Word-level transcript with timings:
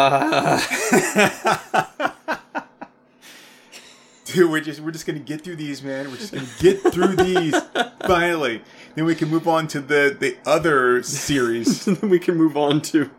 Dude, 4.24 4.50
we're 4.50 4.60
just 4.60 4.80
we're 4.80 4.92
just 4.92 5.06
gonna 5.06 5.18
get 5.18 5.42
through 5.42 5.56
these, 5.56 5.82
man. 5.82 6.08
We're 6.08 6.16
just 6.16 6.32
gonna 6.32 6.46
get 6.60 6.80
through 6.92 7.16
these 7.16 7.54
finally. 8.06 8.62
Then 8.94 9.04
we 9.04 9.14
can 9.16 9.28
move 9.28 9.48
on 9.48 9.66
to 9.68 9.80
the 9.80 10.16
the 10.18 10.36
other 10.46 11.02
series. 11.02 11.84
then 11.86 12.08
we 12.08 12.18
can 12.20 12.36
move 12.36 12.56
on 12.56 12.80
to 12.82 13.10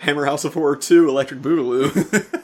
Hammer 0.00 0.26
House 0.26 0.44
of 0.44 0.52
Horror 0.54 0.76
2 0.76 1.08
Electric 1.08 1.40
Boogaloo. 1.40 2.40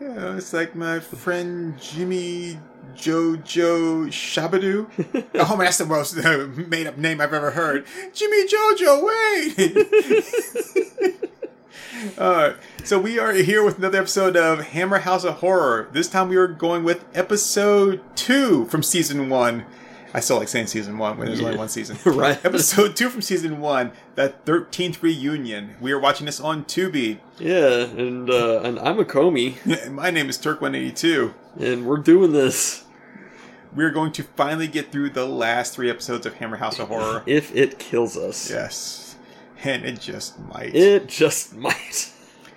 Yeah, 0.00 0.36
it's 0.36 0.52
like 0.52 0.74
my 0.74 0.98
friend 0.98 1.80
Jimmy 1.80 2.58
Jojo 2.96 4.08
Shabadoo. 4.08 4.88
oh 5.34 5.56
man, 5.56 5.64
that's 5.66 5.78
the 5.78 5.86
most 5.86 6.18
uh, 6.18 6.48
made 6.68 6.86
up 6.86 6.98
name 6.98 7.20
I've 7.20 7.32
ever 7.32 7.52
heard. 7.52 7.86
Jimmy 8.12 8.46
Jojo, 8.46 9.04
wait! 10.98 11.29
Alright, 12.18 12.56
so 12.84 12.98
we 12.98 13.18
are 13.18 13.32
here 13.32 13.62
with 13.64 13.76
another 13.78 13.98
episode 13.98 14.36
of 14.36 14.60
Hammer 14.68 15.00
House 15.00 15.24
of 15.24 15.34
Horror. 15.36 15.88
This 15.92 16.08
time 16.08 16.28
we 16.28 16.36
are 16.36 16.46
going 16.48 16.82
with 16.82 17.04
episode 17.14 18.00
two 18.16 18.64
from 18.66 18.82
season 18.82 19.28
one. 19.28 19.66
I 20.14 20.20
still 20.20 20.38
like 20.38 20.48
saying 20.48 20.68
season 20.68 20.96
one 20.98 21.18
when 21.18 21.26
there's 21.28 21.42
only 21.42 21.58
one 21.58 21.68
season. 21.68 21.98
Right. 22.16 22.42
Episode 22.44 22.96
two 22.96 23.10
from 23.10 23.20
season 23.22 23.60
one, 23.60 23.92
that 24.14 24.46
13th 24.46 25.02
reunion. 25.02 25.76
We 25.80 25.92
are 25.92 25.98
watching 26.00 26.26
this 26.26 26.40
on 26.40 26.64
Tubi. 26.64 27.18
yeah, 27.38 27.84
and 27.84 28.30
uh, 28.30 28.60
and 28.62 28.78
I'm 28.78 28.96
Akomi, 28.96 29.90
My 29.90 30.10
name 30.10 30.28
is 30.30 30.38
Turk182. 30.38 31.34
and 31.58 31.86
we're 31.86 31.98
doing 31.98 32.32
this 32.32 32.84
We're 33.74 33.90
going 33.90 34.12
to 34.12 34.22
finally 34.22 34.68
get 34.68 34.90
through 34.90 35.10
the 35.10 35.26
last 35.26 35.74
three 35.74 35.90
episodes 35.90 36.24
of 36.24 36.34
Hammer 36.34 36.56
House 36.56 36.78
of 36.78 36.88
Horror. 36.88 37.22
if 37.26 37.54
it 37.54 37.78
kills 37.78 38.16
us. 38.16 38.50
Yes. 38.50 39.09
And 39.62 39.84
it 39.84 40.00
just 40.00 40.38
might. 40.38 40.74
It 40.74 41.06
just 41.08 41.54
might. 41.56 42.12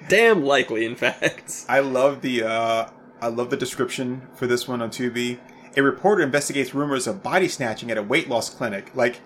Damn 0.09 0.43
likely, 0.43 0.85
in 0.85 0.95
fact. 0.95 1.65
I 1.69 1.79
love 1.79 2.21
the 2.21 2.43
uh 2.43 2.89
I 3.21 3.27
love 3.27 3.49
the 3.49 3.57
description 3.57 4.27
for 4.35 4.47
this 4.47 4.67
one 4.67 4.81
on 4.81 4.89
Tubi. 4.89 5.39
A 5.75 5.81
reporter 5.81 6.21
investigates 6.21 6.73
rumors 6.75 7.07
of 7.07 7.23
body 7.23 7.47
snatching 7.47 7.89
at 7.89 7.97
a 7.97 8.03
weight 8.03 8.29
loss 8.29 8.49
clinic. 8.49 8.91
Like 8.95 9.21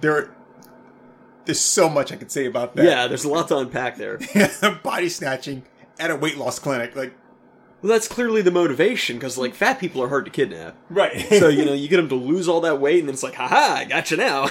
there 0.00 0.34
there's 1.44 1.60
so 1.60 1.88
much 1.88 2.12
I 2.12 2.16
could 2.16 2.30
say 2.32 2.46
about 2.46 2.74
that. 2.76 2.84
Yeah, 2.84 3.06
there's 3.06 3.24
a 3.24 3.28
lot 3.28 3.48
to 3.48 3.58
unpack 3.58 3.96
there. 3.96 4.18
body 4.82 5.08
snatching 5.08 5.62
at 5.98 6.10
a 6.10 6.16
weight 6.16 6.36
loss 6.36 6.58
clinic. 6.58 6.96
Like 6.96 7.14
Well, 7.82 7.92
that's 7.92 8.08
clearly 8.08 8.42
the 8.42 8.50
motivation, 8.50 9.16
because, 9.16 9.38
like, 9.38 9.54
fat 9.54 9.78
people 9.78 10.02
are 10.02 10.08
hard 10.08 10.24
to 10.24 10.30
kidnap. 10.30 10.74
Right. 10.90 11.20
So, 11.38 11.48
you 11.48 11.64
know, 11.66 11.72
you 11.74 11.88
get 11.88 11.98
them 11.98 12.08
to 12.08 12.14
lose 12.16 12.48
all 12.48 12.60
that 12.62 12.80
weight, 12.80 12.98
and 13.00 13.08
then 13.08 13.12
it's 13.14 13.22
like, 13.22 13.34
haha, 13.34 13.74
I 13.74 13.84
got 13.84 14.10
you 14.10 14.16
now. 14.16 14.48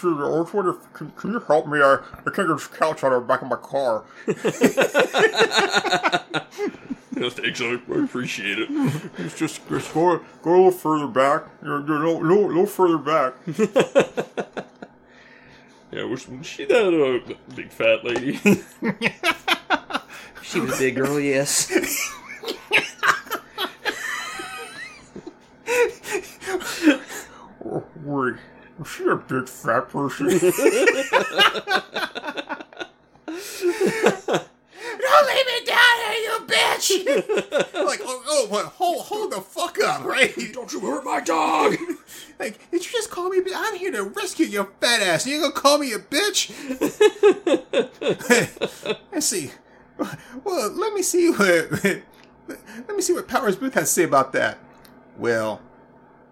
Sure, 0.00 0.24
I 0.24 0.40
was 0.40 0.54
wondering, 0.54 0.78
can, 0.94 1.10
can 1.10 1.32
you 1.32 1.40
help 1.40 1.66
me? 1.66 1.78
I, 1.78 1.94
I 1.94 2.30
can't 2.30 2.48
get 2.48 2.48
this 2.48 2.66
couch 2.68 3.04
out 3.04 3.12
of 3.12 3.20
the 3.20 3.28
back 3.28 3.42
of 3.42 3.48
my 3.48 3.56
car. 3.56 4.02
no, 7.16 7.28
thanks, 7.28 7.60
I 7.60 7.78
appreciate 8.02 8.58
it. 8.60 8.70
It's 9.18 9.38
just, 9.38 9.68
just 9.68 9.92
go, 9.92 10.22
go 10.40 10.50
a 10.50 10.56
little 10.56 10.70
further 10.70 11.06
back. 11.06 11.42
You're, 11.62 11.86
you're 11.86 12.02
a 12.02 12.08
little, 12.08 12.22
little, 12.22 12.46
little 12.46 12.66
further 12.66 12.96
back. 12.96 13.34
Yeah, 15.92 16.04
was, 16.04 16.28
was 16.28 16.46
she 16.46 16.66
that 16.66 16.86
uh, 16.86 17.18
big 17.56 17.72
fat 17.72 18.04
lady? 18.04 18.36
She 20.40 20.60
was 20.60 20.76
a 20.76 20.78
big 20.78 20.94
girl, 20.94 21.18
yes. 21.18 21.68
Oh, 27.64 27.84
wait, 28.04 28.34
is 28.34 28.40
she 28.84 29.04
a 29.04 29.16
big 29.16 29.48
fat 29.48 29.88
person? 29.88 30.26
Don't 35.00 35.26
leave 35.26 35.46
me 35.46 35.64
down 35.66 35.96
here, 36.06 36.18
you 36.22 36.38
bitch! 36.46 36.90
like, 37.86 38.00
oh, 38.02 38.22
oh 38.26 38.46
what, 38.48 38.66
hold, 38.66 39.02
hold 39.02 39.32
the 39.32 39.40
fuck 39.40 39.78
up, 39.82 40.04
right? 40.04 40.34
Don't 40.52 40.72
you 40.72 40.80
hurt 40.80 41.04
my 41.04 41.20
dog! 41.20 41.76
Like, 42.38 42.70
did 42.70 42.84
you 42.84 42.90
just 42.90 43.10
call 43.10 43.28
me? 43.28 43.38
a 43.38 43.42
bitch? 43.42 43.52
I'm 43.54 43.76
here 43.76 43.92
to 43.92 44.02
rescue 44.02 44.46
your 44.46 44.68
fat 44.80 45.02
ass. 45.02 45.26
You 45.26 45.40
gonna 45.40 45.52
call 45.52 45.78
me 45.78 45.92
a 45.92 45.98
bitch? 45.98 46.50
Let's 49.12 49.26
see. 49.26 49.50
Well, 50.44 50.70
let 50.72 50.94
me 50.94 51.02
see 51.02 51.30
what. 51.30 51.84
Let 52.48 52.96
me 52.96 53.02
see 53.02 53.12
what 53.12 53.28
Powers 53.28 53.56
Boothe 53.56 53.74
has 53.74 53.88
to 53.88 53.94
say 53.94 54.04
about 54.04 54.32
that. 54.32 54.58
Well, 55.18 55.60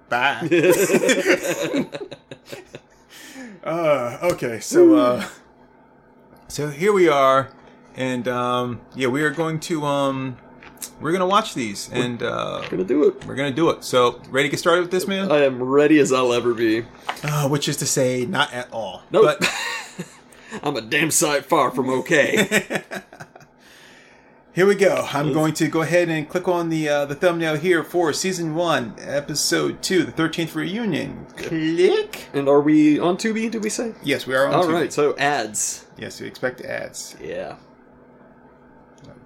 bye. 0.09 0.41
uh, 3.65 4.19
okay, 4.33 4.61
so 4.61 4.95
uh, 4.97 5.27
so 6.49 6.69
here 6.69 6.93
we 6.93 7.09
are, 7.09 7.51
and 7.97 8.27
um, 8.29 8.81
yeah, 8.95 9.09
we 9.09 9.23
are 9.23 9.31
going 9.31 9.61
to 9.61 9.85
um, 9.85 10.37
we're 11.01 11.13
gonna 11.13 11.27
watch 11.27 11.55
these, 11.55 11.89
and 11.93 12.23
uh, 12.23 12.63
Gonna 12.69 12.85
do 12.85 13.05
it. 13.09 13.25
we're 13.27 13.35
gonna 13.35 13.51
do 13.51 13.71
it. 13.71 13.85
So, 13.85 14.21
ready 14.31 14.49
to 14.49 14.51
get 14.53 14.59
started 14.59 14.83
with 14.83 14.91
this, 14.91 15.07
man? 15.07 15.31
I 15.31 15.45
am 15.45 15.63
ready 15.63 15.99
as 15.99 16.13
I'll 16.13 16.33
ever 16.33 16.55
be. 16.55 16.85
Uh, 17.23 17.49
which 17.49 17.69
is 17.69 17.77
to 17.79 17.87
say, 17.87 18.27
not 18.27 18.53
at 18.53 18.73
all. 18.73 19.03
Nope. 19.11 19.37
But 19.39 20.07
I'm 20.63 20.77
a 20.77 20.81
damn 20.81 21.11
sight 21.11 21.45
far 21.45 21.71
from 21.71 21.89
okay. 21.91 22.83
here 24.55 24.67
we 24.67 24.75
go. 24.75 25.07
I'm 25.13 25.33
going 25.33 25.55
to 25.55 25.69
go 25.69 25.83
ahead 25.83 26.09
and 26.09 26.29
click 26.29 26.49
on 26.49 26.69
the 26.69 26.89
uh, 26.89 27.05
the 27.05 27.15
thumbnail 27.15 27.57
here 27.57 27.85
for 27.85 28.13
season 28.13 28.55
one, 28.55 28.95
episode 28.99 29.83
two, 29.83 30.05
the 30.05 30.13
13th 30.13 30.55
reunion. 30.55 31.27
Click. 31.37 32.29
and 32.33 32.49
are 32.49 32.61
we 32.61 32.99
on 32.99 33.17
Tubi, 33.17 33.51
did 33.51 33.63
we 33.63 33.71
say? 33.71 33.95
Yes, 34.03 34.27
we 34.27 34.35
are 34.35 34.47
on. 34.47 34.55
All 34.55 34.65
Tubi. 34.65 34.73
right, 34.73 34.93
so 34.93 35.17
ads. 35.17 35.87
Yes, 35.97 36.21
we 36.21 36.27
expect 36.27 36.61
ads. 36.63 37.17
Yeah. 37.23 37.57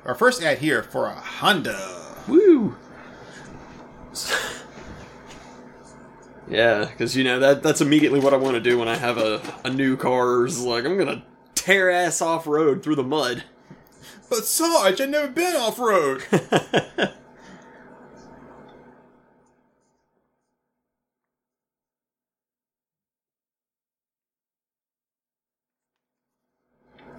Our 0.05 0.15
first 0.15 0.43
ad 0.43 0.59
here 0.59 0.83
for 0.83 1.07
a 1.07 1.15
Honda. 1.15 2.15
Woo! 2.29 2.77
Yeah, 6.49 6.85
because 6.85 7.17
you 7.17 7.25
know 7.25 7.39
that 7.39 7.63
that's 7.63 7.81
immediately 7.81 8.21
what 8.21 8.35
I 8.35 8.37
want 8.37 8.55
to 8.55 8.61
do 8.61 8.79
when 8.79 8.89
I 8.89 8.97
have 8.97 9.17
a, 9.17 9.41
a 9.65 9.71
new 9.71 9.97
car. 9.97 10.45
Is 10.45 10.61
like 10.61 10.85
I'm 10.85 10.99
gonna 10.99 11.25
tear 11.55 11.89
ass 11.91 12.21
off 12.21 12.47
road 12.47 12.83
through 12.83 12.97
the 12.97 13.05
mud. 13.05 13.45
But 14.33 14.47
Sarge, 14.47 14.99
I've 14.99 15.11
never 15.11 15.29
been 15.29 15.55
off 15.57 15.79
road. 15.79 16.25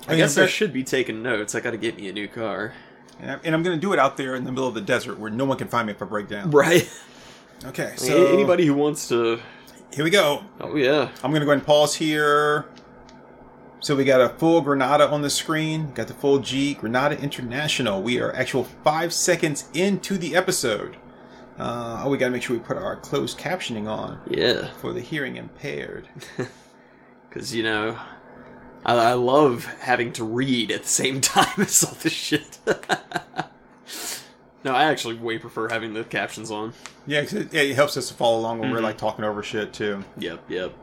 I 0.08 0.16
guess 0.16 0.40
I 0.40 0.48
should 0.48 0.74
be 0.74 0.84
taking 0.84 1.22
notes. 1.22 1.54
I 1.54 1.60
got 1.60 1.70
to 1.70 1.78
get 1.78 1.98
me 1.98 2.10
a 2.10 2.14
new 2.14 2.28
car. 2.28 2.74
And 3.20 3.56
I'm, 3.56 3.62
going 3.62 3.78
to 3.78 3.80
do 3.80 3.94
it 3.94 4.00
out 4.00 4.18
there 4.18 4.34
in 4.34 4.44
the 4.44 4.52
middle 4.52 4.68
of 4.68 4.74
the 4.74 4.82
desert 4.82 5.20
where 5.20 5.30
no 5.30 5.46
one 5.46 5.60
can 5.60 5.68
find 5.68 5.86
me 5.86 5.94
if 5.94 6.02
I 6.02 6.06
break 6.06 6.28
down. 6.28 6.50
Right. 6.50 6.90
Okay, 7.66 7.94
So 7.96 8.08
so 8.08 8.34
anybody 8.34 8.66
who 8.66 8.74
wants 8.74 9.08
to. 9.10 9.40
here 9.94 10.04
we 10.04 10.10
go. 10.10 10.44
Oh 10.60 10.76
yeah. 10.76 11.12
I'm 11.24 11.30
going 11.30 11.42
to 11.42 11.46
go 11.46 11.52
ahead 11.52 11.60
and 11.60 11.66
pause 11.68 11.94
here. 11.94 12.66
So 13.84 13.98
we 13.98 14.06
got 14.06 14.22
a 14.22 14.30
full 14.30 14.62
Granada 14.62 15.10
on 15.10 15.22
the 15.24 15.30
screen. 15.30 15.92
Got 15.94 16.08
the 16.08 16.14
full 16.14 16.40
G 16.40 16.74
Granada 16.76 17.20
International. 17.20 18.02
We 18.02 18.18
are 18.22 18.34
actual 18.34 18.64
five 18.64 19.12
seconds 19.12 19.66
into 19.74 20.18
the 20.18 20.38
episode. 20.38 20.96
Uh, 21.60 22.02
oh, 22.06 22.10
we 22.10 22.18
got 22.18 22.28
to 22.28 22.32
make 22.32 22.44
sure 22.44 22.56
we 22.56 22.64
put 22.64 22.78
our 22.78 22.96
closed 22.96 23.38
captioning 23.38 23.86
on 23.88 24.22
Yeah. 24.30 24.70
for 24.80 24.94
the 24.94 25.02
hearing 25.02 25.36
impaired. 25.38 26.08
Because, 27.30 27.52
you 27.56 27.64
know, 27.64 27.98
I, 28.86 28.94
I 28.96 29.14
love 29.14 29.66
having 29.66 30.14
to 30.14 30.24
read 30.24 30.70
at 30.70 30.84
the 30.84 30.88
same 30.88 31.20
time 31.22 31.48
as 31.58 31.84
all 31.84 31.96
this 31.96 32.14
shit. 32.14 32.60
no, 34.64 34.72
I 34.72 34.84
actually 34.84 35.16
way 35.16 35.40
prefer 35.40 35.68
having 35.68 35.96
the 35.96 36.04
captions 36.04 36.52
on. 36.52 36.74
Yeah, 37.08 37.22
it, 37.22 37.52
it 37.52 37.74
helps 37.74 37.98
us 37.98 38.08
to 38.10 38.14
follow 38.14 38.38
along 38.40 38.60
when 38.60 38.70
we're 38.70 38.76
Mm-hmm. 38.78 38.86
like 38.86 38.98
talking 39.00 39.26
over 39.26 39.42
shit 39.42 39.74
too. 39.74 40.04
Yep, 40.20 40.44
yep. 40.48 40.74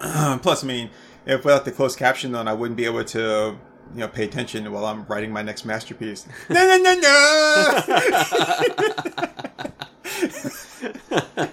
Um, 0.00 0.40
plus, 0.42 0.62
I 0.62 0.66
mean, 0.66 0.90
if 1.26 1.44
without 1.44 1.64
the 1.64 1.72
closed 1.72 1.98
caption 1.98 2.34
on, 2.34 2.48
I 2.48 2.54
wouldn't 2.54 2.76
be 2.76 2.84
able 2.84 3.04
to, 3.04 3.56
you 3.94 4.00
know, 4.00 4.08
pay 4.08 4.24
attention 4.24 4.70
while 4.72 4.86
I'm 4.86 5.04
writing 5.06 5.32
my 5.32 5.42
next 5.42 5.64
masterpiece. 5.64 6.26
no, 6.48 6.66
no, 6.66 6.76
no, 6.78 6.94
no. 7.00 7.82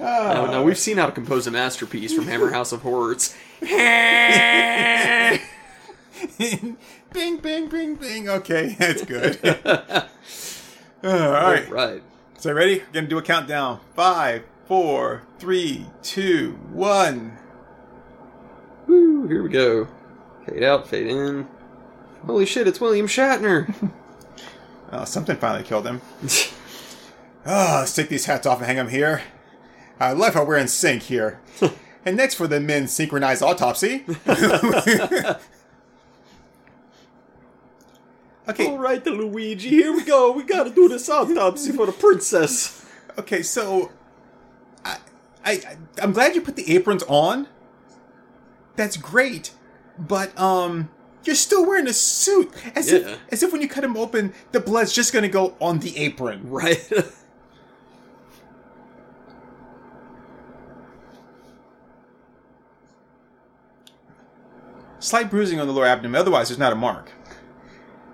Oh, 0.00 0.04
now, 0.04 0.46
now, 0.46 0.62
we've 0.62 0.78
seen 0.78 0.96
how 0.96 1.06
to 1.06 1.12
compose 1.12 1.48
a 1.48 1.50
masterpiece 1.50 2.14
from 2.14 2.26
Hammer 2.26 2.52
House 2.52 2.70
of 2.70 2.82
Horrors. 2.82 3.34
bing, 3.60 3.70
bing, 7.12 7.38
bing, 7.68 7.96
bing. 7.96 8.28
Okay, 8.28 8.76
that's 8.78 9.04
good. 9.04 9.40
All 11.02 11.30
right. 11.32 11.68
Right. 11.68 12.00
So 12.38 12.52
ready? 12.52 12.78
We're 12.78 12.92
gonna 12.92 13.08
do 13.08 13.18
a 13.18 13.22
countdown. 13.22 13.80
Five, 13.96 14.44
four, 14.66 15.24
three, 15.40 15.86
two, 16.02 16.52
one. 16.70 17.36
Woo, 19.28 19.34
here 19.34 19.42
we 19.42 19.50
go. 19.50 19.86
Fade 20.46 20.62
out, 20.62 20.88
fade 20.88 21.06
in. 21.06 21.46
Holy 22.24 22.46
shit, 22.46 22.66
it's 22.66 22.80
William 22.80 23.06
Shatner. 23.06 23.92
Oh, 24.90 25.04
something 25.04 25.36
finally 25.36 25.64
killed 25.64 25.86
him. 25.86 26.00
Ah, 27.50 27.78
let's 27.78 27.94
take 27.94 28.10
these 28.10 28.26
hats 28.26 28.46
off 28.46 28.58
and 28.58 28.66
hang 28.66 28.76
them 28.76 28.88
here. 28.88 29.22
I 29.98 30.12
love 30.12 30.34
how 30.34 30.44
we're 30.44 30.58
in 30.58 30.68
sync 30.68 31.04
here. 31.04 31.40
and 32.04 32.14
next 32.14 32.34
for 32.34 32.46
the 32.46 32.60
men's 32.60 32.92
synchronized 32.92 33.42
autopsy. 33.42 34.04
Okay, 38.46 38.66
All 38.66 38.76
right, 38.76 39.02
the 39.02 39.12
Luigi. 39.12 39.70
Here 39.70 39.92
we 39.92 40.04
go. 40.04 40.32
We 40.32 40.42
gotta 40.42 40.68
do 40.68 40.90
this 40.90 41.08
autopsy 41.08 41.72
for 41.72 41.86
the 41.86 41.92
princess. 41.92 42.84
okay. 43.16 43.42
So, 43.42 43.92
I, 44.84 44.98
I, 45.42 45.76
I'm 46.02 46.12
glad 46.12 46.34
you 46.34 46.42
put 46.42 46.56
the 46.56 46.74
aprons 46.74 47.04
on. 47.04 47.48
That's 48.78 48.96
great, 48.96 49.50
but 49.98 50.38
um, 50.38 50.88
you're 51.24 51.34
still 51.34 51.66
wearing 51.66 51.88
a 51.88 51.92
suit, 51.92 52.52
as 52.76 52.88
Yeah. 52.88 52.98
if 52.98 53.18
as 53.32 53.42
if 53.42 53.50
when 53.52 53.60
you 53.60 53.66
cut 53.68 53.82
him 53.82 53.96
open, 53.96 54.32
the 54.52 54.60
blood's 54.60 54.92
just 54.92 55.12
gonna 55.12 55.28
go 55.28 55.56
on 55.60 55.80
the 55.80 55.96
apron. 55.96 56.48
Right. 56.48 56.88
Slight 65.00 65.28
bruising 65.28 65.58
on 65.58 65.66
the 65.66 65.72
lower 65.72 65.86
abdomen. 65.86 66.20
Otherwise, 66.20 66.48
there's 66.50 66.58
not 66.58 66.72
a 66.72 66.76
mark. 66.76 67.10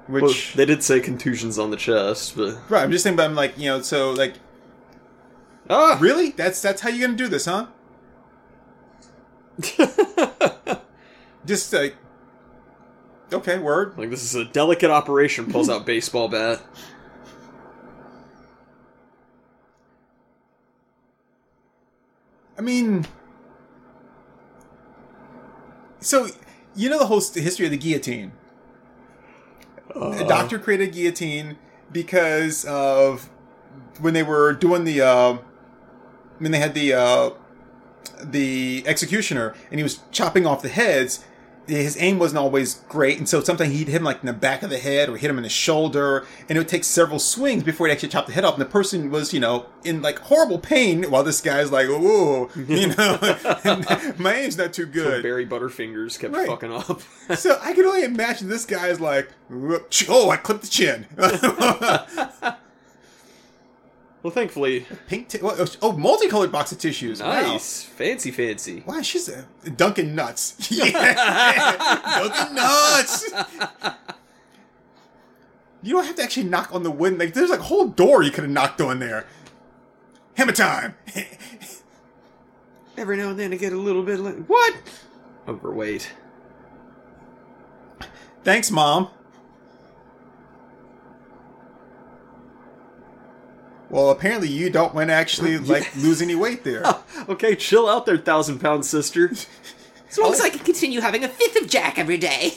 Which 0.07 0.23
well, 0.23 0.35
they 0.55 0.65
did 0.65 0.83
say 0.83 0.99
contusions 1.01 1.59
on 1.59 1.71
the 1.71 1.77
chest, 1.77 2.37
but 2.37 2.59
right, 2.71 2.83
I'm 2.83 2.91
just 2.91 3.05
saying. 3.05 3.17
But 3.17 3.25
I'm 3.25 3.35
like, 3.35 3.59
you 3.59 3.67
know, 3.67 3.83
so 3.83 4.13
like, 4.13 4.35
ah, 5.69 5.99
really? 6.01 6.31
That's 6.31 6.63
that's 6.63 6.81
how 6.81 6.89
you're 6.89 7.07
gonna 7.07 7.19
do 7.19 7.29
this, 7.29 7.45
huh? 7.45 7.67
Just 11.47 11.73
like, 11.73 11.97
okay, 13.33 13.59
word. 13.59 13.97
like 13.99 14.11
this 14.11 14.23
is 14.23 14.35
a 14.35 14.45
delicate 14.45 14.91
operation. 14.91 15.51
Pulls 15.51 15.69
out 15.69 15.85
baseball 15.85 16.29
bat. 16.29 16.63
I 22.57 22.61
mean, 22.61 23.07
so 26.01 26.29
you 26.75 26.89
know 26.89 26.99
the 26.99 27.07
whole 27.07 27.21
history 27.21 27.67
of 27.67 27.73
the 27.73 27.77
guillotine. 27.77 28.33
a 29.95 30.25
doctor 30.27 30.59
created 30.59 30.89
a 30.89 30.93
guillotine 30.93 31.57
because 31.93 32.65
of 32.65 33.29
when 34.01 34.15
they 34.15 34.23
were 34.23 34.53
doing 34.53 34.85
the 34.85 35.01
uh, 35.01 35.39
when 36.39 36.53
they 36.53 36.59
had 36.59 36.75
the 36.75 36.93
uh, 36.93 37.31
the 38.23 38.85
executioner 38.87 39.55
and 39.71 39.79
he 39.79 39.83
was 39.83 40.01
chopping 40.11 40.47
off 40.47 40.63
the 40.63 40.69
heads. 40.69 41.25
His 41.67 41.97
aim 41.99 42.19
wasn't 42.19 42.39
always 42.39 42.75
great, 42.89 43.17
and 43.19 43.29
so 43.29 43.43
sometimes 43.43 43.73
he'd 43.73 43.89
hit 43.89 43.97
him 43.97 44.05
like 44.05 44.21
in 44.21 44.27
the 44.27 44.33
back 44.35 44.63
of 44.63 44.71
the 44.71 44.79
head 44.79 45.09
or 45.09 45.17
hit 45.17 45.31
him 45.31 45.39
in 45.39 45.45
the 45.45 45.49
shoulder, 45.49 46.27
and 46.49 46.57
it 46.57 46.61
would 46.61 46.69
take 46.69 46.85
several 46.85 47.19
swings 47.19 47.63
before 47.63 47.87
he 47.87 47.93
actually 47.93 48.11
chopped 48.11 48.27
the 48.29 48.35
head 48.35 48.45
off. 48.45 48.55
And 48.55 48.61
the 48.61 48.67
person 48.67 49.11
was, 49.11 49.33
you 49.33 49.41
know, 49.41 49.67
in 49.83 50.03
like 50.03 50.19
horrible 50.19 50.59
pain, 50.59 51.05
while 51.11 51.23
this 51.25 51.41
guy's 51.41 51.73
like, 51.73 51.89
"Whoa, 51.89 52.51
you 52.55 52.89
know, 52.99 53.19
my 54.19 54.35
aim's 54.35 54.59
not 54.59 54.73
too 54.73 54.85
So 54.87 54.91
good." 54.93 55.23
Barry 55.23 55.47
Butterfingers 55.47 56.19
kept 56.19 56.35
Right. 56.35 56.49
fucking 56.49 56.73
up. 56.73 57.01
So 57.37 57.59
I 57.63 57.73
can 57.73 57.87
only 57.87 58.05
imagine 58.05 58.49
this 58.51 58.67
guy's 58.67 59.01
like, 59.01 59.31
oh, 59.51 60.29
I 60.31 60.37
clipped 60.37 60.61
the 60.63 60.69
chin. 60.69 61.07
well, 64.25 64.31
thankfully, 64.31 64.87
Pink, 65.07 65.29
t- 65.29 65.39
oh, 65.43 65.67
oh, 65.83 65.93
multicolored 65.93 66.51
box 66.51 66.73
of 66.73 66.79
tissues. 66.79 67.21
nice, 67.21 67.83
fancy, 67.83 68.31
fancy. 68.31 68.83
Wow, 68.87 68.95
wow 68.95 69.03
she's 69.03 69.29
a 69.29 69.45
Dunkin' 69.77 70.15
Nuts. 70.15 70.53
Dunkin' 70.71 72.55
Nuts. 72.55 73.31
You 75.83 75.93
don't 75.93 76.07
have 76.07 76.17
to 76.17 76.23
actually 76.23 76.45
knock 76.45 76.75
on 76.75 76.85
the 76.85 76.91
wood. 76.91 77.19
Like, 77.19 77.35
there's 77.35 77.51
like 77.51 77.61
a 77.61 77.65
whole 77.65 77.89
door 77.89 78.23
you 78.23 78.31
could 78.31 78.45
have 78.45 78.51
knocked 78.51 78.81
on 78.81 78.99
there. 78.99 79.27
Hammer 80.39 80.53
time. 80.53 80.95
Every 82.97 83.19
now 83.19 83.29
and 83.29 83.39
then 83.39 83.53
I 83.53 83.57
get 83.57 83.75
a 83.75 83.79
little 83.79 84.03
bit 84.03 84.21
like 84.21 84.47
what? 84.47 84.75
Overweight. 85.47 86.11
Thanks, 88.43 88.71
mom. 88.71 89.11
Well, 93.91 94.11
apparently 94.11 94.49
you 94.49 94.71
don't 94.71 94.95
want 94.95 95.09
to 95.11 95.15
actually 95.15 95.59
like 95.75 95.95
lose 95.97 96.21
any 96.23 96.35
weight 96.35 96.65
there. 96.65 96.83
Okay, 97.29 97.57
chill 97.57 97.89
out 97.89 98.05
there, 98.05 98.19
thousand 98.19 98.59
pound 98.59 98.85
sister. 98.85 99.31
As 99.31 100.19
long 100.19 100.33
as 100.35 100.41
I 100.43 100.51
can 100.51 100.59
continue 100.59 101.01
having 101.01 101.25
a 101.25 101.29
fifth 101.29 101.57
of 101.63 101.71
Jack 101.71 101.99
every 101.99 102.19
day. 102.19 102.53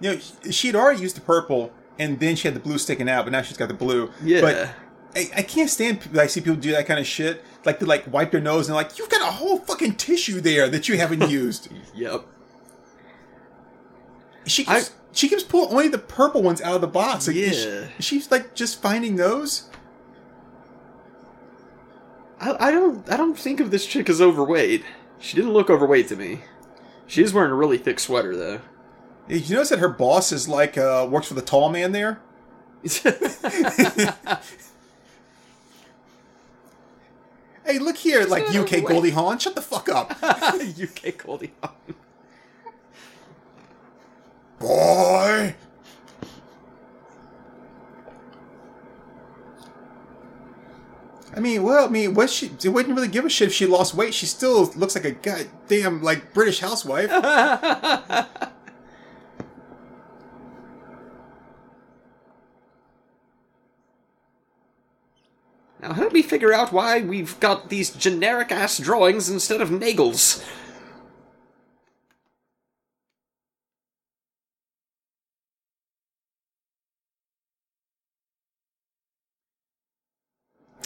You 0.00 0.14
know, 0.14 0.18
she'd 0.50 0.74
already 0.74 1.00
used 1.00 1.16
the 1.16 1.20
purple, 1.20 1.72
and 1.98 2.18
then 2.18 2.34
she 2.34 2.48
had 2.48 2.54
the 2.56 2.60
blue 2.60 2.76
sticking 2.78 3.08
out, 3.08 3.24
but 3.24 3.30
now 3.30 3.42
she's 3.42 3.56
got 3.56 3.68
the 3.68 3.74
blue. 3.74 4.10
Yeah. 4.22 4.40
But 4.40 4.68
I, 5.16 5.30
I 5.38 5.42
can't 5.42 5.70
stand. 5.70 6.00
people- 6.00 6.18
I 6.20 6.26
see 6.26 6.40
people 6.40 6.56
do 6.56 6.72
that 6.72 6.86
kind 6.86 6.98
of 6.98 7.06
shit. 7.06 7.44
Like 7.64 7.78
they 7.78 7.86
like 7.86 8.12
wipe 8.12 8.32
their 8.32 8.40
nose 8.40 8.66
and 8.68 8.74
like 8.74 8.98
you've 8.98 9.08
got 9.08 9.22
a 9.22 9.30
whole 9.32 9.58
fucking 9.60 9.94
tissue 9.94 10.40
there 10.40 10.68
that 10.68 10.88
you 10.88 10.98
haven't 10.98 11.30
used. 11.30 11.68
Yep. 11.94 12.26
She 14.46 14.64
keeps, 14.64 14.92
she 15.14 15.28
keeps 15.28 15.42
pulling 15.42 15.70
only 15.70 15.88
the 15.88 15.98
purple 15.98 16.42
ones 16.42 16.60
out 16.60 16.74
of 16.74 16.80
the 16.80 16.86
box. 16.86 17.26
Like, 17.26 17.36
she- 17.36 17.42
Yeah. 17.46 17.50
is 17.50 17.90
she's 18.04 18.30
like 18.30 18.54
just 18.54 18.82
finding 18.82 19.16
those. 19.16 19.70
I, 22.40 22.68
I 22.68 22.70
don't 22.70 23.08
I 23.10 23.16
don't 23.16 23.38
think 23.38 23.60
of 23.60 23.70
this 23.70 23.86
chick 23.86 24.08
as 24.10 24.20
overweight. 24.20 24.84
She 25.18 25.36
didn't 25.36 25.52
look 25.52 25.70
overweight 25.70 26.08
to 26.08 26.16
me. 26.16 26.40
She 27.06 27.22
is 27.22 27.32
wearing 27.32 27.50
a 27.52 27.54
really 27.54 27.78
thick 27.78 27.98
sweater 28.00 28.36
though. 28.36 28.60
You 29.28 29.54
notice 29.54 29.70
that 29.70 29.78
her 29.78 29.88
boss 29.88 30.32
is 30.32 30.48
like 30.48 30.76
uh, 30.76 31.06
works 31.10 31.28
for 31.28 31.34
the 31.34 31.40
tall 31.42 31.70
man 31.70 31.92
there? 31.92 32.20
Hey, 37.66 37.78
look 37.78 37.96
here, 37.96 38.24
like 38.24 38.48
UK 38.48 38.54
overweight. 38.56 38.86
Goldie 38.86 39.10
Hawn, 39.10 39.38
shut 39.38 39.54
the 39.54 39.62
fuck 39.62 39.88
up, 39.88 40.10
UK 40.22 41.16
Goldie 41.16 41.52
Hawn. 41.62 41.72
Boy. 44.64 45.54
I 51.36 51.40
mean, 51.40 51.62
well, 51.64 51.86
I 51.86 51.88
mean, 51.88 52.14
what 52.14 52.30
she? 52.30 52.50
It 52.62 52.68
wouldn't 52.68 52.94
really 52.94 53.08
give 53.08 53.24
a 53.24 53.28
shit 53.28 53.48
if 53.48 53.54
she 53.54 53.66
lost 53.66 53.94
weight. 53.94 54.14
She 54.14 54.26
still 54.26 54.66
looks 54.76 54.94
like 54.94 55.04
a 55.04 55.10
goddamn 55.10 56.02
like 56.02 56.32
British 56.32 56.60
housewife. 56.60 57.10
Now 65.80 65.92
help 65.92 66.14
me 66.14 66.22
figure 66.22 66.50
out 66.50 66.72
why 66.72 67.02
we've 67.02 67.38
got 67.40 67.68
these 67.68 67.90
generic 67.90 68.50
ass 68.50 68.78
drawings 68.78 69.28
instead 69.28 69.60
of 69.60 69.68
Nagels. 69.68 70.42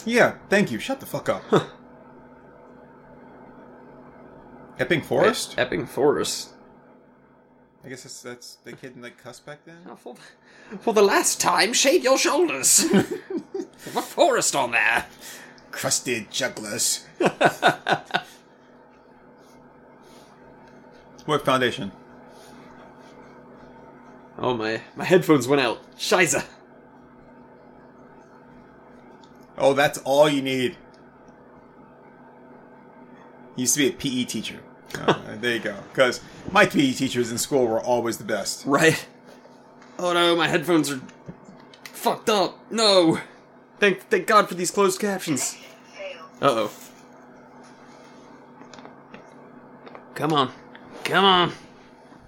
Yeah, 0.09 0.35
thank 0.49 0.71
you. 0.71 0.79
Shut 0.79 0.99
the 0.99 1.05
fuck 1.05 1.29
up. 1.29 1.43
Epping 4.79 5.01
Forest. 5.01 5.55
Epping 5.57 5.85
Forest. 5.85 6.53
I 7.83 7.89
guess 7.89 8.03
that's 8.03 8.21
that's 8.21 8.55
the 8.63 8.73
kid 8.73 8.93
in 8.95 9.01
the 9.01 9.11
cuss 9.11 9.39
back 9.39 9.59
then. 9.65 9.77
Now, 9.85 9.95
For, 9.95 10.15
for 10.79 10.93
the 10.93 11.01
last 11.01 11.39
time, 11.39 11.73
shave 11.73 12.03
your 12.03 12.17
shoulders. 12.17 12.79
Have 12.91 13.95
a 13.95 14.01
forest 14.01 14.55
on 14.55 14.71
there. 14.71 15.05
Crusted 15.71 16.29
jugglers. 16.31 17.05
Work 21.25 21.45
Foundation. 21.45 21.91
Oh 24.37 24.53
my, 24.55 24.81
my 24.95 25.05
headphones 25.05 25.47
went 25.47 25.61
out. 25.61 25.79
Shiza. 25.97 26.43
Oh, 29.59 29.73
that's 29.73 29.97
all 29.99 30.29
you 30.29 30.41
need. 30.41 30.77
He 33.55 33.63
used 33.63 33.75
to 33.75 33.79
be 33.79 33.89
a 33.89 33.91
PE 33.91 34.23
teacher. 34.25 34.59
Oh, 34.95 35.21
there 35.41 35.55
you 35.55 35.59
go. 35.59 35.75
Because 35.91 36.21
my 36.51 36.65
PE 36.65 36.93
teachers 36.93 37.31
in 37.31 37.37
school 37.37 37.67
were 37.67 37.81
always 37.81 38.17
the 38.17 38.23
best. 38.23 38.65
Right. 38.65 39.05
Oh 39.99 40.13
no, 40.13 40.35
my 40.35 40.47
headphones 40.47 40.89
are 40.89 41.01
fucked 41.83 42.29
up. 42.29 42.57
No. 42.71 43.19
Thank 43.79 44.01
thank 44.09 44.27
God 44.27 44.47
for 44.47 44.55
these 44.55 44.71
closed 44.71 44.99
captions. 44.99 45.57
Uh 46.41 46.67
oh. 46.69 46.71
Come 50.15 50.33
on. 50.33 50.51
Come 51.03 51.25
on. 51.25 51.51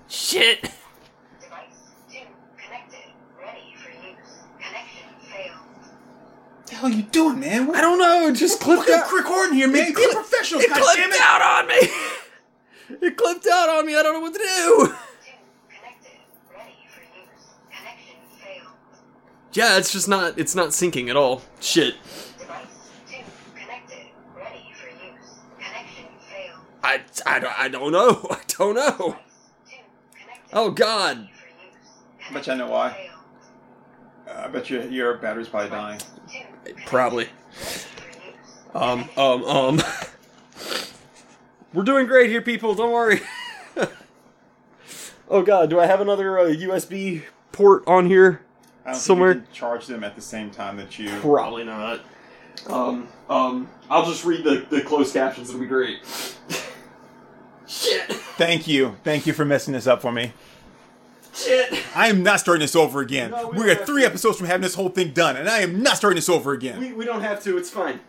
Shit. 0.10 0.70
Hell 6.82 6.90
are 6.90 6.94
you 6.94 7.04
doing, 7.04 7.40
man? 7.40 7.68
What, 7.68 7.78
I 7.78 7.82
don't 7.82 8.00
know, 8.00 8.28
it 8.28 8.34
just 8.34 8.60
clipped 8.60 8.88
Look 8.88 8.90
out. 8.90 9.08
at 9.08 9.14
recording 9.14 9.56
here, 9.56 9.68
man. 9.68 9.88
It 9.92 9.96
Be 9.96 10.04
a 10.04 10.08
clip- 10.08 10.16
professional, 10.16 10.62
It 10.62 10.70
God 10.70 10.80
clipped 10.82 10.98
damn 10.98 11.12
it. 11.12 11.22
out 11.22 11.42
on 11.42 11.68
me. 11.68 11.90
It 13.08 13.16
clipped 13.16 13.48
out 13.48 13.70
on 13.70 13.86
me. 13.86 13.96
I 13.96 14.04
don't 14.04 14.16
know 14.16 14.20
what 14.20 14.34
to 14.34 14.40
do. 14.40 14.46
2 14.46 14.94
connected. 15.70 16.12
Ready 16.52 16.74
for 16.90 17.00
use. 17.00 17.48
Connection 17.70 18.16
failed. 18.38 18.74
Yeah, 19.54 19.78
it's 19.78 19.94
just 19.94 20.10
not. 20.10 20.38
It's 20.38 20.56
not 20.56 20.70
syncing 20.70 21.10
at 21.10 21.16
all. 21.16 21.42
Shit. 21.62 21.96
Device 22.38 22.66
2 23.10 23.16
connected. 23.56 24.08
Ready 24.36 24.74
for 24.74 24.90
use. 24.90 25.40
I, 26.84 27.00
I, 27.26 27.40
don't- 27.40 27.60
I 27.60 27.70
don't 27.70 27.94
know. 27.94 28.28
I 28.30 28.40
don't 28.50 28.76
know. 28.76 28.92
Device 28.98 29.16
2 29.70 29.76
connected. 30.20 30.50
Oh 30.52 30.72
God. 30.72 31.18
Ready 31.18 31.30
for 31.32 31.48
use. 31.66 32.30
I 32.30 32.34
bet 32.34 32.48
you 32.48 32.54
I 32.54 32.56
know 32.58 32.68
why. 32.70 33.10
Uh, 34.28 34.42
I 34.44 34.48
bet 34.50 34.70
you 34.70 34.82
your 34.90 35.18
battery's 35.18 35.48
probably 35.48 35.70
dying. 35.70 36.02
Probably. 36.86 37.28
Um, 38.74 39.10
um, 39.18 39.44
um. 39.46 39.82
We're 41.74 41.84
doing 41.84 42.06
great 42.06 42.30
here, 42.30 42.42
people. 42.42 42.76
Don't 42.76 42.92
worry. 42.92 43.22
oh 45.30 45.42
God, 45.42 45.70
do 45.70 45.80
I 45.80 45.86
have 45.86 46.02
another 46.02 46.38
uh, 46.38 46.46
USB 46.46 47.24
port 47.52 47.84
on 47.88 48.06
here? 48.08 48.42
I 48.86 48.92
don't 48.92 49.00
Somewhere- 49.00 49.34
think 49.34 49.44
you 49.44 49.48
can 49.48 49.56
charge 49.56 49.88
them 49.88 50.04
at 50.04 50.16
the 50.16 50.22
same 50.22 50.52
time 50.52 50.78
that 50.78 51.00
you. 51.00 51.10
Probably 51.20 51.64
not. 51.64 52.02
Um, 52.68 53.08
um, 53.30 53.70
I'll 53.90 54.06
just 54.06 54.26
read 54.26 54.44
the, 54.44 54.66
the 54.70 54.82
closed 54.82 55.14
captions. 55.14 55.50
It'll 55.50 55.62
be 55.62 55.68
great. 55.68 56.00
Shit. 57.68 58.12
Thank 58.38 58.68
you, 58.68 58.98
thank 59.04 59.26
you 59.26 59.34
for 59.34 59.46
messing 59.46 59.74
this 59.74 59.88
up 59.88 60.02
for 60.02 60.12
me. 60.12 60.34
Shit. 61.44 61.84
I 61.96 62.08
am 62.08 62.24
not 62.24 62.40
starting 62.40 62.62
this 62.62 62.76
over 62.76 63.02
again. 63.02 63.32
No, 63.32 63.50
we 63.50 63.58
We're 63.58 63.72
at 63.72 63.86
three 63.86 64.02
to. 64.02 64.08
episodes 64.08 64.38
from 64.38 64.48
having 64.48 64.62
this 64.62 64.76
whole 64.76 64.90
thing 64.90 65.12
done, 65.12 65.36
and 65.38 65.50
I 65.50 65.60
am 65.60 65.82
not 65.82 65.98
starting 65.98 66.16
this 66.16 66.30
over 66.30 66.54
again. 66.54 66.80
We, 66.80 66.94
we 66.94 67.06
don't 67.06 67.22
have 67.22 67.42
to. 67.44 67.58
It's 67.58 67.70
fine. 67.70 68.00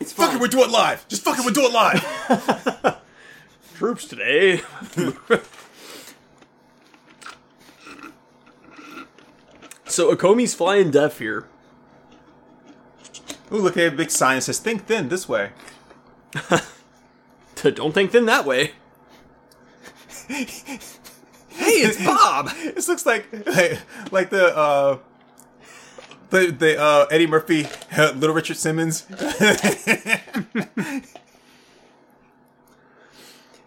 It's 0.00 0.12
fine. 0.12 0.26
Fuck 0.26 0.36
it, 0.36 0.40
we'll 0.40 0.50
do 0.50 0.62
it 0.62 0.70
live. 0.70 1.06
Just 1.08 1.22
fuck 1.22 1.38
it, 1.38 1.44
we'll 1.44 1.54
do 1.54 1.64
it 1.64 1.72
live. 1.72 3.00
Troops 3.76 4.06
today. 4.06 4.58
so 9.86 10.14
Akomi's 10.14 10.54
flying 10.54 10.90
deaf 10.90 11.18
here. 11.18 11.46
Ooh, 13.52 13.58
look, 13.58 13.74
they 13.74 13.84
have 13.84 13.92
a 13.94 13.96
big 13.96 14.10
sign 14.10 14.36
that 14.36 14.42
says 14.42 14.58
"Think 14.58 14.86
Thin" 14.86 15.08
this 15.08 15.28
way. 15.28 15.50
Don't 17.74 17.92
think 17.92 18.12
thin 18.12 18.26
that 18.26 18.44
way. 18.44 18.72
Hey, 21.56 21.82
it's 21.82 22.04
Bob. 22.04 22.50
This 22.74 22.88
looks 22.88 23.06
like 23.06 23.26
like, 23.46 23.80
like 24.12 24.30
the 24.30 24.56
uh 24.56 24.98
the 26.30 26.50
the 26.52 26.80
uh 26.80 27.06
Eddie 27.10 27.26
Murphy 27.26 27.66
uh, 27.96 28.12
Little 28.12 28.34
Richard 28.34 28.56
Simmons. 28.56 29.06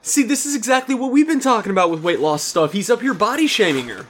See, 0.10 0.24
this 0.24 0.46
is 0.48 0.56
exactly 0.56 0.96
what 0.96 1.12
we've 1.12 1.28
been 1.28 1.40
talking 1.40 1.72
about 1.72 1.92
with 1.92 2.02
weight 2.02 2.20
loss 2.20 2.42
stuff. 2.42 2.74
He's 2.74 2.90
up 2.90 3.02
here 3.02 3.14
body 3.14 3.46
shaming 3.46 3.90
her. 3.90 4.08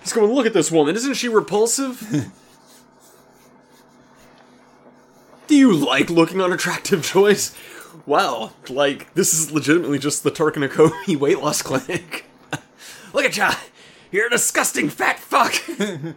He's 0.00 0.12
going, 0.12 0.32
look 0.32 0.46
at 0.46 0.52
this 0.52 0.70
woman. 0.70 0.94
Isn't 0.94 1.14
she 1.14 1.28
repulsive? 1.28 2.30
Do 5.48 5.56
you 5.56 5.72
like 5.72 6.08
looking 6.08 6.40
unattractive, 6.40 7.02
Joyce? 7.02 7.52
Wow, 8.06 8.52
like, 8.68 9.12
this 9.14 9.34
is 9.34 9.50
legitimately 9.50 9.98
just 9.98 10.22
the 10.22 10.30
Turk 10.30 10.54
and 10.54 10.64
Akomi 10.64 11.16
weight 11.16 11.40
loss 11.40 11.62
clinic. 11.62 12.29
Look 13.12 13.24
at 13.24 13.36
ya! 13.36 13.54
You're 14.10 14.26
a 14.26 14.30
disgusting 14.30 14.88
fat 14.88 15.18
fuck! 15.18 15.54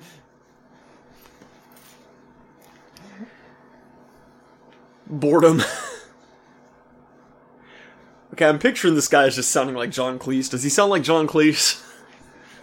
Boredom. 5.07 5.61
Okay, 8.33 8.45
I'm 8.47 8.57
picturing 8.57 8.95
this 8.95 9.07
guy 9.07 9.25
as 9.27 9.35
just 9.35 9.51
sounding 9.51 9.75
like 9.75 9.91
John 9.91 10.17
Cleese. 10.17 10.49
Does 10.49 10.63
he 10.63 10.69
sound 10.69 10.89
like 10.89 11.03
John 11.03 11.27
Cleese? 11.27 11.79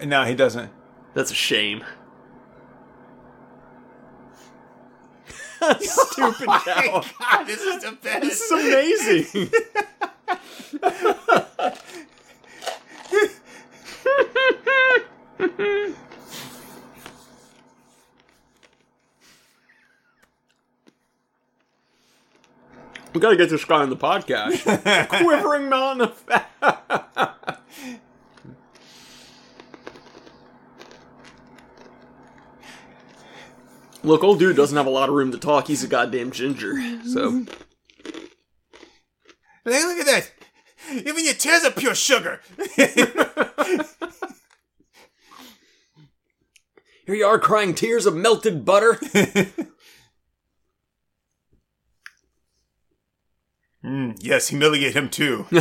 no, 0.04 0.24
he 0.24 0.34
doesn't. 0.34 0.72
That's 1.14 1.30
a 1.30 1.34
shame. 1.34 1.84
Stupid 5.80 6.48
oh 6.48 6.62
cow. 6.64 7.04
God, 7.20 7.44
this 7.44 7.60
is 7.60 7.82
the 7.82 7.92
best. 8.02 8.22
This 8.22 8.40
is 8.40 8.50
amazing. 8.50 9.50
we 23.14 23.20
gotta 23.20 23.36
get 23.36 23.50
this 23.50 23.64
guy 23.64 23.82
on 23.82 23.90
the 23.90 23.96
podcast. 23.96 25.08
Quivering 25.08 25.68
mountain 25.68 26.08
of 26.08 26.16
fat. 26.16 27.60
Look, 34.02 34.24
old 34.24 34.38
dude 34.38 34.56
doesn't 34.56 34.76
have 34.76 34.86
a 34.86 34.90
lot 34.90 35.08
of 35.10 35.14
room 35.14 35.30
to 35.32 35.38
talk. 35.38 35.66
He's 35.66 35.84
a 35.84 35.88
goddamn 35.88 36.30
ginger. 36.30 36.74
So 37.04 37.44
Hey, 39.64 39.84
look 39.84 39.98
at 39.98 40.06
that. 40.06 40.30
Even 40.90 41.24
your 41.24 41.34
tears 41.34 41.64
are 41.64 41.70
pure 41.70 41.94
sugar. 41.94 42.40
here 47.10 47.18
you 47.18 47.26
are 47.26 47.40
crying 47.40 47.74
tears 47.74 48.06
of 48.06 48.14
melted 48.14 48.64
butter. 48.64 48.98
Mm, 53.82 54.16
yes, 54.20 54.48
humiliate 54.48 54.94
him 54.94 55.08
too. 55.08 55.46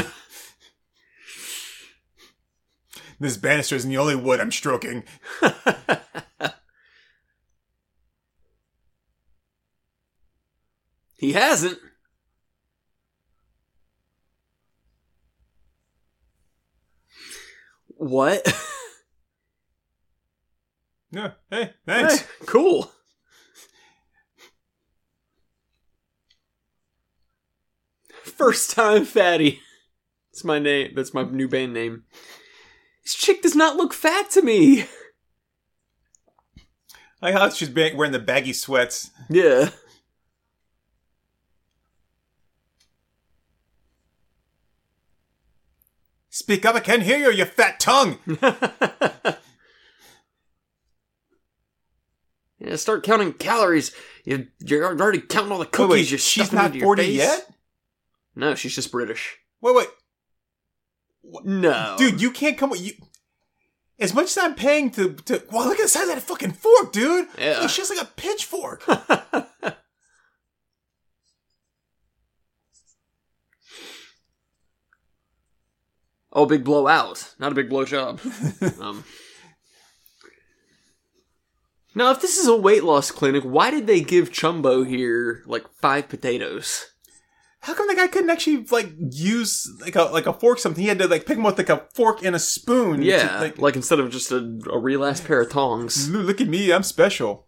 this 3.17 3.37
banister 3.37 3.77
isn't 3.77 3.89
the 3.89 3.97
only 3.97 4.17
wood 4.17 4.41
I'm 4.41 4.51
stroking. 4.51 5.05
he 11.15 11.31
hasn't. 11.31 11.79
What? 17.95 18.45
Yeah. 21.11 21.31
Hey, 21.49 21.73
thanks. 21.85 22.19
Hey, 22.21 22.25
cool. 22.45 22.91
First 28.23 28.71
time 28.71 29.05
fatty. 29.05 29.59
That's 30.31 30.43
my 30.43 30.59
name. 30.59 30.91
That's 30.95 31.13
my 31.13 31.23
new 31.23 31.47
band 31.47 31.73
name. 31.73 32.03
This 33.03 33.15
chick 33.15 33.41
does 33.41 33.55
not 33.55 33.75
look 33.75 33.93
fat 33.93 34.29
to 34.31 34.41
me. 34.41 34.85
I 37.21 37.31
how 37.31 37.49
she's 37.49 37.69
wearing 37.69 38.11
the 38.11 38.19
baggy 38.19 38.53
sweats. 38.53 39.11
Yeah. 39.29 39.71
Speak 46.29 46.65
up, 46.65 46.75
I 46.75 46.79
can't 46.79 47.03
hear 47.03 47.17
you, 47.17 47.31
you 47.31 47.45
fat 47.45 47.79
tongue. 47.79 48.19
Yeah, 52.59 52.75
start 52.75 53.03
counting 53.03 53.33
calories. 53.33 53.95
You, 54.25 54.47
you're 54.59 54.85
already 54.85 55.21
counting 55.21 55.51
all 55.51 55.59
the 55.59 55.65
cookies 55.65 55.89
wait, 55.89 56.11
you're 56.11 56.19
she's 56.19 56.51
not 56.51 56.75
40 56.75 57.03
face. 57.03 57.15
yet? 57.15 57.49
No, 58.35 58.55
she's 58.55 58.75
just 58.75 58.91
British. 58.91 59.37
Wait, 59.61 59.75
wait. 59.75 59.87
No, 61.43 61.95
Dude, 61.97 62.21
you 62.21 62.31
can't 62.31 62.57
come 62.57 62.69
with 62.69 62.81
you. 62.81 62.93
As 63.99 64.13
much 64.13 64.25
as 64.25 64.37
I'm 64.37 64.55
paying 64.55 64.89
to, 64.91 65.13
to 65.13 65.43
wow, 65.51 65.65
look 65.65 65.79
at 65.79 65.83
the 65.83 65.87
size 65.89 66.03
of 66.07 66.15
that 66.15 66.21
fucking 66.21 66.53
fork, 66.53 66.91
dude. 66.91 67.27
Yeah. 67.37 67.63
It's 67.63 67.75
just 67.75 67.89
like 67.95 68.01
a 68.01 68.11
pitchfork. 68.15 68.83
Oh, 76.31 76.45
big 76.45 76.63
blowout, 76.63 77.33
not 77.39 77.51
a 77.51 77.55
big 77.55 77.69
blow 77.69 77.85
job. 77.85 78.21
um. 78.79 79.03
Now, 81.99 82.11
if 82.11 82.21
this 82.21 82.37
is 82.37 82.47
a 82.47 82.55
weight 82.55 82.85
loss 82.85 83.11
clinic, 83.11 83.43
why 83.43 83.71
did 83.71 83.85
they 83.85 83.99
give 83.99 84.31
Chumbo 84.31 84.87
here 84.87 85.43
like 85.45 85.65
five 85.81 86.07
potatoes? 86.07 86.85
How 87.59 87.73
come 87.73 87.89
the 87.89 87.95
guy 87.95 88.07
couldn't 88.07 88.29
actually 88.29 88.65
like 88.71 88.93
use 89.11 89.69
like 89.81 89.97
a 89.97 90.03
like 90.03 90.25
a 90.25 90.31
fork 90.31 90.59
something? 90.59 90.81
He 90.81 90.87
had 90.87 90.99
to 90.99 91.09
like 91.09 91.25
pick 91.25 91.37
him 91.37 91.45
up 91.45 91.57
with 91.57 91.69
like 91.69 91.77
a 91.77 91.85
fork 91.93 92.23
and 92.23 92.37
a 92.37 92.39
spoon. 92.39 93.01
to, 93.01 93.05
Yeah, 93.05 93.41
like, 93.41 93.57
like, 93.57 93.75
instead 93.75 93.99
of 93.99 94.11
just 94.11 94.31
a, 94.31 94.37
a 94.71 94.79
real 94.79 95.03
ass 95.03 95.19
pair 95.19 95.41
of 95.41 95.51
tongs. 95.51 96.09
Look 96.09 96.39
at 96.39 96.47
me, 96.47 96.71
I'm 96.71 96.83
special. 96.83 97.47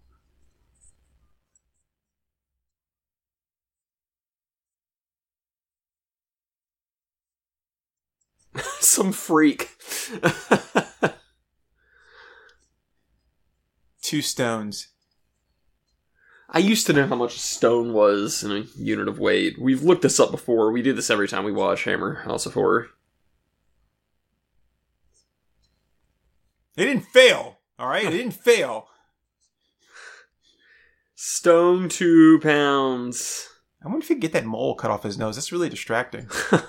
Some 8.82 9.14
freak. 9.14 9.70
Two 14.12 14.22
stones. 14.22 14.90
I 16.50 16.60
used 16.60 16.86
to 16.88 16.92
know 16.92 17.08
how 17.08 17.16
much 17.16 17.38
a 17.38 17.40
stone 17.40 17.94
was 17.94 18.44
in 18.44 18.52
a 18.52 18.66
unit 18.76 19.08
of 19.08 19.20
weight. 19.20 19.56
We've 19.58 19.84
looked 19.84 20.02
this 20.02 20.20
up 20.20 20.32
before. 20.32 20.70
We 20.70 20.82
do 20.82 20.92
this 20.92 21.10
every 21.10 21.30
time 21.30 21.46
we 21.46 21.54
watch 21.54 21.86
Hammer 21.86 22.16
House 22.26 22.46
of 22.46 22.54
Horror. 22.54 22.90
They 26.76 26.84
didn't 26.84 27.06
fail. 27.06 27.60
All 27.80 27.88
right, 27.88 28.04
they 28.04 28.18
didn't 28.18 28.34
fail. 28.34 28.90
Stone 31.16 31.88
two 31.88 32.42
pounds. 32.42 33.48
I 33.82 33.88
wonder 33.88 34.04
if 34.04 34.10
could 34.10 34.20
get 34.20 34.34
that 34.34 34.44
mole 34.44 34.76
cut 34.76 34.92
off 34.92 35.04
his 35.04 35.18
nose. 35.18 35.38
That's 35.38 35.54
really 35.54 35.70
distracting. 35.70 36.28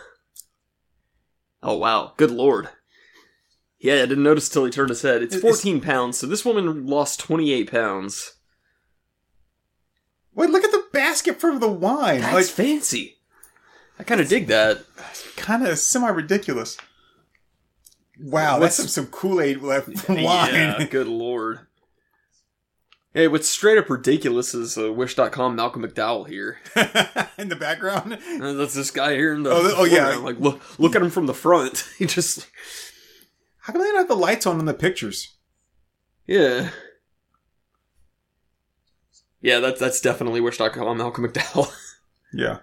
Oh 1.65 1.77
wow, 1.77 2.15
good 2.17 2.33
lord. 2.33 2.71
Yeah, 3.83 3.95
I 3.95 4.07
didn't 4.07 4.23
notice 4.23 4.49
till 4.49 4.65
he 4.65 4.71
turned 4.71 4.91
his 4.91 5.03
head. 5.03 5.23
It's 5.23 5.35
14 5.37 5.81
pounds, 5.81 6.17
so 6.17 6.29
this 6.29 6.45
woman 6.45 6.87
lost 6.87 7.19
28 7.19 7.69
pounds. 7.69 8.35
Wait, 10.35 10.51
look 10.51 10.63
at 10.63 10.71
the 10.71 10.85
basket 10.93 11.41
for 11.41 11.59
the 11.59 11.69
wine. 11.69 12.21
That's 12.21 12.33
like, 12.33 12.45
fancy. 12.47 13.17
I 13.99 14.05
kind 14.05 14.21
of 14.21 14.29
dig 14.29 14.47
that. 14.47 14.85
kind 15.37 15.67
of 15.67 15.79
semi 15.81 16.09
ridiculous. 16.09 16.77
Wow, 18.21 18.61
What's- 18.61 18.77
that's 18.77 18.93
some, 18.93 19.05
some 19.05 19.13
Kool 19.13 19.41
Aid 19.41 19.63
left 19.63 19.89
wine. 20.09 20.19
Yeah, 20.55 20.87
good 20.87 21.09
lord. 21.09 21.61
Hey, 23.15 23.27
what's 23.29 23.49
straight 23.49 23.77
up 23.79 23.91
ridiculous 23.91 24.55
is 24.55 24.79
uh, 24.79 24.91
Wish.com 24.93 25.57
Malcolm 25.57 25.83
McDowell 25.85 26.29
here. 26.29 26.61
in 27.37 27.49
the 27.49 27.57
background. 27.57 28.15
Uh, 28.41 28.53
that's 28.55 28.75
this 28.75 28.91
guy 28.93 29.15
here 29.15 29.35
in 29.35 29.43
the. 29.43 29.51
Oh, 29.51 29.61
th- 29.63 29.75
oh, 29.77 29.85
yeah. 29.85 30.17
Like, 30.17 30.39
look, 30.41 30.63
look 30.79 30.95
at 30.97 31.03
him 31.03 31.11
from 31.11 31.27
the 31.27 31.35
front. 31.35 31.85
he 31.99 32.07
just. 32.07 32.47
How 33.63 33.73
come 33.73 33.83
they 33.83 33.89
don't 33.89 33.99
have 33.99 34.09
the 34.09 34.17
lights 34.17 34.45
on 34.45 34.59
in 34.59 34.67
the 34.67 34.75
pictures? 34.75 35.37
Yeah. 36.27 36.71
Yeah, 39.41 39.61
that's 39.61 39.79
that's 39.79 40.01
definitely 40.01 40.41
Wish.com 40.41 40.99
Malcolm 40.99 41.27
McDowell. 41.27 41.73
Yeah. 42.35 42.61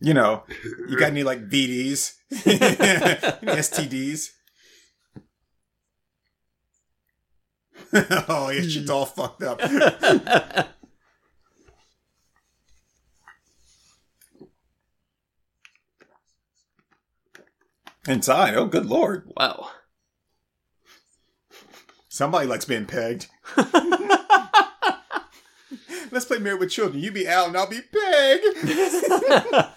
You 0.00 0.14
know, 0.14 0.42
you 0.88 0.96
got 0.98 1.12
any 1.12 1.22
like 1.22 1.48
VDs, 1.48 2.14
any 2.44 3.52
STDs? 3.52 4.30
oh, 8.28 8.50
yeah, 8.50 8.62
shit's 8.62 8.90
all 8.90 9.06
fucked 9.06 9.44
up. 9.44 9.60
Inside, 18.06 18.54
oh 18.54 18.66
good 18.66 18.84
lord, 18.86 19.32
wow. 19.34 19.70
somebody 22.08 22.46
likes 22.46 22.66
being 22.66 22.84
pegged. 22.84 23.28
Let's 26.10 26.26
play 26.26 26.38
Married 26.38 26.60
with 26.60 26.70
Children. 26.70 27.02
You 27.02 27.10
be 27.10 27.26
Al 27.26 27.46
and 27.46 27.56
I'll 27.56 27.68
be 27.68 27.80
Peg. 27.80 28.40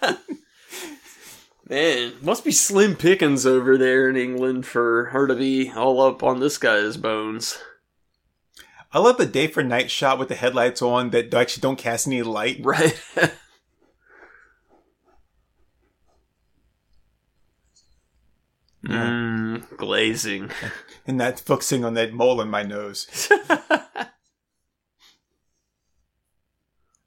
Man, 1.68 2.12
must 2.22 2.44
be 2.44 2.52
slim 2.52 2.96
pickings 2.96 3.44
over 3.44 3.76
there 3.76 4.08
in 4.08 4.16
England 4.16 4.66
for 4.66 5.06
her 5.06 5.26
to 5.26 5.34
be 5.34 5.72
all 5.74 6.00
up 6.00 6.22
on 6.22 6.38
this 6.40 6.56
guy's 6.58 6.96
bones. 6.96 7.58
I 8.92 9.00
love 9.00 9.18
the 9.18 9.26
day 9.26 9.48
for 9.48 9.62
night 9.62 9.90
shot 9.90 10.18
with 10.18 10.28
the 10.28 10.34
headlights 10.34 10.80
on 10.80 11.10
that 11.10 11.34
actually 11.34 11.60
don't 11.62 11.76
cast 11.76 12.06
any 12.06 12.22
light. 12.22 12.60
Right? 12.62 12.98
Mmm, 18.88 19.76
glazing. 19.76 20.50
and 21.06 21.20
that 21.20 21.38
focusing 21.40 21.84
on 21.84 21.94
that 21.94 22.12
mole 22.12 22.40
in 22.40 22.48
my 22.48 22.62
nose. 22.62 23.28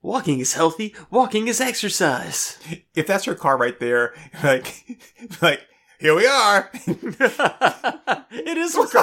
Walking 0.04 0.40
is 0.40 0.54
healthy, 0.54 0.96
walking 1.12 1.48
is 1.48 1.62
exercise. 1.62 2.58
If 2.96 3.06
that's 3.06 3.28
your 3.28 3.36
car 3.36 3.56
right 3.56 3.80
there, 3.80 4.16
like, 4.44 5.00
like 5.44 5.62
here 6.00 6.16
we 6.16 6.26
are. 6.26 6.72
it 6.74 8.58
is. 8.58 8.76
it's 8.76 8.96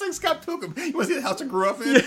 like 0.00 0.12
Scott 0.12 0.46
Pilgrim. 0.46 0.72
You 0.76 0.92
want 0.92 1.08
to 1.08 1.14
see 1.14 1.20
the 1.20 1.26
house 1.26 1.42
I 1.42 1.46
grew 1.46 1.68
up 1.68 1.80
in? 1.80 2.00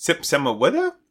Sip 0.00 0.20
uh? 0.20 0.22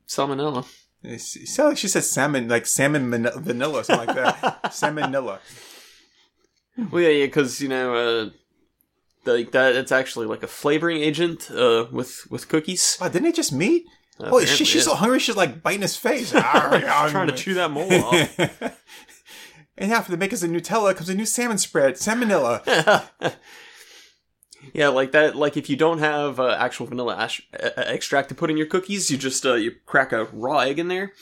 Salmonella. 0.08 0.66
It 1.04 1.20
sounded 1.22 1.70
like 1.70 1.78
she 1.78 1.88
said 1.88 2.04
salmon, 2.04 2.48
like 2.48 2.66
salmon 2.66 3.08
man- 3.08 3.30
vanilla, 3.36 3.84
something 3.84 4.08
like 4.08 4.16
that. 4.16 4.64
Salmonella. 4.72 5.38
Well, 6.92 7.04
yeah, 7.04 7.10
yeah, 7.10 7.26
because 7.28 7.62
you 7.62 7.70
know, 7.70 7.94
uh, 7.94 8.30
like 9.32 9.52
that. 9.52 9.76
It's 9.76 9.92
actually 9.92 10.26
like 10.26 10.42
a 10.42 10.48
flavoring 10.48 11.04
agent 11.04 11.52
uh, 11.52 11.86
with 11.92 12.26
with 12.32 12.50
cookies. 12.50 12.98
Wow, 13.00 13.10
didn't 13.10 13.28
it 13.28 13.36
just 13.36 13.54
meet? 13.54 13.86
Uh, 14.20 14.32
Oh, 14.32 14.44
she's 14.44 14.86
so 14.86 14.96
hungry, 14.96 15.20
she's 15.20 15.38
like 15.38 15.62
biting 15.62 15.84
his 15.84 15.96
face. 15.96 16.32
She's 16.32 16.42
trying 16.42 17.28
to 17.28 17.36
chew 17.36 17.54
that 17.54 17.70
mole 17.70 17.94
off. 17.94 18.40
and 19.78 19.94
after 19.94 20.12
they 20.12 20.18
make 20.18 20.34
us 20.34 20.42
a 20.42 20.48
Nutella, 20.48 20.96
comes 20.96 21.10
a 21.10 21.16
new 21.16 21.28
salmon 21.28 21.60
spread, 21.60 21.94
salmonella. 21.94 23.36
Yeah, 24.74 24.90
like 24.90 25.12
that. 25.12 25.36
Like 25.36 25.58
if 25.58 25.70
you 25.70 25.76
don't 25.76 26.00
have 26.00 26.40
uh, 26.40 26.56
actual 26.60 26.86
vanilla 26.88 27.16
ash- 27.18 27.48
uh, 27.54 27.70
extract 27.78 28.30
to 28.30 28.36
put 28.36 28.50
in 28.50 28.58
your 28.58 28.66
cookies, 28.68 29.10
you 29.12 29.18
just 29.18 29.46
uh, 29.46 29.54
you 29.56 29.72
crack 29.86 30.12
a 30.12 30.26
raw 30.26 30.60
egg 30.60 30.80
in 30.80 30.88
there, 30.88 31.14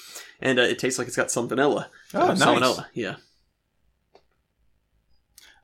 and 0.41 0.59
uh, 0.59 0.63
it 0.63 0.79
tastes 0.79 0.97
like 0.99 1.07
it's 1.07 1.17
got 1.17 1.31
some 1.31 1.47
vanilla. 1.47 1.89
Oh, 2.13 2.21
Uh, 2.21 2.27
nice. 2.33 2.39
Salmonella. 2.41 2.85
Yeah. 2.93 3.15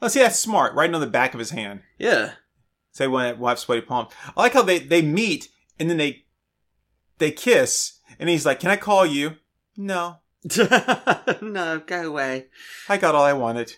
Oh, 0.01 0.07
see, 0.07 0.19
that's 0.19 0.39
smart. 0.39 0.73
Right 0.75 0.93
on 0.93 0.99
the 1.01 1.07
back 1.07 1.33
of 1.33 1.39
his 1.39 1.51
hand. 1.51 1.81
Yeah. 1.97 2.33
Say 2.91 3.07
when 3.07 3.39
we'll 3.39 3.49
have 3.49 3.59
sweaty 3.59 3.81
palms. 3.81 4.11
I 4.35 4.41
like 4.41 4.53
how 4.53 4.61
they 4.61 4.79
they 4.79 5.01
meet 5.01 5.49
and 5.79 5.89
then 5.89 5.97
they 5.97 6.25
they 7.17 7.31
kiss, 7.31 7.99
and 8.19 8.29
he's 8.29 8.45
like, 8.45 8.59
"Can 8.59 8.69
I 8.69 8.75
call 8.75 9.05
you?" 9.05 9.37
No, 9.75 10.17
no, 11.41 11.81
go 11.85 12.07
away. 12.07 12.47
I 12.89 12.97
got 12.97 13.15
all 13.15 13.23
I 13.23 13.33
wanted. 13.33 13.77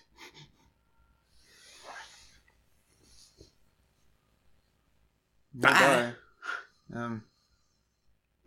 Bye. 5.56 6.13
Um, 6.94 7.24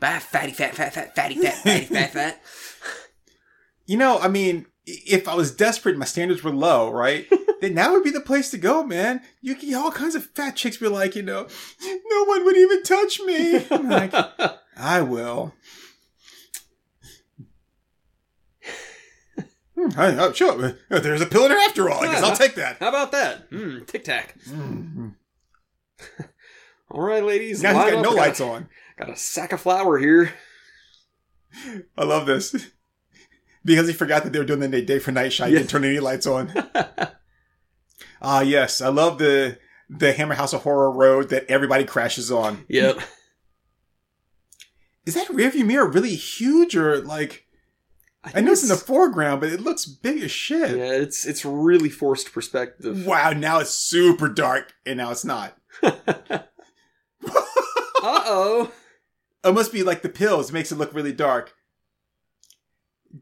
Bye, 0.01 0.19
fatty, 0.21 0.53
fat, 0.53 0.75
fat, 0.77 0.95
fat, 0.95 1.15
fatty, 1.17 1.35
fat, 1.37 1.55
fatty, 1.57 1.85
fat, 1.87 2.13
fat. 2.13 2.41
you 3.87 3.97
know, 3.97 4.19
I 4.19 4.29
mean, 4.29 4.67
if 4.87 5.27
I 5.27 5.35
was 5.35 5.51
desperate, 5.55 5.97
my 5.99 6.05
standards 6.05 6.45
were 6.45 6.53
low, 6.53 6.91
right? 6.93 7.27
then 7.61 7.75
that 7.75 7.91
would 7.91 8.05
be 8.05 8.11
the 8.11 8.21
place 8.21 8.51
to 8.53 8.59
go, 8.59 8.85
man. 8.85 9.23
You 9.41 9.57
get 9.57 9.75
all 9.75 9.91
kinds 9.91 10.15
of 10.15 10.25
fat 10.27 10.55
chicks 10.55 10.77
be 10.77 10.87
like, 10.87 11.17
you 11.17 11.23
know, 11.23 11.49
no 11.83 12.25
one 12.27 12.45
would 12.45 12.57
even 12.57 12.83
touch 12.85 13.21
me. 13.21 13.65
I'm 13.71 13.89
like, 13.89 14.15
I 14.77 15.03
will. 15.03 15.53
Hmm, 19.75 19.89
I- 19.99 20.17
oh, 20.19 20.33
sure. 20.33 20.79
Uh, 20.91 21.01
There's 21.01 21.21
a 21.21 21.27
pill 21.27 21.45
in 21.47 21.51
her 21.53 21.59
after 21.59 21.91
all. 21.91 22.05
I 22.05 22.13
guess 22.13 22.23
I'll 22.23 22.37
take 22.37 22.55
that. 22.57 22.79
How 22.79 22.89
about 22.89 23.13
that? 23.13 23.51
Mm, 23.51 23.87
Tic 23.87 24.05
Tac. 24.05 24.37
Mm. 24.49 25.15
All 26.91 27.03
right, 27.03 27.23
ladies. 27.23 27.63
Now 27.63 27.75
he's 27.75 27.93
got 27.93 27.99
up. 27.99 28.05
no 28.05 28.11
I 28.13 28.15
lights 28.15 28.39
got, 28.41 28.51
on. 28.51 28.69
Got 28.99 29.11
a 29.11 29.17
sack 29.17 29.53
of 29.53 29.61
flour 29.61 29.99
here. 29.99 30.33
I 31.97 32.05
love 32.05 32.27
this. 32.27 32.55
Because 33.65 33.89
he 33.89 33.93
forgot 33.93 34.23
that 34.23 34.33
they 34.33 34.39
were 34.39 34.47
doing 34.47 34.61
the 34.61 34.81
day 34.81 34.99
for 34.99 35.13
night 35.13 35.31
shot. 35.33 35.49
He 35.49 35.53
Yeah. 35.53 35.59
didn't 35.59 35.71
turn 35.71 35.85
any 35.85 35.99
lights 36.01 36.27
on. 36.27 36.53
Ah, 38.23 38.41
yes. 38.41 38.81
I 38.81 38.89
love 38.89 39.19
the 39.19 39.59
the 39.91 40.13
Hammer 40.13 40.35
House 40.37 40.53
of 40.55 40.63
Horror 40.63 40.91
road 40.91 41.29
that 41.31 41.45
everybody 41.51 41.85
crashes 41.85 42.31
on. 42.33 42.65
Yep. 42.69 42.99
Is 45.05 45.15
that 45.15 45.29
rearview 45.29 45.67
mirror 45.67 45.87
really 45.89 46.15
huge 46.15 46.75
or 46.77 46.99
like? 47.03 47.47
I 48.25 48.41
know 48.41 48.53
it's 48.53 48.63
in 48.63 48.69
the 48.69 48.77
foreground, 48.77 49.41
but 49.41 49.51
it 49.53 49.61
looks 49.61 49.85
big 49.87 50.23
as 50.23 50.31
shit. 50.31 50.77
Yeah, 50.77 50.93
it's 50.93 51.27
it's 51.27 51.45
really 51.45 51.91
forced 51.91 52.33
perspective. 52.33 53.07
Wow, 53.07 53.31
now 53.33 53.59
it's 53.59 53.71
super 53.75 54.29
dark, 54.29 54.73
and 54.87 54.97
now 54.99 55.11
it's 55.11 55.25
not. 55.25 55.57
Uh 58.03 58.23
oh. 58.25 58.73
It 59.45 59.53
must 59.55 59.73
be 59.73 59.83
like 59.83 60.03
the 60.03 60.09
pills. 60.09 60.51
It 60.51 60.53
makes 60.53 60.71
it 60.73 60.79
look 60.79 60.95
really 60.95 61.13
dark. 61.13 61.55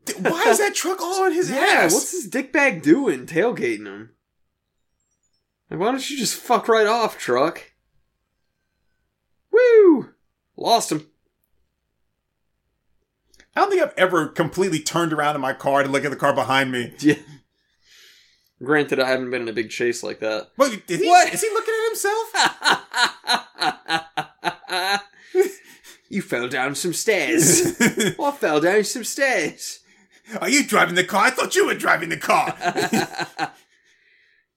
D- 0.05 0.15
Why 0.19 0.45
is 0.49 0.59
that 0.59 0.75
truck 0.75 1.01
all 1.01 1.25
on 1.25 1.33
his 1.33 1.51
Yeah, 1.57 1.57
ass? 1.57 1.93
what's 1.95 2.13
this 2.13 2.29
dickbag 2.29 2.83
doing 2.83 3.27
tailgating 3.27 3.87
him? 3.87 4.11
Like, 5.71 5.81
why 5.81 5.91
don't 5.93 6.11
you 6.11 6.17
just 6.19 6.35
fuck 6.37 6.69
right 6.69 6.87
off, 6.87 7.19
truck? 7.19 7.73
Woo! 9.53 10.11
Lost 10.57 10.93
him. 10.93 11.07
I 13.55 13.61
don't 13.61 13.71
think 13.71 13.83
I've 13.83 13.95
ever 13.97 14.29
completely 14.29 14.81
turned 14.81 15.13
around 15.13 15.35
in 15.35 15.41
my 15.41 15.53
car 15.55 15.83
to 15.83 15.89
look 15.89 16.05
at 16.05 16.11
the 16.11 16.17
car 16.17 16.35
behind 16.35 16.71
me. 16.73 16.93
Yeah. 17.01 17.15
Granted, 18.65 18.99
I 19.01 19.11
haven't 19.11 19.31
been 19.31 19.43
in 19.43 19.49
a 19.49 19.53
big 19.53 19.69
chase 19.69 20.03
like 20.03 20.21
that. 20.21 20.49
Wait, 20.57 20.83
he? 20.89 21.07
What? 21.07 21.31
Is 21.35 21.43
he 21.43 21.49
looking 21.51 21.75
at 21.75 21.89
himself? 21.91 22.33
You 26.09 26.23
fell 26.23 26.49
down 26.49 26.75
some 26.75 26.93
stairs. 26.93 27.77
I 27.81 28.31
fell 28.33 28.61
down 28.61 28.85
some 28.85 29.05
stairs. 29.05 29.81
Are 30.41 30.49
you 30.49 30.65
driving 30.65 30.95
the 30.95 31.05
car? 31.05 31.27
I 31.27 31.31
thought 31.31 31.57
you 31.57 31.67
were 31.67 31.75
driving 31.75 32.11
the 32.11 32.17
car. 32.17 32.57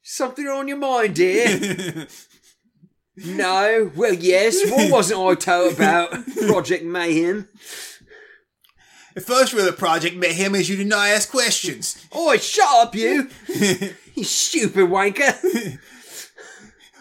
Something 0.02 0.47
on 0.47 0.67
your 0.67 0.78
mind, 0.78 1.15
dear? 1.15 2.08
No? 3.15 3.91
Well, 3.95 4.13
yes. 4.13 4.69
What 4.69 4.91
wasn't 4.91 5.19
I 5.19 5.36
told 5.36 5.73
about 5.73 6.12
Project 6.47 6.84
Mayhem? 6.86 7.47
the 9.15 9.21
first 9.21 9.54
rule 9.54 9.67
of 9.67 9.78
Project 9.78 10.15
Mayhem 10.15 10.56
is 10.56 10.69
you 10.69 10.78
do 10.78 10.86
not 10.86 11.08
ask 11.10 11.30
questions. 11.30 12.06
Oi, 12.15 12.38
shut 12.38 12.69
up, 12.69 12.95
you! 12.95 13.30
You 14.15 14.23
stupid 14.23 14.88
wanker! 14.89 15.78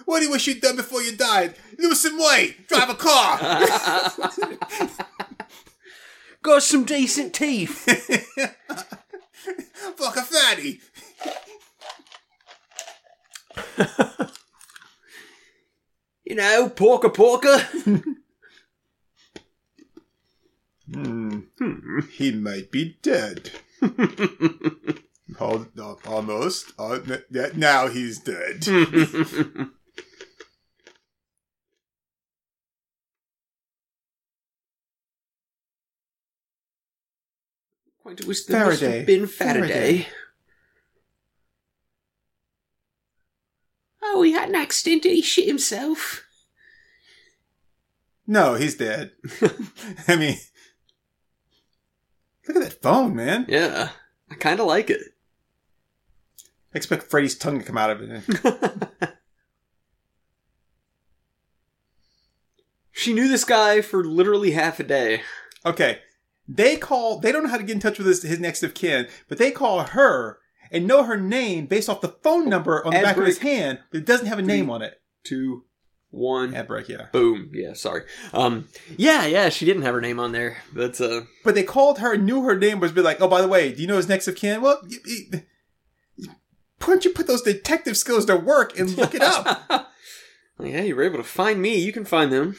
What 0.05 0.20
do 0.20 0.24
you 0.24 0.31
wish 0.31 0.46
you'd 0.46 0.62
done 0.62 0.77
before 0.77 1.03
you 1.03 1.16
died? 1.16 1.55
Lose 1.88 2.03
some 2.03 2.18
weight. 2.18 2.68
Drive 2.68 2.90
a 2.90 2.94
car. 2.94 3.38
Got 6.42 6.62
some 6.62 6.85
decent 6.85 7.33
teeth. 7.33 7.85
Fuck 9.96 10.16
a 10.16 10.22
fatty. 10.22 10.81
You 16.24 16.35
know, 16.35 16.68
porker 16.68 17.09
porker. 17.09 17.59
Hmm. 20.92 21.38
He 22.12 22.33
might 22.33 22.70
be 22.70 22.98
dead. 23.01 23.51
Al- 25.40 25.68
al- 25.79 26.01
Almost. 26.07 26.74
Uh, 26.79 26.98
n- 27.09 27.22
n- 27.35 27.53
Now 27.55 27.87
he's 27.88 28.18
dead. 28.18 28.66
Quite 38.09 38.25
wish 38.25 38.44
there 38.47 38.64
must 38.64 38.81
Faraday. 38.81 38.97
have 38.97 39.07
been 39.07 39.27
Faraday. 39.27 39.68
Faraday. 39.68 40.07
Oh, 44.03 44.23
he 44.23 44.33
had 44.33 44.49
an 44.49 44.55
accident. 44.55 45.03
Did 45.03 45.12
he 45.12 45.21
shit 45.21 45.47
himself? 45.47 46.25
No, 48.27 48.55
he's 48.55 48.77
dead. 48.77 49.11
I 50.09 50.16
mean, 50.16 50.38
look 52.47 52.57
at 52.57 52.62
that 52.62 52.81
phone, 52.81 53.14
man. 53.14 53.44
Yeah, 53.47 53.90
I 54.31 54.37
kind 54.37 54.59
of 54.59 54.64
like 54.66 54.88
it. 54.88 55.03
I 56.75 56.79
expect 56.79 57.11
Freddy's 57.11 57.37
tongue 57.37 57.59
to 57.59 57.64
come 57.66 57.77
out 57.77 57.90
of 57.90 58.01
it. 58.01 59.12
She 62.90 63.12
knew 63.12 63.29
this 63.29 63.44
guy 63.44 63.81
for 63.81 64.03
literally 64.03 64.51
half 64.51 64.81
a 64.81 64.83
day. 64.83 65.23
Okay, 65.64 66.01
they 66.49 66.77
call. 66.77 67.19
They 67.19 67.31
don't 67.31 67.45
know 67.45 67.51
how 67.51 67.59
to 67.59 67.63
get 67.63 67.75
in 67.75 67.81
touch 67.81 67.99
with 67.99 68.07
his, 68.07 68.23
his 68.23 68.41
next 68.41 68.63
of 68.63 68.75
kin, 68.75 69.07
but 69.29 69.39
they 69.39 69.51
call 69.51 69.81
her 69.83 70.39
and 70.71 70.87
know 70.87 71.05
her 71.05 71.17
name 71.17 71.67
based 71.67 71.89
off 71.89 72.01
the 72.01 72.09
phone 72.09 72.49
number 72.49 72.85
on 72.85 72.93
the 72.93 72.99
Ad 72.99 73.05
back 73.05 73.17
of 73.17 73.27
his 73.27 73.39
hand, 73.39 73.81
but 73.91 73.99
it 73.99 74.07
doesn't 74.07 74.27
have 74.27 74.39
a 74.39 74.43
name 74.43 74.71
on 74.71 74.83
it. 74.83 75.01
Two, 75.25 75.65
one, 76.11 76.55
Ad 76.55 76.69
break, 76.69 76.89
yeah. 76.89 77.07
boom. 77.13 77.51
Yeah, 77.53 77.75
sorry. 77.75 78.05
Um, 78.33 78.69
yeah, 78.97 79.27
yeah, 79.27 79.51
she 79.51 79.67
didn't 79.67 79.83
have 79.83 79.95
her 79.95 80.01
name 80.01 80.19
on 80.19 80.33
there. 80.33 80.59
That's 80.75 81.01
uh, 81.01 81.23
But 81.45 81.55
they 81.55 81.63
called 81.65 81.99
her, 81.99 82.17
knew 82.17 82.45
her 82.45 82.59
name 82.59 82.81
was 82.81 82.93
be 82.93 83.03
like, 83.03 83.21
oh, 83.21 83.29
by 83.29 83.43
the 83.43 83.49
way, 83.49 83.73
do 83.73 83.83
you 83.83 83.87
know 83.87 83.97
his 83.97 84.09
next 84.09 84.29
of 84.29 84.37
kin? 84.37 84.63
Well, 84.63 84.81
you, 84.89 84.99
you, 85.05 85.41
why 86.17 86.87
don't 86.87 87.05
you 87.05 87.11
put 87.11 87.27
those 87.27 87.43
detective 87.43 87.97
skills 87.97 88.25
to 88.27 88.37
work 88.37 88.79
and 88.79 88.97
look 88.97 89.15
it 89.15 89.23
up? 89.23 89.69
yeah, 90.61 90.83
you 90.83 90.97
were 90.97 91.03
able 91.03 91.19
to 91.19 91.25
find 91.25 91.61
me. 91.61 91.77
You 91.77 91.93
can 91.93 92.05
find 92.05 92.33
them. 92.33 92.57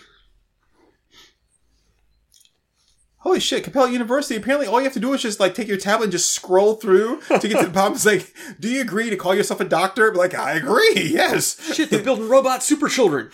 Holy 3.30 3.40
shit, 3.40 3.64
Capella 3.64 3.92
University, 3.92 4.36
apparently 4.36 4.66
all 4.66 4.80
you 4.80 4.86
have 4.86 4.94
to 4.94 5.00
do 5.00 5.14
is 5.14 5.22
just 5.22 5.40
like 5.40 5.54
take 5.54 5.68
your 5.68 5.78
tablet 5.78 6.06
and 6.06 6.12
just 6.12 6.32
scroll 6.32 6.74
through 6.74 7.22
to 7.28 7.48
get 7.48 7.60
to 7.60 7.68
the 7.68 7.70
bottom. 7.74 7.94
It's 7.94 8.04
like, 8.04 8.34
do 8.60 8.68
you 8.68 8.82
agree 8.82 9.12
to 9.12 9.16
call 9.18 9.36
yourself 9.36 9.60
a 9.60 9.66
doctor? 9.66 10.12
Like, 10.16 10.34
I 10.34 10.54
agree, 10.54 10.96
yes. 10.96 11.76
Shit, 11.76 11.92
they're 11.92 12.02
building 12.02 12.28
robot 12.28 12.64
super 12.64 12.88
children. 12.88 13.30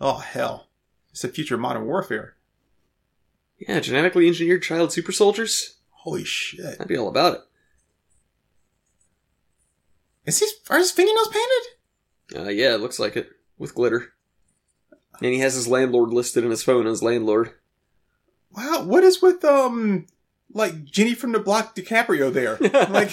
Oh, 0.00 0.16
hell. 0.16 0.68
It's 1.10 1.20
the 1.20 1.28
future 1.28 1.56
of 1.56 1.60
modern 1.60 1.84
warfare. 1.84 2.36
Yeah, 3.58 3.80
genetically 3.80 4.26
engineered 4.26 4.62
child 4.62 4.92
super 4.92 5.12
soldiers. 5.12 5.76
Holy 5.90 6.24
shit. 6.24 6.78
I'd 6.80 6.88
be 6.88 6.96
all 6.96 7.08
about 7.08 7.34
it. 7.34 7.40
Is 10.24 10.38
his, 10.38 10.54
are 10.70 10.78
his 10.78 10.90
fingernails 10.90 11.28
painted? 11.28 12.46
Uh, 12.46 12.50
yeah, 12.50 12.74
it 12.74 12.80
looks 12.80 12.98
like 12.98 13.14
it 13.14 13.28
with 13.58 13.74
glitter. 13.74 14.14
And 15.20 15.34
he 15.34 15.40
has 15.40 15.52
his 15.52 15.68
landlord 15.68 16.14
listed 16.14 16.44
in 16.44 16.50
his 16.50 16.62
phone 16.62 16.86
as 16.86 17.02
landlord. 17.02 17.52
Wow, 18.54 18.84
what 18.84 19.02
is 19.04 19.22
with, 19.22 19.44
um, 19.44 20.06
like 20.52 20.84
Jenny 20.84 21.14
from 21.14 21.32
the 21.32 21.38
Block 21.40 21.74
DiCaprio 21.74 22.32
there? 22.32 22.58
Like, 22.60 23.10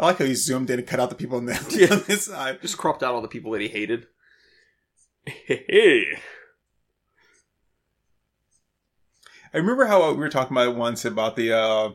I 0.00 0.06
like 0.06 0.18
how 0.18 0.24
he 0.26 0.34
zoomed 0.34 0.70
in 0.70 0.78
and 0.78 0.86
cut 0.88 1.00
out 1.00 1.08
the 1.10 1.16
people 1.16 1.38
on 1.38 1.46
the 1.46 1.52
Yeah. 1.88 1.94
on 1.96 2.04
this 2.06 2.26
side. 2.26 2.60
Just 2.62 2.76
cropped 2.78 3.02
out 3.02 3.14
all 3.14 3.22
the 3.22 3.28
people 3.28 3.50
that 3.52 3.60
he 3.60 3.68
hated. 3.68 4.06
Hey, 5.26 6.06
I 9.52 9.56
remember 9.58 9.86
how 9.86 10.10
we 10.12 10.16
were 10.18 10.28
talking 10.28 10.56
about 10.56 10.68
it 10.68 10.76
once 10.76 11.04
about 11.04 11.36
the 11.36 11.52
uh 11.52 11.90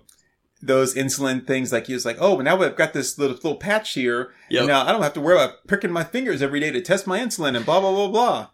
those 0.65 0.95
insulin 0.95 1.45
things. 1.45 1.71
Like 1.71 1.88
he 1.88 1.93
was 1.93 2.06
like, 2.06 2.17
"Oh, 2.19 2.36
but 2.38 2.43
now 2.43 2.62
I've 2.62 2.76
got 2.76 2.93
this 2.93 3.17
little 3.17 3.36
little 3.36 3.58
patch 3.58 3.93
here. 3.93 4.34
Yep. 4.49 4.67
Now 4.67 4.86
I 4.86 4.91
don't 4.91 5.04
have 5.04 5.13
to 5.13 5.21
worry 5.21 5.36
about 5.36 5.67
pricking 5.67 5.91
my 5.91 6.04
fingers 6.04 6.41
every 6.41 6.60
day 6.60 6.71
to 6.71 6.82
test 6.82 7.06
my 7.06 7.19
insulin 7.19 7.56
and 7.56 7.65
blah 7.65 7.80
blah 7.80 7.91
blah 7.91 8.08
blah." 8.08 8.49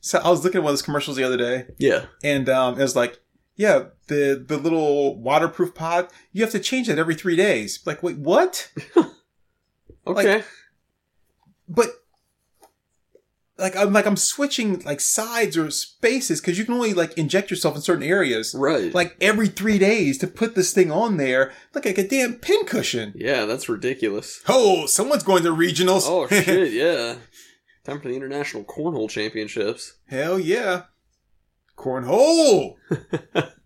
So 0.00 0.18
I 0.18 0.30
was 0.30 0.44
looking 0.44 0.58
at 0.58 0.64
one 0.64 0.70
of 0.70 0.72
those 0.74 0.82
commercials 0.82 1.16
the 1.16 1.24
other 1.24 1.36
day, 1.36 1.66
yeah, 1.78 2.06
and 2.22 2.48
um, 2.48 2.74
it 2.78 2.82
was 2.82 2.96
like, 2.96 3.20
"Yeah, 3.56 3.84
the 4.06 4.42
the 4.46 4.56
little 4.56 5.20
waterproof 5.20 5.74
pod, 5.74 6.08
you 6.32 6.42
have 6.42 6.52
to 6.52 6.60
change 6.60 6.86
that 6.86 6.98
every 6.98 7.14
three 7.14 7.36
days." 7.36 7.80
Like, 7.84 8.02
wait, 8.02 8.16
what? 8.16 8.70
okay. 10.06 10.44
But 11.68 11.88
like 13.60 13.76
I'm 13.76 13.92
like 13.92 14.06
I'm 14.06 14.16
switching 14.16 14.80
like 14.80 15.00
sides 15.00 15.56
or 15.56 15.70
spaces 15.70 16.40
because 16.40 16.58
you 16.58 16.64
can 16.64 16.74
only 16.74 16.94
like 16.94 17.16
inject 17.16 17.50
yourself 17.50 17.76
in 17.76 17.82
certain 17.82 18.02
areas. 18.02 18.54
right. 18.58 18.94
like 18.94 19.16
every 19.20 19.48
three 19.48 19.78
days 19.78 20.18
to 20.18 20.26
put 20.26 20.54
this 20.54 20.72
thing 20.72 20.90
on 20.90 21.16
there 21.16 21.52
look 21.74 21.84
like 21.84 21.98
a 21.98 22.08
damn 22.08 22.34
pincushion. 22.34 23.12
yeah, 23.14 23.44
that's 23.44 23.68
ridiculous. 23.68 24.42
Oh, 24.48 24.86
someone's 24.86 25.22
going 25.22 25.42
to 25.44 25.54
regionals. 25.54 26.02
Oh 26.06 26.26
shit, 26.28 26.72
yeah. 26.72 27.16
Time 27.84 28.00
for 28.00 28.08
the 28.08 28.16
international 28.16 28.64
cornhole 28.64 29.08
championships. 29.08 29.94
Hell 30.06 30.38
yeah. 30.38 30.84
Cornhole. 31.76 32.74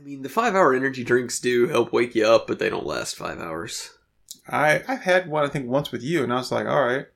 I 0.00 0.02
mean, 0.02 0.22
the 0.22 0.28
five-hour 0.30 0.72
energy 0.74 1.04
drinks 1.04 1.38
do 1.40 1.68
help 1.68 1.92
wake 1.92 2.14
you 2.14 2.24
up, 2.26 2.46
but 2.46 2.58
they 2.58 2.70
don't 2.70 2.86
last 2.86 3.16
five 3.16 3.38
hours. 3.38 3.90
I 4.48 4.82
I've 4.88 5.02
had 5.02 5.28
one 5.28 5.44
I 5.44 5.48
think 5.48 5.68
once 5.68 5.92
with 5.92 6.02
you, 6.02 6.22
and 6.22 6.32
I 6.32 6.36
was 6.36 6.50
like, 6.50 6.66
all 6.66 6.84
right, 6.84 7.06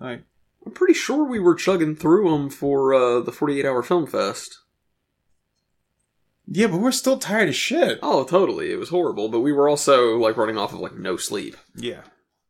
like 0.00 0.22
I'm 0.64 0.72
pretty 0.72 0.94
sure 0.94 1.24
we 1.24 1.38
were 1.38 1.54
chugging 1.54 1.94
through 1.94 2.30
them 2.30 2.48
for 2.50 2.94
uh, 2.94 3.20
the 3.20 3.32
48-hour 3.32 3.82
film 3.82 4.06
fest. 4.06 4.60
yeah, 6.46 6.66
but 6.68 6.78
we're 6.78 6.90
still 6.90 7.18
tired 7.18 7.50
as 7.50 7.56
shit. 7.56 7.98
Oh, 8.02 8.24
totally. 8.24 8.72
It 8.72 8.78
was 8.78 8.88
horrible, 8.88 9.28
but 9.28 9.40
we 9.40 9.52
were 9.52 9.68
also 9.68 10.16
like 10.16 10.36
running 10.36 10.56
off 10.58 10.72
of 10.72 10.80
like 10.80 10.96
no 10.96 11.16
sleep. 11.18 11.54
Yeah, 11.76 12.00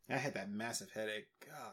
I 0.09 0.17
had 0.19 0.35
that 0.35 0.51
massive 0.51 0.91
headache. 0.95 1.27
God. 1.45 1.73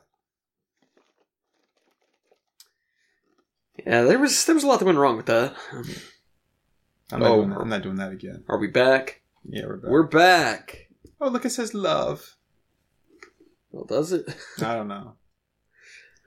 Yeah, 3.85 4.01
there 4.01 4.19
was 4.19 4.45
there 4.45 4.55
was 4.55 4.63
a 4.63 4.67
lot 4.67 4.79
that 4.79 4.85
went 4.85 4.97
wrong 4.97 5.15
with 5.17 5.27
that. 5.27 5.53
I'm 7.13 7.19
not, 7.19 7.31
Oh. 7.31 7.35
doing 7.37 7.49
that. 7.49 7.59
I'm 7.59 7.69
not 7.69 7.81
doing 7.83 7.95
that 7.95 8.11
again. 8.11 8.43
Are 8.47 8.57
we 8.57 8.67
back? 8.67 9.21
Yeah, 9.47 9.65
we're 9.67 9.77
back. 9.77 9.91
We're 9.91 10.03
back. 10.03 10.87
oh, 11.21 11.29
look, 11.29 11.45
it 11.45 11.49
says 11.51 11.73
love. 11.73 12.35
Well, 13.71 13.85
does 13.85 14.11
it? 14.11 14.25
I 14.61 14.75
don't 14.75 14.87
know. 14.87 15.15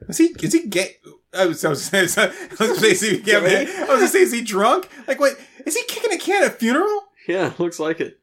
Is 0.08 0.18
he 0.18 0.34
is 0.42 0.52
he 0.52 0.66
gay? 0.68 0.96
I 1.32 1.46
was, 1.46 1.64
I 1.64 1.70
was, 1.70 1.92
I 1.94 2.02
was, 2.02 2.18
I 2.18 2.26
was 2.26 2.58
gonna 2.58 2.74
say, 2.76 2.90
is 2.90 3.00
he 3.00 3.18
gay? 3.20 3.36
I 3.66 3.80
was 3.84 3.88
gonna 3.88 4.08
say, 4.08 4.20
is 4.20 4.32
he 4.32 4.42
drunk? 4.42 4.88
Like, 5.08 5.20
wait, 5.20 5.36
is 5.64 5.76
he 5.76 5.84
kicking 5.84 6.12
a 6.12 6.18
can 6.18 6.42
at 6.44 6.48
a 6.48 6.54
funeral? 6.54 7.04
Yeah, 7.28 7.52
looks 7.58 7.78
like 7.80 8.00
it. 8.00 8.18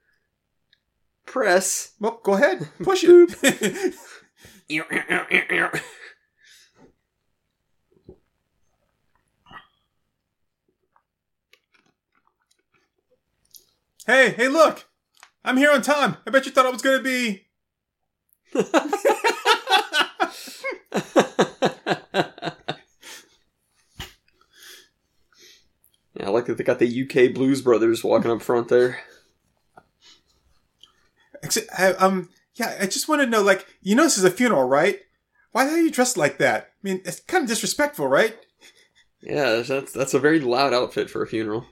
Press. 1.26 1.94
Well, 2.00 2.20
go 2.24 2.34
ahead, 2.34 2.70
push 2.84 3.04
it. 3.08 3.96
hey, 14.06 14.32
hey, 14.32 14.48
look! 14.48 14.86
I'm 15.44 15.58
here 15.58 15.72
on 15.72 15.82
time. 15.82 16.18
I 16.26 16.32
bet 16.32 16.46
you 16.46 16.52
thought 16.52 16.66
I 16.66 16.70
was 16.70 16.82
gonna 16.82 17.02
be. 17.02 17.48
Yeah, 26.16 26.28
I 26.28 26.32
like 26.32 26.46
that 26.46 26.58
they 26.58 26.64
got 26.64 26.80
the 26.80 27.04
UK 27.04 27.34
Blues 27.34 27.62
Brothers 27.62 28.04
walking 28.04 28.32
up 28.32 28.42
front 28.42 28.68
there. 28.68 29.00
I, 31.78 31.88
um, 31.94 32.30
yeah, 32.56 32.78
I 32.80 32.86
just 32.86 33.10
want 33.10 33.22
to 33.22 33.28
know, 33.28 33.42
like, 33.42 33.66
you 33.82 33.96
know, 33.96 34.04
this 34.04 34.18
is 34.18 34.24
a 34.24 34.32
funeral, 34.32 34.64
right? 34.64 35.00
Why 35.52 35.68
are 35.68 35.80
you 35.80 35.92
dressed 35.92 36.16
like 36.16 36.38
that? 36.38 36.72
I 36.84 36.88
mean, 36.88 37.02
it's 37.04 37.20
kind 37.20 37.44
of 37.44 37.50
disrespectful, 37.50 38.08
right? 38.08 38.38
Yeah, 39.22 39.62
that's 39.62 39.92
that's 39.92 40.14
a 40.14 40.20
very 40.20 40.40
loud 40.40 40.74
outfit 40.74 41.10
for 41.10 41.24
a 41.24 41.28
funeral. 41.28 41.66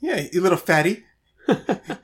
Yeah, 0.00 0.26
you 0.32 0.40
little 0.40 0.58
fatty. 0.58 1.04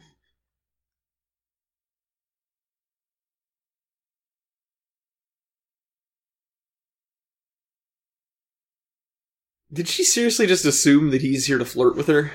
Did 9.72 9.88
she 9.88 10.04
seriously 10.04 10.46
just 10.46 10.64
assume 10.64 11.10
that 11.10 11.20
he's 11.20 11.46
here 11.46 11.58
to 11.58 11.64
flirt 11.64 11.96
with 11.96 12.06
her? 12.06 12.32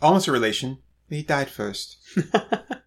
Almost 0.00 0.28
a 0.28 0.32
relation. 0.32 0.78
He 1.08 1.22
died 1.22 1.50
first. 1.50 1.96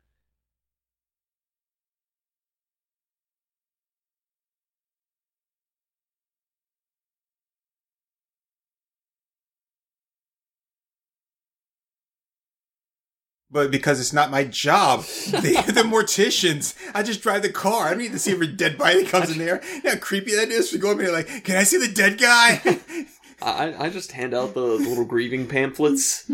But 13.58 13.72
because 13.72 14.00
it's 14.00 14.14
not 14.14 14.30
my 14.30 14.44
job, 14.44 15.02
they're 15.32 15.64
the 15.64 15.82
morticians. 15.82 16.76
I 16.94 17.02
just 17.02 17.24
drive 17.24 17.42
the 17.42 17.50
car. 17.52 17.88
I 17.88 17.90
don't 17.90 17.98
need 17.98 18.12
to 18.12 18.20
see 18.20 18.34
every 18.34 18.46
dead 18.46 18.78
body 18.78 19.02
that 19.02 19.10
comes 19.10 19.32
in 19.32 19.40
there. 19.40 19.64
You 19.74 19.82
know 19.82 19.94
how 19.94 19.98
creepy 19.98 20.36
that 20.36 20.50
is? 20.50 20.72
We 20.72 20.78
go 20.78 20.92
up 20.92 21.00
there 21.00 21.12
like, 21.12 21.44
can 21.44 21.56
I 21.58 21.64
see 21.64 21.80
the 21.80 21.92
dead 21.92 22.20
guy? 22.20 22.62
I, 23.42 23.86
I 23.86 23.90
just 23.90 24.12
hand 24.12 24.36
out 24.36 24.54
the, 24.54 24.78
the 24.78 24.88
little 24.88 25.06
grieving 25.06 25.48
pamphlets. 25.48 26.30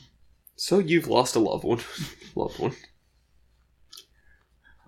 so 0.56 0.80
you've 0.80 1.06
lost 1.06 1.36
a 1.36 1.38
loved 1.38 1.62
one. 1.62 1.78
loved 2.34 2.58
one. 2.58 2.72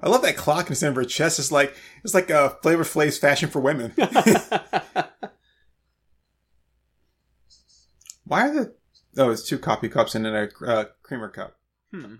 I 0.03 0.09
love 0.09 0.23
that 0.23 0.37
clock 0.37 0.67
in 0.67 0.71
the 0.71 0.75
center 0.75 0.91
of 0.91 0.97
her 0.97 1.05
chest. 1.05 1.39
It's 1.39 1.53
like 1.53 1.77
it's 2.03 2.15
like 2.15 2.31
a 2.31 2.59
Flavor 2.63 2.83
Flav's 2.83 3.17
fashion 3.17 3.49
for 3.49 3.61
women. 3.61 3.93
Why 8.25 8.49
are 8.49 8.53
the 8.53 8.75
oh? 9.19 9.31
It's 9.31 9.45
two 9.45 9.61
coffee 9.61 9.89
cups 9.89 10.17
and 10.17 10.25
then 10.25 10.35
a 10.35 10.49
uh, 10.67 10.87
creamer 11.05 11.29
cup. 11.29 11.56
Hmm. 11.93 12.17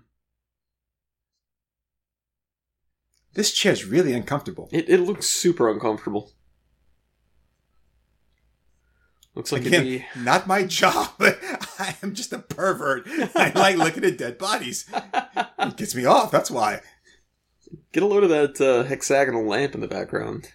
This 3.33 3.51
chair's 3.51 3.85
really 3.85 4.13
uncomfortable. 4.13 4.67
It, 4.71 4.89
it 4.89 4.99
looks 4.99 5.29
super 5.29 5.69
uncomfortable. 5.69 6.31
Looks 9.35 9.51
like 9.51 9.61
it'd 9.61 9.73
Again, 9.73 9.83
be. 9.83 10.05
not 10.23 10.47
my 10.47 10.63
job. 10.63 11.09
I 11.19 11.95
am 12.01 12.15
just 12.15 12.33
a 12.33 12.39
pervert. 12.39 13.03
I 13.35 13.51
like 13.55 13.77
looking 13.77 14.03
at 14.03 14.17
dead 14.17 14.39
bodies. 14.39 14.85
It 15.59 15.77
gets 15.77 15.93
me 15.93 16.05
off. 16.05 16.31
That's 16.31 16.49
why. 16.49 16.81
Get 17.91 18.01
a 18.01 18.07
load 18.07 18.23
of 18.23 18.29
that 18.29 18.59
uh, 18.59 18.83
hexagonal 18.85 19.45
lamp 19.45 19.75
in 19.75 19.81
the 19.81 19.87
background. 19.87 20.49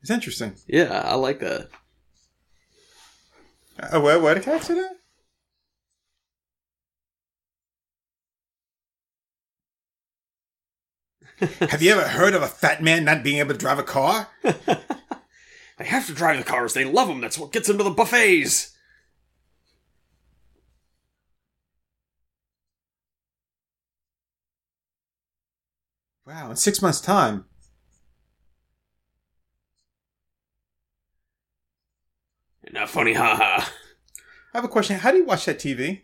It's 0.00 0.10
interesting. 0.10 0.54
Yeah, 0.66 1.02
I 1.04 1.16
like 1.16 1.40
that. 1.40 1.68
Uh, 3.78 4.00
what, 4.00 4.22
what 4.22 4.34
did 4.34 4.48
I 4.48 4.58
say 4.60 4.74
that? 4.74 4.96
Have 11.70 11.82
you 11.82 11.92
ever 11.92 12.08
heard 12.08 12.34
of 12.34 12.42
a 12.42 12.46
fat 12.46 12.82
man 12.82 13.04
not 13.04 13.24
being 13.24 13.38
able 13.38 13.52
to 13.52 13.58
drive 13.58 13.78
a 13.78 13.82
car? 13.82 14.28
They 15.78 15.88
have 15.88 16.06
to 16.06 16.14
drive 16.14 16.38
the 16.38 16.44
cars. 16.44 16.74
They 16.74 16.84
love 16.84 17.08
them. 17.08 17.20
That's 17.20 17.36
what 17.36 17.50
gets 17.50 17.66
them 17.66 17.78
to 17.78 17.82
the 17.82 17.90
buffets. 17.90 18.76
Wow, 26.24 26.50
in 26.50 26.56
six 26.56 26.80
months' 26.80 27.00
time. 27.00 27.46
Not 32.70 32.88
funny, 32.88 33.12
haha. 33.14 33.64
I 34.54 34.58
have 34.58 34.64
a 34.64 34.68
question. 34.68 35.00
How 35.00 35.10
do 35.10 35.16
you 35.18 35.24
watch 35.24 35.46
that 35.46 35.58
TV? 35.58 36.02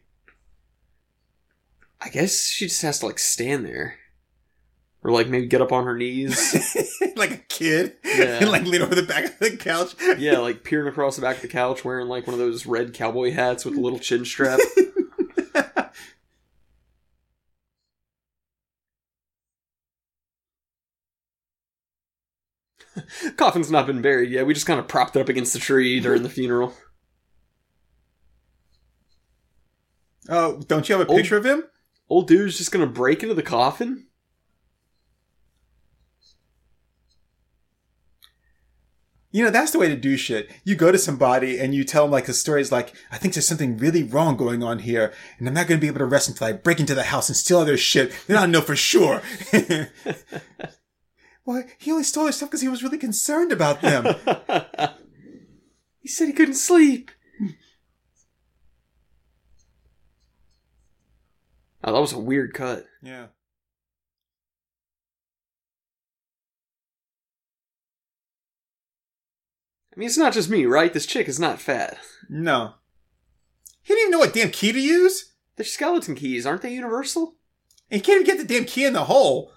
I 2.00 2.08
guess 2.08 2.46
she 2.46 2.66
just 2.66 2.82
has 2.82 2.98
to 3.00 3.06
like 3.06 3.18
stand 3.18 3.64
there, 3.64 3.98
or 5.08 5.10
like 5.10 5.28
maybe 5.28 5.46
get 5.46 5.62
up 5.62 5.72
on 5.72 5.86
her 5.86 5.96
knees. 5.96 7.00
like 7.16 7.30
a 7.30 7.38
kid? 7.48 7.96
Yeah. 8.04 8.40
And 8.40 8.50
like 8.50 8.64
lean 8.64 8.82
over 8.82 8.94
the 8.94 9.02
back 9.02 9.24
of 9.24 9.38
the 9.38 9.56
couch? 9.56 9.94
yeah, 10.18 10.38
like 10.38 10.62
peering 10.62 10.86
across 10.86 11.16
the 11.16 11.22
back 11.22 11.36
of 11.36 11.42
the 11.42 11.48
couch, 11.48 11.82
wearing 11.82 12.08
like 12.08 12.26
one 12.26 12.34
of 12.34 12.40
those 12.40 12.66
red 12.66 12.92
cowboy 12.92 13.32
hats 13.32 13.64
with 13.64 13.74
a 13.74 13.80
little 13.80 13.98
chin 13.98 14.26
strap. 14.26 14.60
Coffin's 23.36 23.70
not 23.70 23.86
been 23.86 24.02
buried 24.02 24.30
yet. 24.30 24.44
We 24.44 24.52
just 24.52 24.66
kind 24.66 24.80
of 24.80 24.88
propped 24.88 25.16
it 25.16 25.20
up 25.20 25.28
against 25.28 25.52
the 25.54 25.58
tree 25.58 26.00
during 26.00 26.22
the 26.22 26.28
funeral. 26.28 26.74
Oh, 30.28 30.60
don't 30.66 30.86
you 30.88 30.98
have 30.98 31.08
a 31.08 31.14
picture 31.14 31.36
of 31.38 31.46
him? 31.46 31.62
Old 32.10 32.26
dude's 32.26 32.58
just 32.58 32.72
gonna 32.72 32.86
break 32.86 33.22
into 33.22 33.34
the 33.34 33.42
coffin. 33.42 34.07
You 39.30 39.44
know, 39.44 39.50
that's 39.50 39.72
the 39.72 39.78
way 39.78 39.88
to 39.88 39.96
do 39.96 40.16
shit. 40.16 40.50
You 40.64 40.74
go 40.74 40.90
to 40.90 40.96
somebody 40.96 41.58
and 41.58 41.74
you 41.74 41.84
tell 41.84 42.04
them 42.04 42.12
like 42.12 42.28
a 42.28 42.32
story 42.32 42.62
is 42.62 42.72
like, 42.72 42.94
I 43.12 43.18
think 43.18 43.34
there's 43.34 43.46
something 43.46 43.76
really 43.76 44.02
wrong 44.02 44.38
going 44.38 44.62
on 44.62 44.78
here, 44.78 45.12
and 45.38 45.46
I'm 45.46 45.52
not 45.52 45.66
going 45.66 45.78
to 45.78 45.84
be 45.84 45.88
able 45.88 45.98
to 45.98 46.06
rest 46.06 46.28
until 46.28 46.46
I 46.46 46.52
break 46.52 46.80
into 46.80 46.94
the 46.94 47.02
house 47.04 47.28
and 47.28 47.36
steal 47.36 47.58
all 47.58 47.66
their 47.66 47.76
shit. 47.76 48.12
Then 48.26 48.38
I'll 48.38 48.48
know 48.48 48.62
for 48.62 48.74
sure. 48.76 49.20
Why, 51.44 51.64
he 51.78 51.90
only 51.90 52.04
stole 52.04 52.24
their 52.24 52.32
stuff 52.32 52.48
because 52.48 52.62
he 52.62 52.68
was 52.68 52.82
really 52.82 52.96
concerned 52.98 53.52
about 53.52 53.82
them. 53.82 54.14
he 55.98 56.08
said 56.08 56.28
he 56.28 56.32
couldn't 56.32 56.54
sleep. 56.54 57.10
Oh, 61.84 61.92
that 61.92 62.00
was 62.00 62.12
a 62.12 62.18
weird 62.18 62.54
cut. 62.54 62.86
yeah. 63.02 63.26
I 69.98 70.00
mean, 70.00 70.06
it's 70.06 70.16
not 70.16 70.32
just 70.32 70.48
me, 70.48 70.64
right? 70.64 70.92
This 70.92 71.06
chick 71.06 71.26
is 71.26 71.40
not 71.40 71.60
fat. 71.60 71.98
No. 72.28 72.74
He 73.82 73.94
didn't 73.94 74.02
even 74.02 74.10
know 74.12 74.18
what 74.20 74.32
damn 74.32 74.52
key 74.52 74.70
to 74.70 74.78
use. 74.78 75.32
They're 75.56 75.66
skeleton 75.66 76.14
keys, 76.14 76.46
aren't 76.46 76.62
they 76.62 76.72
universal? 76.72 77.34
And 77.90 78.00
he 78.00 78.04
can't 78.04 78.20
even 78.20 78.36
get 78.36 78.38
the 78.38 78.54
damn 78.54 78.64
key 78.64 78.84
in 78.84 78.92
the 78.92 79.06
hole. 79.06 79.50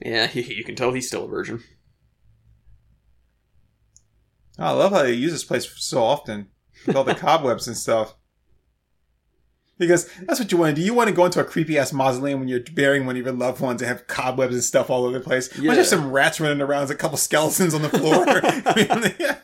Yeah, 0.00 0.30
you 0.32 0.64
can 0.64 0.76
tell 0.76 0.94
he's 0.94 1.08
still 1.08 1.26
a 1.26 1.28
virgin. 1.28 1.62
Oh, 4.58 4.64
I 4.64 4.70
love 4.70 4.92
how 4.92 5.02
they 5.02 5.12
use 5.12 5.32
this 5.32 5.44
place 5.44 5.70
so 5.76 6.02
often 6.02 6.48
with 6.86 6.96
all 6.96 7.04
the 7.04 7.14
cobwebs 7.14 7.68
and 7.68 7.76
stuff. 7.76 8.14
Because 9.78 10.10
that's 10.22 10.40
what 10.40 10.50
you 10.50 10.58
want 10.58 10.74
to 10.74 10.80
do. 10.80 10.84
You 10.84 10.92
want 10.92 11.08
to 11.08 11.14
go 11.14 11.24
into 11.24 11.40
a 11.40 11.44
creepy 11.44 11.78
ass 11.78 11.92
mausoleum 11.92 12.40
when 12.40 12.48
you're 12.48 12.60
burying 12.72 13.06
one 13.06 13.16
of 13.16 13.24
your 13.24 13.32
loved 13.32 13.60
ones 13.60 13.80
and 13.80 13.88
have 13.88 14.06
cobwebs 14.08 14.54
and 14.54 14.64
stuff 14.64 14.90
all 14.90 15.04
over 15.04 15.18
the 15.18 15.24
place. 15.24 15.56
Yeah. 15.58 15.74
Have 15.74 15.86
some 15.86 16.10
rats 16.10 16.40
running 16.40 16.60
around, 16.60 16.80
there's 16.80 16.90
a 16.90 16.96
couple 16.96 17.16
skeletons 17.16 17.74
on 17.74 17.82
the 17.82 17.88
floor. 17.88 18.24
I 18.28 19.00
mean, 19.00 19.14
yeah. 19.20 19.38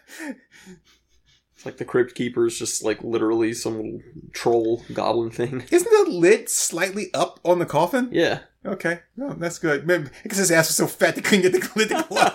It's 1.54 1.64
like 1.64 1.78
the 1.78 1.84
crypt 1.84 2.14
keeper 2.14 2.46
is 2.46 2.58
just 2.58 2.84
like 2.84 3.02
literally 3.02 3.54
some 3.54 4.00
troll 4.32 4.82
goblin 4.92 5.30
thing. 5.30 5.64
Isn't 5.70 6.06
the 6.06 6.12
lid 6.12 6.48
slightly 6.50 7.14
up 7.14 7.40
on 7.44 7.58
the 7.58 7.66
coffin? 7.66 8.08
Yeah. 8.12 8.40
Okay, 8.66 9.00
no, 9.16 9.32
that's 9.34 9.58
good. 9.58 9.86
Maybe 9.86 10.08
because 10.22 10.38
his 10.38 10.50
ass 10.50 10.68
was 10.68 10.76
so 10.76 10.86
fat 10.86 11.14
they 11.14 11.20
couldn't 11.20 11.42
get 11.42 11.52
the 11.52 11.70
lid 11.76 11.90
to 11.90 12.02
close. 12.02 12.32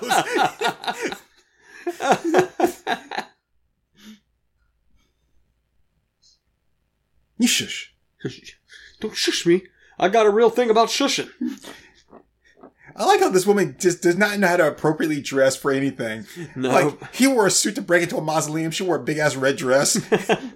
You 7.40 7.48
shush. 7.48 7.94
Don't 9.00 9.16
shush 9.16 9.46
me. 9.46 9.64
I 9.98 10.10
got 10.10 10.28
a 10.28 10.30
real 10.30 10.50
thing 10.50 10.70
about 10.70 10.90
shushing. 10.90 11.30
I 12.96 13.06
like 13.06 13.22
how 13.22 13.30
this 13.30 13.48
woman 13.48 13.78
just 13.80 14.02
does 14.02 14.18
not 14.18 14.38
know 14.40 14.48
how 14.48 14.58
to 14.58 14.68
appropriately 14.68 15.22
dress 15.22 15.56
for 15.56 15.72
anything. 15.72 16.26
No. 16.56 16.70
Like 16.70 17.16
he 17.16 17.28
wore 17.28 17.48
a 17.48 17.52
suit 17.52 17.76
to 17.76 17.82
break 17.82 18.04
into 18.04 18.18
a 18.18 18.22
mausoleum. 18.22 18.72
She 18.72 18.84
wore 18.84 18.98
a 18.98 19.04
big 19.04 19.18
ass 19.18 19.36
red 19.36 19.56
dress. 19.56 19.96
Isn't 19.96 20.12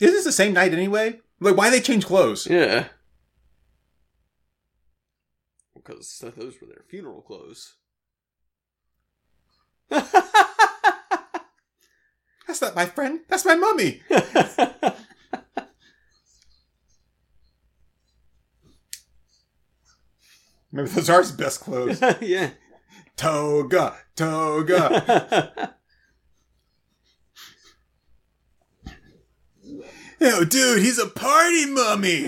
this 0.00 0.24
the 0.24 0.32
same 0.32 0.52
night 0.52 0.72
anyway? 0.72 1.20
Like, 1.40 1.56
why 1.56 1.70
they 1.70 1.80
change 1.80 2.04
clothes? 2.04 2.48
yeah. 2.50 2.88
Because 5.74 6.18
those 6.36 6.60
were 6.60 6.66
their 6.66 6.84
funeral 6.88 7.22
clothes. 7.22 7.76
That's 12.48 12.62
not 12.62 12.74
my 12.74 12.86
friend. 12.86 13.20
That's 13.28 13.44
my 13.44 13.54
mummy. 13.56 14.00
Maybe 20.72 20.88
those 20.88 21.10
are 21.10 21.20
his 21.20 21.32
best 21.32 21.60
clothes. 21.60 22.00
yeah. 22.22 22.50
Toga, 23.16 23.96
toga. 24.16 25.74
Yo, 30.20 30.44
dude, 30.44 30.82
he's 30.82 30.98
a 30.98 31.06
party 31.06 31.66
mummy. 31.66 32.22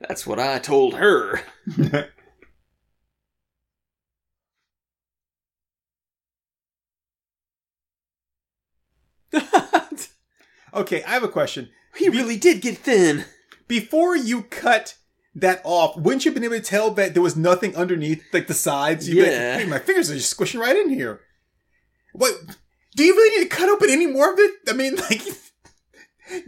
That's 0.00 0.26
what 0.26 0.40
I 0.40 0.58
told 0.58 0.94
her. 0.94 1.42
Okay, 10.74 11.02
I 11.04 11.10
have 11.10 11.22
a 11.22 11.28
question. 11.28 11.68
he 11.96 12.08
really 12.08 12.36
did 12.38 12.62
get 12.62 12.78
thin. 12.78 13.26
Before 13.68 14.16
you 14.16 14.42
cut 14.44 14.96
that 15.34 15.60
off, 15.64 15.96
wouldn't 15.96 16.24
you 16.24 16.30
have 16.30 16.34
been 16.34 16.44
able 16.44 16.56
to 16.56 16.62
tell 16.62 16.90
that 16.92 17.12
there 17.12 17.22
was 17.22 17.36
nothing 17.36 17.76
underneath, 17.76 18.24
like 18.32 18.46
the 18.46 18.54
sides? 18.54 19.06
You'd 19.08 19.16
be 19.16 19.22
like, 19.22 19.30
Yeah. 19.32 19.58
"Hey, 19.58 19.66
my 19.66 19.78
fingers 19.78 20.10
are 20.10 20.14
just 20.14 20.30
squishing 20.30 20.60
right 20.60 20.76
in 20.76 20.88
here. 20.88 21.20
What? 22.14 22.32
Do 22.96 23.04
you 23.04 23.14
really 23.14 23.38
need 23.38 23.50
to 23.50 23.54
cut 23.56 23.68
open 23.68 23.90
any 23.90 24.06
more 24.06 24.32
of 24.32 24.38
it? 24.38 24.52
I 24.68 24.72
mean, 24.72 24.96
like, 25.10 25.22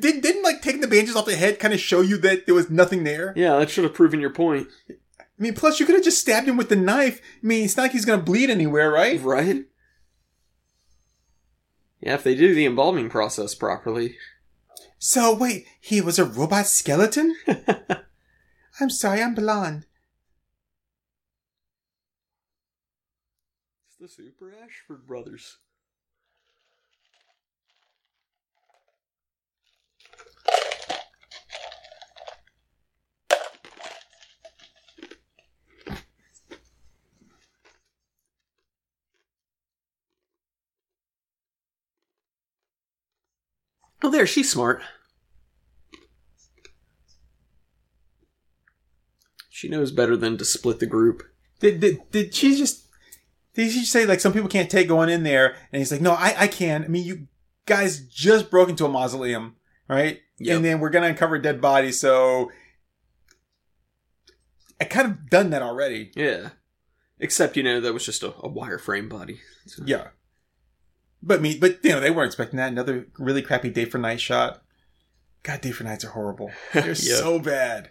did, 0.01 0.23
didn't 0.23 0.43
like 0.43 0.63
taking 0.63 0.81
the 0.81 0.89
bandages 0.89 1.17
off 1.17 1.27
the 1.27 1.37
head 1.37 1.59
kind 1.59 1.75
of 1.75 1.81
show 1.81 2.01
you 2.01 2.17
that 2.19 2.47
there 2.47 2.55
was 2.55 2.71
nothing 2.71 3.05
there? 3.05 3.35
Yeah, 3.37 3.59
that 3.59 3.69
should 3.71 3.85
have 3.85 3.95
proven 3.95 4.21
your 4.21 4.31
point. 4.31 4.69
I 4.91 4.95
mean, 5.39 5.55
plus 5.55 5.81
you 5.81 5.87
could 5.87 5.97
have 5.97 6.05
just 6.05 6.21
stabbed 6.21 6.49
him 6.49 6.57
with 6.57 6.69
the 6.71 6.77
knife. 6.77 7.21
I 7.43 7.47
mean, 7.47 7.65
it's 7.65 7.77
not 7.77 7.85
like 7.85 7.93
he's 7.93 8.05
gonna 8.07 8.23
bleed 8.23 8.49
anywhere, 8.51 8.91
right? 8.91 9.21
Right? 9.21 9.65
Yeah, 12.05 12.15
if 12.15 12.23
they 12.23 12.35
do 12.35 12.55
the 12.55 12.67
embalming 12.67 13.09
process 13.09 13.55
properly. 13.55 14.19
So 14.99 15.35
wait, 15.35 15.67
he 15.81 16.03
was 16.03 16.19
a 16.19 16.27
robot 16.27 16.67
skeleton? 16.67 17.35
I'm 18.81 18.91
sorry, 18.91 19.23
I'm 19.23 19.35
blonde. 19.35 19.87
It's 23.87 23.97
the 23.99 24.23
Super 24.23 24.53
Ashford 24.63 25.07
brothers. 25.07 25.57
Oh, 44.05 44.11
there, 44.11 44.27
she's 44.27 44.53
smart. 44.53 44.83
She 49.49 49.67
knows 49.69 49.91
better 49.93 50.15
than 50.15 50.37
to 50.37 50.45
split 50.45 50.79
the 50.79 50.87
group. 50.87 51.23
Did, 51.61 51.81
did, 51.81 52.11
did 52.11 52.35
she 52.35 52.55
just 52.55 52.87
did 53.55 53.71
she 53.71 53.87
say 53.87 54.05
like 54.05 54.21
some 54.21 54.35
people 54.35 54.51
can't 54.51 54.71
take 54.71 54.89
going 54.89 55.09
in 55.09 55.23
there 55.23 55.57
and 55.73 55.81
he's 55.81 55.91
like 55.91 56.03
no 56.03 56.13
I, 56.13 56.35
I 56.41 56.47
can 56.49 56.85
I 56.85 56.89
mean 56.89 57.05
you 57.07 57.29
guys 57.65 58.01
just 58.01 58.51
broke 58.51 58.69
into 58.69 58.85
a 58.85 58.89
mausoleum 58.91 59.57
right 59.89 60.21
Yep. 60.39 60.57
and 60.57 60.65
then 60.65 60.81
we're 60.81 60.91
gonna 60.91 61.07
uncover 61.07 61.37
a 61.37 61.41
dead 61.43 61.63
body 61.63 61.93
so 61.93 62.51
I 64.81 64.85
kind 64.85 65.07
of 65.11 65.31
done 65.31 65.49
that 65.51 65.63
already 65.63 66.11
Yeah. 66.15 66.51
Except, 67.21 67.57
you 67.57 67.63
know, 67.63 67.81
that 67.81 67.95
was 67.95 68.05
just 68.05 68.25
a, 68.25 68.35
a 68.35 68.51
wireframe 68.51 69.09
body. 69.09 69.41
So- 69.67 69.85
yeah 69.87 70.09
but 71.27 71.41
me 71.43 71.59
but 71.59 71.79
you 71.85 71.91
know 71.91 72.01
they 72.01 72.11
weren't 72.11 72.27
expecting 72.27 72.59
that 72.59 72.71
another 72.73 73.07
really 73.19 73.43
crappy 73.43 73.71
day 73.71 73.85
for 73.85 73.99
night 73.99 74.21
shot 74.21 74.63
God 75.43 75.61
day 75.61 75.73
for 75.73 75.85
nights 75.85 76.05
are 76.05 76.11
horrible 76.11 76.51
they're 76.73 76.89
Yeah. 76.89 77.17
so 77.17 77.39
bad 77.39 77.91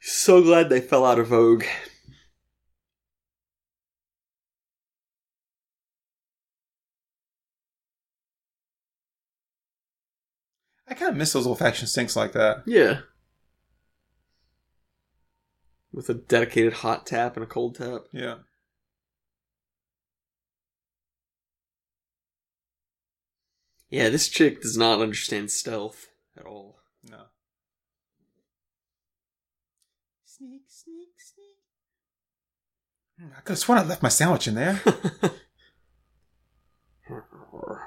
So 0.00 0.42
glad 0.42 0.68
they 0.70 0.80
fell 0.80 1.04
out 1.04 1.18
of 1.18 1.28
vogue. 1.28 1.64
I 10.88 10.94
kind 10.94 11.10
of 11.10 11.16
miss 11.16 11.32
those 11.32 11.46
old 11.46 11.58
fashioned 11.58 11.88
sinks 11.88 12.16
like 12.16 12.32
that 12.32 12.62
Yeah. 12.66 13.00
With 15.92 16.08
a 16.08 16.14
dedicated 16.14 16.72
hot 16.74 17.06
tap 17.06 17.36
and 17.36 17.44
a 17.44 17.46
cold 17.48 17.76
tap. 17.76 18.02
yeah 18.12 18.36
Yeah, 23.90 24.08
this 24.08 24.28
chick 24.28 24.62
does 24.62 24.76
not 24.76 25.00
understand 25.00 25.50
stealth 25.50 26.08
at 26.38 26.46
all. 26.46 26.78
no 27.08 27.24
sneak 30.24 30.62
sneak 30.68 31.08
sneak 31.18 31.56
I 33.36 33.40
could 33.40 33.52
have 33.52 33.58
sworn 33.58 33.78
I 33.78 33.82
left 33.82 34.02
my 34.02 34.08
sandwich 34.08 34.48
in 34.48 34.54
there. 34.54 34.80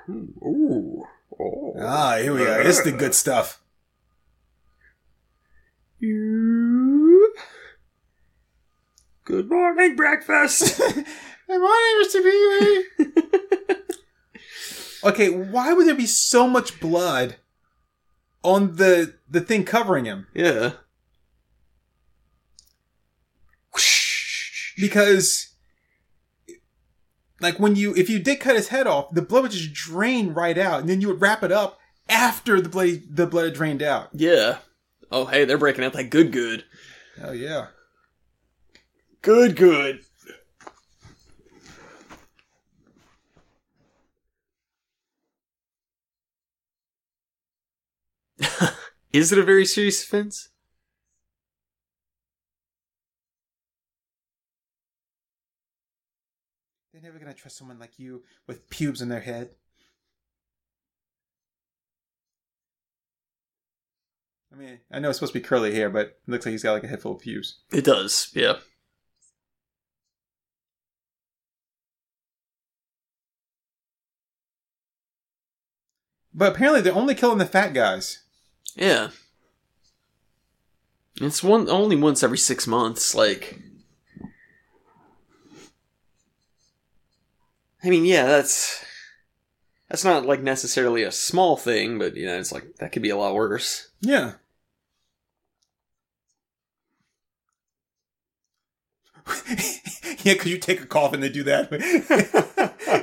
Ooh. 0.09 1.03
Oh. 1.39 1.73
Ah, 1.79 2.17
here 2.21 2.33
we 2.33 2.39
go. 2.39 2.63
This 2.63 2.77
is 2.77 2.83
the 2.83 2.91
good 2.91 3.15
stuff. 3.15 3.59
Yoop. 6.01 7.29
Good 9.23 9.49
morning, 9.49 9.95
breakfast. 9.95 10.77
Good 10.77 11.05
morning, 11.47 12.03
Mr. 12.03 12.21
Peewee. 12.21 13.75
Okay, 15.03 15.29
why 15.29 15.73
would 15.73 15.87
there 15.87 15.95
be 15.95 16.05
so 16.05 16.47
much 16.47 16.79
blood 16.79 17.37
on 18.43 18.75
the 18.75 19.15
the 19.29 19.41
thing 19.41 19.63
covering 19.63 20.05
him? 20.05 20.27
yeah. 20.33 20.73
Because 24.75 25.53
like 27.39 27.59
when 27.59 27.75
you 27.75 27.95
if 27.95 28.09
you 28.09 28.19
did 28.19 28.39
cut 28.39 28.55
his 28.55 28.69
head 28.69 28.87
off, 28.87 29.13
the 29.13 29.21
blood 29.21 29.43
would 29.43 29.51
just 29.51 29.73
drain 29.73 30.33
right 30.33 30.57
out, 30.57 30.79
and 30.79 30.89
then 30.89 31.01
you 31.01 31.09
would 31.09 31.21
wrap 31.21 31.43
it 31.43 31.51
up 31.51 31.77
after 32.09 32.59
the 32.59 32.69
blood 32.69 33.01
the 33.09 33.27
blood 33.27 33.45
had 33.45 33.53
drained 33.53 33.83
out. 33.83 34.09
Yeah. 34.13 34.57
Oh, 35.11 35.25
hey, 35.25 35.45
they're 35.45 35.59
breaking 35.59 35.83
out 35.83 35.93
that 35.93 36.09
good, 36.09 36.31
good. 36.31 36.63
Oh 37.21 37.31
yeah. 37.31 37.67
Good, 39.21 39.55
good. 39.55 40.01
Is 49.13 49.31
it 49.31 49.37
a 49.37 49.43
very 49.43 49.65
serious 49.65 50.03
offense? 50.03 50.49
They're 56.91 57.01
never 57.01 57.19
gonna 57.19 57.33
trust 57.33 57.57
someone 57.57 57.79
like 57.79 57.99
you 57.99 58.23
with 58.47 58.69
pubes 58.69 59.01
in 59.01 59.09
their 59.09 59.19
head. 59.19 59.51
I 64.51 64.55
mean, 64.55 64.79
I 64.91 64.99
know 64.99 65.09
it's 65.09 65.17
supposed 65.17 65.33
to 65.33 65.39
be 65.39 65.43
curly 65.45 65.73
hair, 65.73 65.89
but 65.89 66.05
it 66.05 66.17
looks 66.27 66.45
like 66.45 66.51
he's 66.51 66.61
got 66.63 66.73
like 66.73 66.83
a 66.83 66.87
head 66.87 67.01
full 67.01 67.15
of 67.15 67.21
pubes. 67.21 67.61
It 67.71 67.83
does, 67.85 68.29
yeah. 68.35 68.57
But 76.33 76.53
apparently, 76.53 76.81
they're 76.81 76.93
only 76.93 77.15
killing 77.15 77.37
the 77.37 77.45
fat 77.45 77.73
guys. 77.73 78.22
Yeah. 78.75 79.09
It's 81.21 81.43
one 81.43 81.69
only 81.69 81.95
once 81.95 82.23
every 82.23 82.37
six 82.37 82.65
months, 82.65 83.13
like 83.13 83.59
I 87.83 87.89
mean, 87.89 88.05
yeah, 88.05 88.25
that's 88.25 88.83
that's 89.89 90.03
not 90.05 90.25
like 90.25 90.41
necessarily 90.41 91.03
a 91.03 91.11
small 91.11 91.57
thing, 91.57 91.99
but 91.99 92.15
you 92.15 92.25
know, 92.25 92.39
it's 92.39 92.51
like 92.51 92.77
that 92.77 92.91
could 92.91 93.01
be 93.01 93.09
a 93.09 93.17
lot 93.17 93.35
worse. 93.35 93.89
Yeah. 94.01 94.33
yeah, 100.23 100.33
because 100.33 100.47
you 100.47 100.57
take 100.57 100.81
a 100.81 100.85
cough 100.85 101.13
and 101.13 101.21
they 101.21 101.29
do 101.29 101.43
that. 101.43 101.69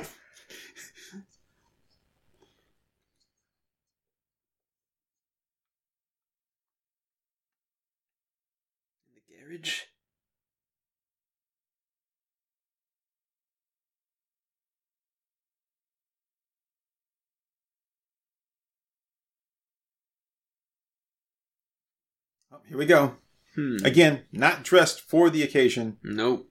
Oh, 22.51 22.59
here 22.67 22.77
we 22.77 22.85
go. 22.85 23.15
Hmm. 23.55 23.77
Again, 23.83 24.23
not 24.31 24.63
dressed 24.63 25.01
for 25.01 25.29
the 25.29 25.43
occasion. 25.43 25.97
Nope. 26.03 26.49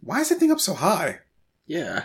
Why 0.00 0.20
is 0.20 0.28
that 0.28 0.38
thing 0.38 0.50
up 0.50 0.60
so 0.60 0.74
high? 0.74 1.20
Yeah. 1.66 2.04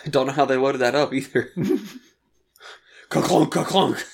Don't 0.10 0.26
know 0.26 0.32
how 0.32 0.44
they 0.44 0.56
loaded 0.56 0.80
that 0.80 0.94
up 0.94 1.12
either. 1.12 1.50
Ka-clunk, 3.08 3.52
ka-clunk. 3.52 4.04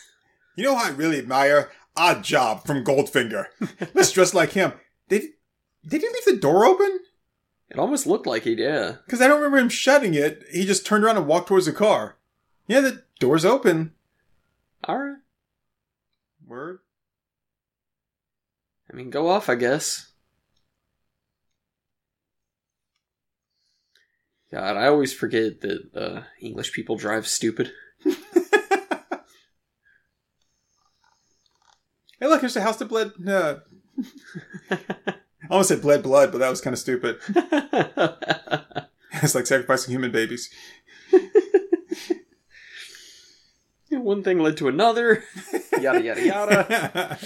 You 0.57 0.65
know 0.65 0.75
how 0.75 0.87
I 0.87 0.91
really 0.91 1.19
admire 1.19 1.71
Odd 1.99 2.23
Job 2.23 2.65
from 2.65 2.85
Goldfinger. 2.85 3.47
Let's 3.95 4.13
dress 4.13 4.33
like 4.33 4.53
him. 4.53 4.73
Did 5.09 5.25
did 5.87 6.01
he 6.01 6.09
leave 6.09 6.25
the 6.25 6.37
door 6.37 6.65
open? 6.65 7.01
It 7.71 7.79
almost 7.79 8.07
looked 8.07 8.27
like 8.27 8.45
he 8.45 8.55
did. 8.55 8.99
Because 9.05 9.21
I 9.21 9.29
don't 9.29 9.39
remember 9.39 9.59
him 9.59 9.69
shutting 9.69 10.15
it. 10.15 10.43
He 10.51 10.65
just 10.65 10.87
turned 10.87 11.05
around 11.05 11.19
and 11.19 11.27
walked 11.27 11.49
towards 11.49 11.67
the 11.67 11.73
car. 11.73 12.17
Yeah, 12.67 12.81
the 12.81 13.03
door's 13.19 13.45
open. 13.45 13.93
Alright. 14.89 15.19
Word. 16.47 16.79
I 18.91 18.97
mean, 18.97 19.11
go 19.11 19.29
off, 19.29 19.51
I 19.51 19.55
guess. 19.55 20.13
God, 24.51 24.77
I 24.79 24.87
always 24.87 25.13
forget 25.13 25.61
that 25.61 25.95
uh, 25.95 26.23
English 26.41 26.73
people 26.73 26.97
drive 26.97 27.27
stupid. 27.27 27.71
Hey, 32.21 32.27
look, 32.27 32.41
here's 32.41 32.55
the 32.55 32.63
house 32.63 32.77
that 32.79 32.89
bled. 32.89 33.13
Uh, 33.27 33.57
I 34.71 34.79
almost 35.51 35.69
said 35.69 35.83
bled 35.83 36.03
blood, 36.03 36.33
but 36.33 36.39
that 36.39 36.51
was 36.51 36.61
kind 36.61 36.75
of 36.75 36.81
stupid. 36.81 37.19
It's 39.23 39.35
like 39.35 39.47
sacrificing 39.47 39.93
human 39.93 40.11
babies. 40.13 40.51
One 43.91 44.23
thing 44.23 44.39
led 44.39 44.57
to 44.59 44.69
another. 44.69 45.25
Yada 45.81 46.03
yada 46.03 46.25
yada. 46.25 47.19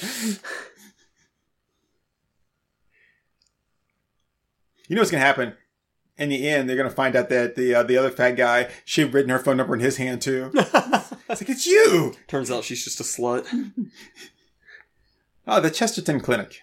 you 4.89 4.95
know 4.95 5.03
what's 5.03 5.11
gonna 5.11 5.25
happen? 5.25 5.55
In 6.19 6.29
the 6.29 6.49
end, 6.49 6.69
they're 6.69 6.77
gonna 6.77 6.91
find 6.91 7.17
out 7.17 7.31
that 7.31 7.57
the 7.57 7.75
uh, 7.75 7.83
the 7.83 7.97
other 7.97 8.11
fat 8.11 8.33
guy 8.33 8.71
she 8.85 9.01
had 9.03 9.13
written 9.13 9.31
her 9.31 9.39
phone 9.39 9.57
number 9.57 9.75
in 9.75 9.81
his 9.81 9.97
hand 9.97 10.23
too. 10.23 10.51
It's 10.55 11.41
like 11.41 11.51
it's 11.51 11.67
you. 11.67 12.15
Turns 12.29 12.51
out 12.51 12.65
she's 12.65 12.85
just 12.85 13.01
a 13.01 13.05
slut. 13.05 13.47
Oh, 15.47 15.61
the 15.61 15.71
Chesterton 15.71 16.21
Clinic. 16.21 16.61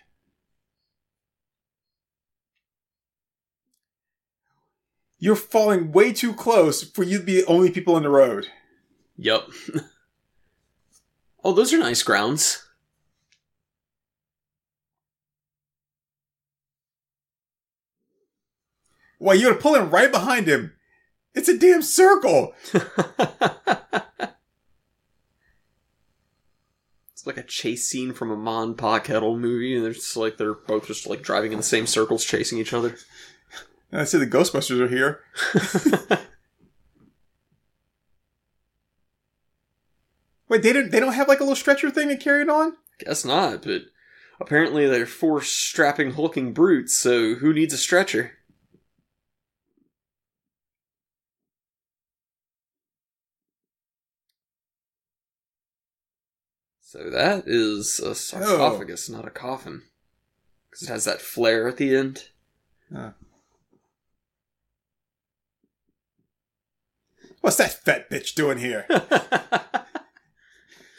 You're 5.18 5.36
falling 5.36 5.92
way 5.92 6.14
too 6.14 6.34
close 6.34 6.82
for 6.82 7.04
you 7.04 7.18
to 7.20 7.24
be 7.24 7.42
the 7.42 7.46
only 7.46 7.72
people 7.72 7.96
on 7.96 8.04
the 8.04 8.10
road. 8.10 8.48
Yup. 9.18 9.50
oh, 11.44 11.52
those 11.52 11.74
are 11.74 11.78
nice 11.78 12.04
grounds. 12.04 12.66
Why, 19.18 19.34
you're 19.34 19.56
pulling 19.56 19.90
right 19.90 20.10
behind 20.10 20.48
him. 20.48 20.72
It's 21.36 21.50
a 21.50 21.58
damn 21.58 21.82
circle. 21.82 22.54
It's 27.20 27.28
like 27.28 27.36
a 27.36 27.44
chase 27.44 27.86
scene 27.86 28.14
from 28.14 28.32
a 28.32 28.38
Mon 28.38 28.76
Pa 28.76 29.00
Kettle 29.00 29.38
movie, 29.38 29.76
and 29.76 29.86
it's 29.86 30.16
like 30.16 30.38
they're 30.38 30.54
both 30.54 30.88
just 30.88 31.06
like 31.06 31.22
driving 31.22 31.52
in 31.52 31.58
the 31.58 31.64
same 31.64 31.86
circles, 31.86 32.24
chasing 32.24 32.60
each 32.60 32.72
other. 32.72 32.96
And 33.92 34.00
I 34.00 34.06
see 34.06 34.20
the 34.20 34.26
Ghostbusters 34.26 34.80
are 34.80 34.88
here. 34.88 35.20
Wait, 40.48 40.62
they 40.64 40.72
don't 40.72 40.92
they 40.92 41.02
don't 41.02 41.12
have 41.12 41.28
like 41.28 41.42
a 41.42 41.44
little 41.44 41.58
stretcher 41.58 41.90
thing 41.90 42.08
to 42.08 42.16
carry 42.16 42.44
it 42.44 42.50
on? 42.50 42.78
Guess 43.00 43.26
not, 43.26 43.64
but 43.64 43.82
apparently 44.40 44.88
they're 44.88 45.06
four 45.06 45.42
strapping 45.42 46.12
hulking 46.12 46.54
brutes, 46.54 46.96
so 46.96 47.36
who 47.36 47.52
needs 47.52 47.74
a 47.74 47.78
stretcher? 47.78 48.39
So 56.92 57.08
that 57.12 57.44
is 57.46 58.00
a 58.00 58.16
sarcophagus, 58.16 59.10
not 59.10 59.28
a 59.28 59.30
coffin. 59.30 59.84
Because 60.68 60.88
it 60.88 60.92
has 60.92 61.06
that 61.06 61.22
flare 61.22 61.68
at 61.68 61.78
the 61.78 61.96
end. 61.96 62.30
What's 67.42 67.58
that 67.58 67.74
fat 67.86 68.10
bitch 68.10 68.34
doing 68.34 68.58
here? 68.58 68.88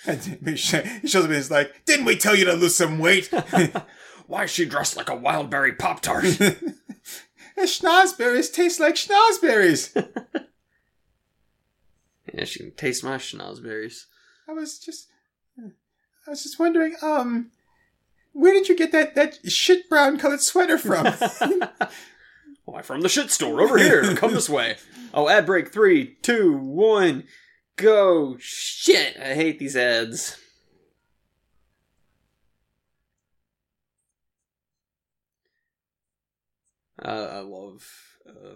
And 0.07 0.23
he 0.47 0.57
shows 0.57 1.15
up 1.17 1.31
he's 1.31 1.51
like, 1.51 1.85
Didn't 1.85 2.07
we 2.07 2.17
tell 2.17 2.35
you 2.35 2.47
to 2.47 2.55
lose 2.55 2.75
some 2.75 2.99
weight? 2.99 3.27
Why 4.27 4.45
is 4.45 4.51
she 4.51 4.65
dressed 4.65 4.97
like 4.97 5.11
a 5.11 5.17
wildberry 5.17 5.79
Pop 5.79 6.01
Tart? 6.01 6.25
schnozberries 7.59 8.51
taste 8.51 8.81
like 8.81 8.95
schnozberries. 8.95 9.95
yeah, 12.33 12.45
she 12.45 12.61
can 12.61 12.71
taste 12.71 13.05
my 13.05 13.17
schnozberries. 13.17 14.07
I 14.49 14.53
was 14.53 14.79
just 14.79 15.10
I 16.31 16.35
was 16.35 16.45
just 16.45 16.61
wondering, 16.61 16.95
um 17.03 17.51
where 18.33 18.53
did 18.53 18.69
you 18.69 18.77
get 18.77 18.93
that, 18.93 19.17
that 19.17 19.51
shit 19.51 19.89
brown 19.89 20.17
colored 20.17 20.41
sweater 20.41 20.79
from? 20.79 21.05
Why, 22.65 22.83
from 22.83 23.01
the 23.01 23.09
shit 23.09 23.33
store 23.33 23.61
over 23.61 23.77
here. 23.77 24.15
Come 24.17 24.33
this 24.33 24.49
way. 24.49 24.77
Oh, 25.13 25.29
ad 25.29 25.45
break. 25.45 25.73
Three, 25.73 26.15
two, 26.23 26.57
one, 26.57 27.25
go. 27.75 28.37
Shit, 28.39 29.17
I 29.19 29.35
hate 29.35 29.59
these 29.59 29.77
ads. 29.77 30.39
Uh, 37.03 37.29
I 37.33 37.39
love, 37.41 37.89
uh, 38.29 38.55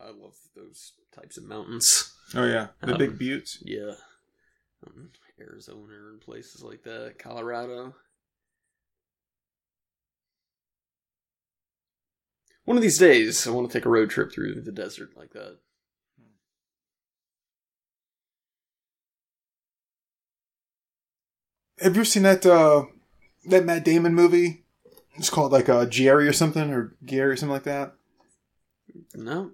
I 0.00 0.06
love 0.10 0.36
those 0.54 0.92
types 1.14 1.36
of 1.36 1.44
mountains. 1.44 2.14
oh 2.34 2.44
yeah, 2.46 2.68
the 2.80 2.92
Um, 2.92 2.98
big 2.98 3.18
buttes. 3.18 3.58
Yeah, 3.62 3.94
um, 4.86 5.10
Arizona 5.40 5.94
and 6.10 6.20
places 6.20 6.62
like 6.62 6.82
that, 6.84 7.18
Colorado. 7.18 7.94
One 12.64 12.76
of 12.76 12.82
these 12.82 12.98
days, 12.98 13.46
I 13.46 13.50
want 13.50 13.70
to 13.70 13.78
take 13.78 13.84
a 13.84 13.90
road 13.90 14.10
trip 14.10 14.32
through 14.32 14.60
the 14.62 14.72
desert 14.72 15.16
like 15.16 15.32
that. 15.32 15.58
Have 21.80 21.96
you 21.96 22.04
seen 22.04 22.22
that 22.22 22.46
uh 22.46 22.84
that 23.46 23.64
Matt 23.64 23.84
Damon 23.84 24.14
movie? 24.14 24.64
It's 25.16 25.30
called 25.30 25.52
like 25.52 25.68
uh 25.68 25.86
Gerry 25.86 26.26
or 26.28 26.32
something 26.32 26.70
or 26.70 26.94
Gary 27.04 27.32
or 27.32 27.36
something 27.36 27.52
like 27.52 27.64
that. 27.64 27.94
No, 29.14 29.50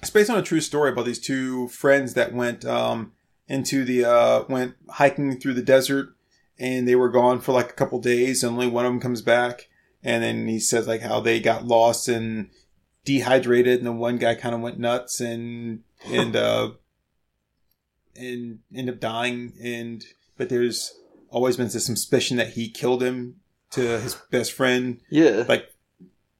It's 0.00 0.10
based 0.10 0.30
on 0.30 0.38
a 0.38 0.42
true 0.42 0.60
story 0.60 0.90
about 0.92 1.04
these 1.06 1.18
two 1.20 1.68
friends 1.68 2.14
that 2.14 2.32
went 2.32 2.64
um 2.64 3.12
into 3.50 3.84
the 3.84 4.04
uh 4.04 4.44
went 4.48 4.74
hiking 4.88 5.38
through 5.40 5.54
the 5.54 5.62
desert 5.62 6.14
and 6.58 6.86
they 6.86 6.94
were 6.94 7.08
gone 7.10 7.40
for 7.40 7.52
like 7.52 7.70
a 7.70 7.74
couple 7.74 7.98
days 8.00 8.42
and 8.42 8.52
only 8.52 8.66
one 8.68 8.86
of 8.86 8.92
them 8.92 9.00
comes 9.00 9.22
back. 9.22 9.68
And 10.02 10.22
then 10.22 10.46
he 10.48 10.58
says 10.60 10.86
like 10.86 11.00
how 11.02 11.20
they 11.20 11.40
got 11.40 11.64
lost 11.66 12.08
and 12.08 12.48
dehydrated 13.04 13.78
and 13.78 13.86
the 13.86 13.92
one 13.92 14.16
guy 14.18 14.34
kind 14.34 14.54
of 14.54 14.60
went 14.60 14.78
nuts 14.78 15.20
and 15.20 15.80
and 16.06 16.36
uh 16.36 16.70
and 18.16 18.58
ended 18.74 18.94
up 18.94 19.00
dying. 19.00 19.52
And 19.62 20.04
but 20.36 20.48
there's 20.48 20.94
always 21.30 21.56
been 21.56 21.68
this 21.68 21.86
suspicion 21.86 22.36
that 22.38 22.50
he 22.50 22.68
killed 22.70 23.02
him 23.02 23.36
to 23.72 23.80
his 24.00 24.14
best 24.30 24.52
friend. 24.52 25.00
Yeah, 25.10 25.44
like 25.48 25.66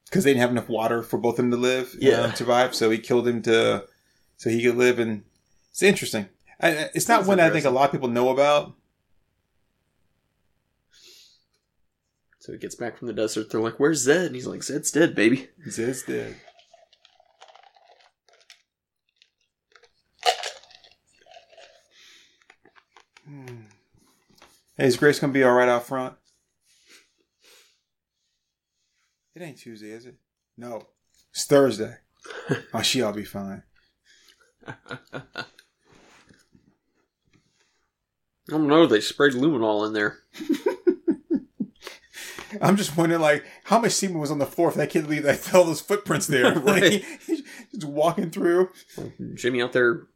because 0.06 0.24
they 0.24 0.30
didn't 0.30 0.40
have 0.42 0.50
enough 0.50 0.68
water 0.68 1.02
for 1.02 1.18
both 1.18 1.34
of 1.38 1.44
them 1.44 1.50
to 1.52 1.56
live 1.56 1.94
Yeah. 2.00 2.22
um, 2.22 2.34
survive 2.34 2.74
so 2.74 2.90
he 2.90 2.98
killed 2.98 3.28
him 3.28 3.42
to 3.42 3.84
so 4.38 4.50
he 4.50 4.60
could 4.64 4.74
live 4.76 4.98
and 4.98 5.22
it's 5.70 5.84
interesting 5.84 6.26
I, 6.62 6.68
I- 6.68 6.90
it's 6.94 7.08
not 7.08 7.16
Sounds 7.18 7.28
one 7.28 7.40
i 7.40 7.50
think 7.50 7.64
a 7.64 7.70
lot 7.70 7.86
of 7.86 7.92
people 7.92 8.08
know 8.08 8.28
about 8.30 8.74
so 12.40 12.52
he 12.52 12.58
gets 12.58 12.74
back 12.74 12.96
from 12.96 13.06
the 13.06 13.12
desert. 13.12 13.50
They're 13.50 13.60
like, 13.60 13.78
"Where's 13.78 13.98
Zed?" 14.02 14.26
And 14.28 14.34
he's 14.34 14.46
like, 14.46 14.62
"Zed's 14.62 14.90
dead, 14.90 15.14
baby." 15.14 15.48
Zed's 15.68 16.02
dead 16.04 16.36
Hmm. 23.26 23.62
hey 24.76 24.86
is 24.86 24.96
grace 24.96 25.18
gonna 25.18 25.32
be 25.32 25.44
all 25.44 25.52
right 25.52 25.68
out 25.68 25.86
front 25.86 26.14
it 29.34 29.42
ain't 29.42 29.58
tuesday 29.58 29.90
is 29.90 30.06
it 30.06 30.16
no 30.56 30.86
it's 31.30 31.44
thursday 31.44 31.96
oh 32.74 32.82
she 32.82 33.02
ought 33.02 33.12
to 33.12 33.16
be 33.18 33.24
fine 33.24 33.62
I 38.50 38.56
don't 38.56 38.66
know. 38.66 38.86
They 38.86 39.00
sprayed 39.00 39.32
luminol 39.34 39.86
in 39.86 39.92
there. 39.92 40.18
I'm 42.60 42.76
just 42.76 42.96
wondering, 42.96 43.20
like, 43.20 43.44
how 43.64 43.78
much 43.78 43.92
semen 43.92 44.18
was 44.18 44.32
on 44.32 44.40
the 44.40 44.46
floor 44.46 44.72
for 44.72 44.78
that 44.78 44.90
kid 44.90 45.04
to 45.04 45.08
leave 45.08 45.24
like 45.24 45.54
all 45.54 45.64
those 45.64 45.80
footprints 45.80 46.26
there? 46.26 46.58
Right. 46.60 46.82
Like, 46.82 47.04
just 47.72 47.84
walking 47.84 48.30
through. 48.30 48.70
Jimmy 49.34 49.62
out 49.62 49.72
there, 49.72 50.08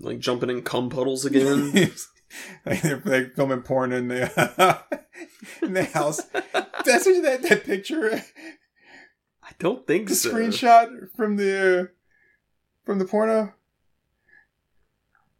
like 0.00 0.18
jumping 0.18 0.48
in 0.50 0.62
cum 0.62 0.88
puddles 0.88 1.24
again. 1.26 1.72
like 2.64 2.80
they're 2.82 3.02
like 3.04 3.34
filming 3.34 3.62
porn 3.62 3.92
in 3.92 4.08
the 4.08 4.82
in 5.62 5.74
the 5.74 5.84
house. 5.84 6.22
That's 6.32 7.06
what 7.06 7.22
that 7.22 7.42
that 7.42 7.64
picture, 7.64 8.22
I 9.42 9.50
don't 9.58 9.86
think 9.86 10.08
the 10.08 10.14
so. 10.14 10.32
screenshot 10.32 11.14
from 11.14 11.36
the 11.36 11.90
from 12.84 12.98
the 12.98 13.04
porno. 13.04 13.52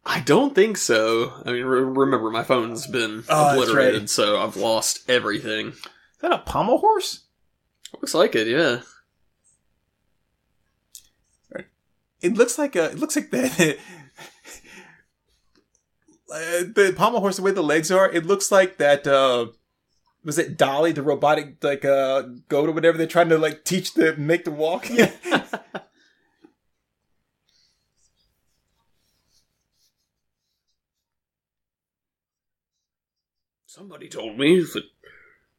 I 0.09 0.21
don't 0.21 0.55
think 0.55 0.77
so. 0.77 1.33
I 1.45 1.51
mean, 1.51 1.65
re- 1.65 1.81
remember 1.81 2.29
my 2.31 2.43
phone's 2.43 2.87
been 2.87 3.23
Oh, 3.29 3.43
that's 3.43 3.53
obliterated, 3.69 4.01
right. 4.03 4.09
so 4.09 4.39
I've 4.41 4.55
lost 4.55 5.07
everything. 5.09 5.67
Is 5.69 5.81
that 6.21 6.31
a 6.31 6.37
pommel 6.39 6.77
horse? 6.77 7.25
Looks 7.93 8.13
like 8.13 8.33
it, 8.35 8.47
yeah. 8.47 8.79
It 12.21 12.33
looks 12.33 12.57
like 12.57 12.75
a. 12.75 12.85
It 12.85 12.99
looks 12.99 13.15
like 13.15 13.29
that. 13.31 13.77
Uh, 16.29 16.67
the 16.75 16.93
pommel 16.93 17.21
horse, 17.21 17.37
the 17.37 17.41
way 17.41 17.51
the 17.51 17.61
legs 17.61 17.89
are, 17.89 18.11
it 18.11 18.25
looks 18.25 18.51
like 18.51 18.75
that. 18.79 19.07
uh 19.07 19.45
Was 20.25 20.37
it 20.37 20.57
Dolly, 20.57 20.91
the 20.91 21.01
robotic 21.01 21.63
like 21.63 21.85
uh 21.85 22.23
goat 22.49 22.67
or 22.67 22.73
whatever? 22.73 22.97
They're 22.97 23.07
trying 23.07 23.29
to 23.29 23.37
like 23.37 23.63
teach 23.63 23.93
the 23.93 24.13
make 24.17 24.43
the 24.43 24.51
walk. 24.51 24.87
Somebody 33.77 34.09
told 34.09 34.39
me 34.39 34.59
that 34.59 34.85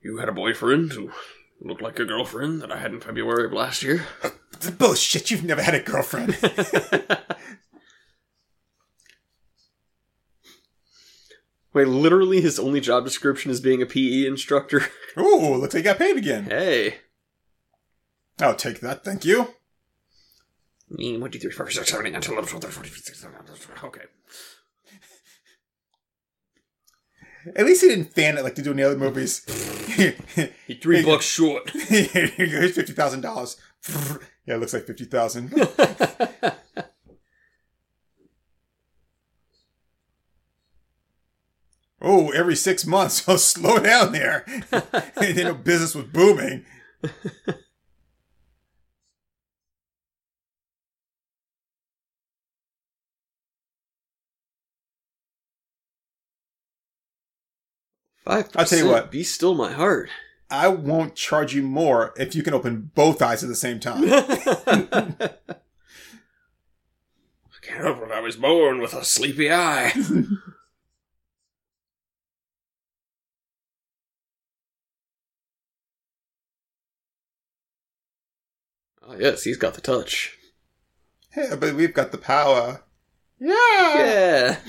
you 0.03 0.17
had 0.19 0.29
a 0.29 0.33
boyfriend 0.33 0.93
who 0.93 1.13
looked 1.61 1.81
like 1.81 2.01
a 2.01 2.05
girlfriend 2.05 2.61
that 2.61 2.73
I 2.73 2.79
had 2.79 2.91
in 2.91 2.99
February 2.99 3.47
of 3.47 3.53
last 3.53 3.81
year. 3.85 4.07
Bullshit, 4.77 5.31
you've 5.31 5.45
never 5.45 5.63
had 5.63 5.77
a 5.77 5.83
girlfriend. 5.85 6.37
Wait, 11.73 11.87
literally 11.87 12.41
his 12.41 12.59
only 12.59 12.81
job 12.81 13.05
description 13.05 13.53
is 13.53 13.61
being 13.61 13.81
a 13.83 13.87
PE 13.87 14.27
instructor? 14.27 14.83
Ooh, 15.17 15.55
looks 15.55 15.75
like 15.75 15.85
you 15.85 15.91
got 15.91 15.99
paid 15.99 16.17
again. 16.17 16.47
hey. 16.47 16.97
I'll 18.41 18.57
take 18.57 18.81
that, 18.81 19.05
thank 19.05 19.25
you. 19.25 19.55
Me, 20.91 21.17
one, 21.19 21.31
two, 21.31 21.39
three, 21.39 21.53
four, 21.53 21.71
six, 21.71 21.89
seven, 21.89 22.07
eight, 22.07 22.15
nine, 22.15 22.23
ten, 22.23 22.33
eleven, 22.33 22.49
twelve, 22.51 22.65
thirteen, 22.65 22.75
fourteen, 22.75 22.93
fifteen, 22.93 23.15
sixteen, 23.15 23.31
seventeen, 23.47 23.85
Okay. 23.85 24.07
At 27.57 27.67
least 27.67 27.83
he 27.83 27.89
didn't 27.89 28.15
fan 28.15 28.37
it 28.39 28.45
like 28.45 28.55
they 28.55 28.63
do 28.63 28.71
in 28.73 28.77
the 28.77 28.85
other 28.85 28.97
movies. 28.99 29.45
He 30.69 30.75
three 30.75 31.05
bucks 31.05 31.25
short. 31.25 31.71
Here 31.89 32.31
goes 32.37 32.73
fifty 32.73 32.93
thousand 32.93 33.23
dollars. 33.23 33.57
Yeah, 34.47 34.55
it 34.55 34.61
looks 34.61 34.73
like 34.73 34.87
fifty 34.87 35.05
thousand. 35.05 35.53
oh, 42.01 42.31
every 42.31 42.57
six 42.57 42.87
months. 42.87 43.29
Oh, 43.29 43.37
slow 43.37 43.79
down 43.79 44.13
there. 44.13 44.45
then 44.71 45.47
the 45.49 45.61
business 45.63 45.95
was 45.95 46.07
booming. 46.07 46.65
Five. 58.29 58.51
I'll 58.57 58.67
tell 58.67 58.79
you 58.79 58.89
what. 58.89 59.11
Be 59.11 59.25
still 59.25 59.55
my 59.55 59.73
heart. 59.73 60.11
I 60.51 60.69
won't 60.69 61.15
charge 61.15 61.55
you 61.55 61.63
more 61.63 62.13
if 62.19 62.35
you 62.35 62.43
can 62.43 62.53
open 62.53 62.91
both 62.95 63.23
eyes 63.23 63.43
at 63.43 63.49
the 63.49 63.57
same 63.57 63.81
time. 63.81 64.05
I 64.13 65.31
can't 67.63 68.03
it. 68.03 68.13
I 68.13 68.21
was 68.21 68.37
born 68.37 68.83
with 68.83 68.93
a 68.93 69.03
sleepy 69.03 69.51
eye. 69.51 69.93
oh 79.05 79.17
yes, 79.19 79.45
he's 79.45 79.57
got 79.57 79.73
the 79.73 79.81
touch. 79.81 80.37
yeah, 81.35 81.57
but 81.57 81.73
we've 81.75 81.95
got 81.95 82.13
the 82.13 82.19
power. 82.19 82.83
Yeah. 83.41 83.55
Yeah. 83.95 84.59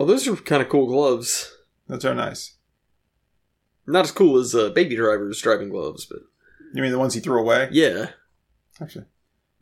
oh, 0.00 0.04
those 0.06 0.26
are 0.26 0.34
kind 0.36 0.62
of 0.62 0.68
cool 0.68 0.86
gloves. 0.86 1.54
Those 1.86 2.04
are 2.04 2.14
nice. 2.14 2.56
Not 3.86 4.04
as 4.06 4.12
cool 4.12 4.38
as 4.38 4.54
uh, 4.54 4.70
Baby 4.70 4.96
Driver's 4.96 5.40
driving 5.40 5.68
gloves, 5.68 6.06
but 6.06 6.20
You 6.74 6.82
mean 6.82 6.90
the 6.92 6.98
ones 6.98 7.14
he 7.14 7.20
threw 7.20 7.40
away? 7.40 7.68
yeah. 7.70 8.10
Actually. 8.80 9.04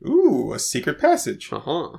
Ooh, 0.07 0.53
a 0.53 0.59
secret 0.59 0.99
passage. 1.01 1.49
Uh 1.53 1.59
huh. 1.61 1.99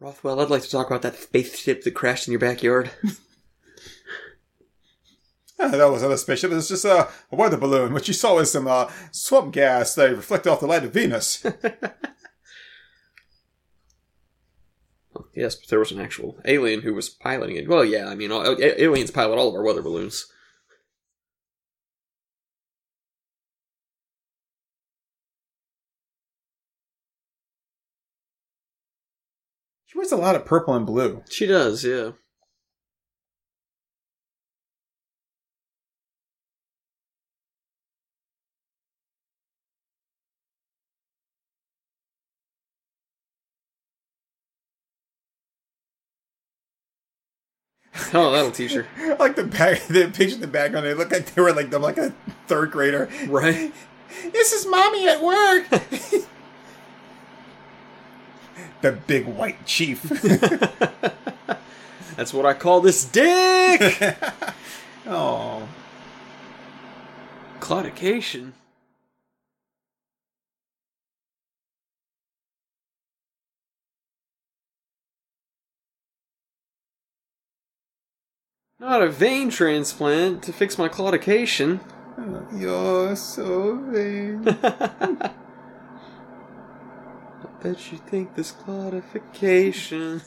Rothwell, 0.00 0.40
I'd 0.40 0.50
like 0.50 0.62
to 0.62 0.70
talk 0.70 0.88
about 0.88 1.02
that 1.02 1.16
spaceship 1.16 1.84
that 1.84 1.92
crashed 1.94 2.26
in 2.26 2.32
your 2.32 2.40
backyard. 2.40 2.90
Ah, 5.60 5.68
that 5.68 5.90
was 5.92 6.02
not 6.02 6.10
a 6.10 6.18
spaceship. 6.18 6.50
It 6.50 6.56
was 6.56 6.68
just 6.68 6.84
a, 6.84 7.06
a 7.30 7.36
weather 7.36 7.56
balloon. 7.58 7.92
What 7.92 8.08
you 8.08 8.14
saw 8.14 8.34
was 8.34 8.50
some 8.50 8.66
uh, 8.66 8.90
swamp 9.12 9.52
gas 9.52 9.94
that 9.94 10.10
reflected 10.10 10.50
off 10.50 10.58
the 10.58 10.66
light 10.66 10.82
of 10.82 10.92
Venus. 10.92 11.46
yes, 15.34 15.54
but 15.54 15.68
there 15.68 15.78
was 15.78 15.92
an 15.92 16.00
actual 16.00 16.38
alien 16.44 16.82
who 16.82 16.94
was 16.94 17.08
piloting 17.08 17.56
it. 17.56 17.68
Well, 17.68 17.84
yeah, 17.84 18.08
I 18.08 18.14
mean, 18.14 18.32
all, 18.32 18.56
aliens 18.60 19.10
pilot 19.10 19.38
all 19.38 19.48
of 19.48 19.54
our 19.54 19.62
weather 19.62 19.82
balloons. 19.82 20.26
she 29.92 29.98
wears 29.98 30.12
a 30.12 30.16
lot 30.16 30.34
of 30.34 30.46
purple 30.46 30.74
and 30.74 30.86
blue. 30.86 31.22
She 31.28 31.44
does, 31.44 31.84
yeah. 31.84 32.12
Oh, 48.14 48.30
that'll 48.30 48.50
teach 48.50 48.74
her. 48.74 48.86
I 48.98 49.14
like 49.18 49.36
the 49.36 49.44
back, 49.44 49.80
the 49.88 50.06
picture 50.08 50.34
in 50.34 50.42
the 50.42 50.46
background. 50.46 50.84
They 50.84 50.92
look 50.92 51.10
like 51.10 51.34
they 51.34 51.40
were 51.40 51.52
like 51.52 51.70
them, 51.70 51.80
like 51.80 51.96
a 51.96 52.12
third 52.46 52.70
grader. 52.70 53.08
Right? 53.26 53.72
This 54.30 54.52
is 54.52 54.66
mommy 54.66 55.08
at 55.08 55.22
work. 55.22 55.66
the 58.82 58.92
big 58.92 59.24
white 59.24 59.64
chief. 59.64 60.02
That's 62.16 62.34
what 62.34 62.44
I 62.44 62.52
call 62.52 62.82
this 62.82 63.06
dick! 63.06 64.18
oh, 65.06 65.66
Claudication. 67.58 68.52
Not 78.82 79.00
a 79.00 79.08
vein 79.08 79.48
transplant 79.48 80.42
to 80.42 80.52
fix 80.52 80.76
my 80.76 80.88
claudication. 80.88 81.78
Oh, 82.18 82.44
you're 82.52 83.14
so 83.14 83.76
vain. 83.76 84.42
I 84.48 85.30
bet 87.62 87.92
you 87.92 87.98
think 87.98 88.34
this 88.34 88.50
claudification. 88.50 90.24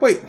Wait. 0.00 0.20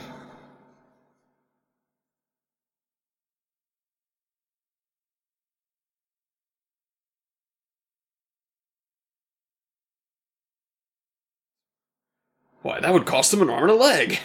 Why, 12.66 12.80
that 12.80 12.91
would 12.91 13.05
cost 13.05 13.32
him 13.32 13.43
an 13.43 13.49
arm 13.51 13.70
and 13.70 13.74
a 13.74 13.76
leg. 13.76 14.18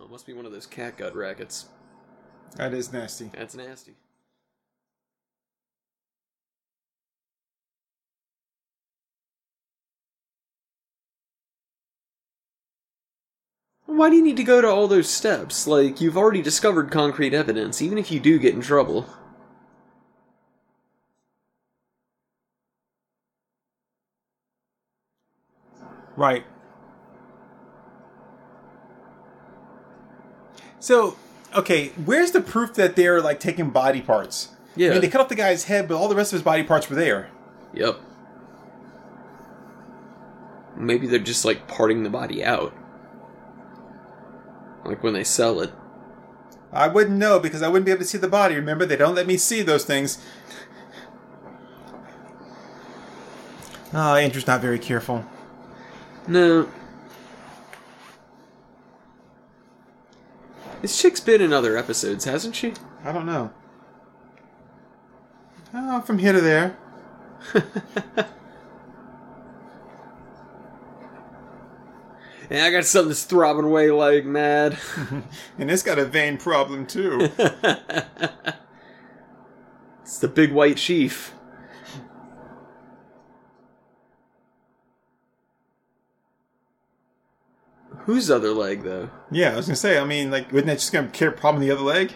Oh, 0.00 0.04
it 0.06 0.10
must 0.10 0.26
be 0.26 0.32
one 0.32 0.46
of 0.46 0.52
those 0.52 0.64
cat 0.64 0.96
gut 0.96 1.14
rackets. 1.14 1.66
That 2.56 2.72
is 2.72 2.90
nasty. 2.90 3.30
That's 3.36 3.54
nasty. 3.54 3.92
Why 13.84 14.08
do 14.08 14.16
you 14.16 14.22
need 14.22 14.38
to 14.38 14.42
go 14.42 14.62
to 14.62 14.68
all 14.68 14.88
those 14.88 15.10
steps? 15.10 15.66
Like, 15.66 16.00
you've 16.00 16.16
already 16.16 16.40
discovered 16.40 16.90
concrete 16.90 17.34
evidence, 17.34 17.82
even 17.82 17.98
if 17.98 18.10
you 18.10 18.20
do 18.20 18.38
get 18.38 18.54
in 18.54 18.62
trouble. 18.62 19.06
Right. 26.16 26.44
So, 30.78 31.16
okay, 31.54 31.88
where's 32.04 32.32
the 32.32 32.40
proof 32.40 32.74
that 32.74 32.94
they're 32.94 33.20
like 33.20 33.40
taking 33.40 33.70
body 33.70 34.00
parts? 34.00 34.50
Yeah. 34.76 34.88
I 34.88 34.92
mean, 34.92 35.00
they 35.00 35.08
cut 35.08 35.20
off 35.20 35.28
the 35.28 35.34
guy's 35.34 35.64
head, 35.64 35.88
but 35.88 35.96
all 35.96 36.08
the 36.08 36.14
rest 36.14 36.32
of 36.32 36.36
his 36.36 36.42
body 36.42 36.62
parts 36.62 36.90
were 36.90 36.96
there. 36.96 37.30
Yep. 37.72 38.00
Maybe 40.76 41.06
they're 41.06 41.18
just 41.18 41.44
like 41.44 41.68
parting 41.68 42.02
the 42.02 42.10
body 42.10 42.44
out. 42.44 42.74
Like 44.84 45.02
when 45.02 45.14
they 45.14 45.24
sell 45.24 45.60
it. 45.60 45.72
I 46.72 46.88
wouldn't 46.88 47.16
know 47.16 47.38
because 47.38 47.62
I 47.62 47.68
wouldn't 47.68 47.86
be 47.86 47.92
able 47.92 48.02
to 48.02 48.08
see 48.08 48.18
the 48.18 48.28
body. 48.28 48.56
Remember, 48.56 48.84
they 48.84 48.96
don't 48.96 49.14
let 49.14 49.26
me 49.26 49.36
see 49.36 49.62
those 49.62 49.84
things. 49.84 50.18
Oh, 53.92 54.16
Andrew's 54.16 54.46
not 54.46 54.60
very 54.60 54.80
careful. 54.80 55.24
No. 56.26 56.68
This 60.82 61.00
chick's 61.00 61.20
been 61.20 61.40
in 61.40 61.52
other 61.52 61.76
episodes, 61.76 62.24
hasn't 62.24 62.56
she? 62.56 62.74
I 63.04 63.12
don't 63.12 63.26
know. 63.26 63.50
Oh, 65.72 66.00
from 66.02 66.18
here 66.18 66.32
to 66.32 66.40
there. 66.40 66.76
And 72.50 72.62
I 72.62 72.70
got 72.70 72.84
something 72.84 73.08
that's 73.08 73.24
throbbing 73.24 73.64
away 73.64 73.90
like 73.90 74.24
mad. 74.24 74.78
And 75.58 75.70
it's 75.70 75.82
got 75.82 75.98
a 75.98 76.04
vein 76.04 76.36
problem 76.38 76.86
too. 76.86 77.30
It's 80.02 80.18
the 80.18 80.28
big 80.28 80.52
white 80.52 80.76
chief. 80.76 81.33
Whose 88.04 88.30
other 88.30 88.50
leg, 88.50 88.82
though? 88.82 89.10
yeah, 89.30 89.52
I 89.52 89.56
was 89.56 89.66
gonna 89.66 89.76
say. 89.76 89.98
I 89.98 90.04
mean, 90.04 90.30
like, 90.30 90.52
wouldn't 90.52 90.66
that 90.66 90.78
just 90.78 90.92
gonna 90.92 91.08
cure 91.08 91.30
a 91.30 91.32
problem 91.32 91.62
the 91.62 91.70
other 91.70 91.82
leg? 91.82 92.12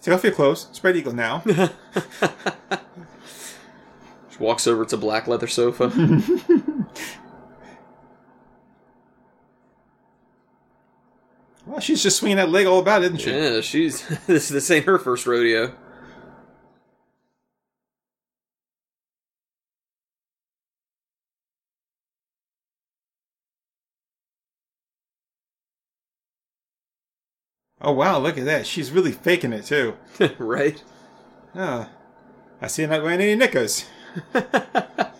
Take 0.00 0.14
off 0.14 0.22
your 0.22 0.32
clothes. 0.32 0.68
Spread 0.72 0.96
eagle 0.96 1.14
now. 1.14 1.42
She 4.36 4.42
walks 4.42 4.66
over 4.66 4.84
to 4.84 4.96
black 4.98 5.26
leather 5.26 5.46
sofa. 5.46 5.90
well, 11.66 11.80
she's 11.80 12.02
just 12.02 12.16
swinging 12.18 12.36
that 12.36 12.48
leg 12.48 12.66
all 12.66 12.78
about, 12.78 13.02
isn't 13.02 13.20
she? 13.20 13.30
yeah, 13.32 13.60
she's 13.60 14.06
this. 14.26 14.48
This 14.48 14.70
ain't 14.70 14.86
her 14.86 14.98
first 14.98 15.26
rodeo. 15.26 15.74
Oh 27.80 27.92
wow, 27.92 28.18
look 28.18 28.38
at 28.38 28.46
that. 28.46 28.66
She's 28.66 28.90
really 28.90 29.12
faking 29.12 29.52
it 29.52 29.66
too. 29.66 29.96
right? 30.38 30.82
Oh, 31.54 31.88
I 32.60 32.66
see 32.68 32.82
her 32.82 32.88
not 32.88 33.02
wearing 33.02 33.20
any 33.20 33.34
knickers. 33.34 33.84
oh, 34.34 35.12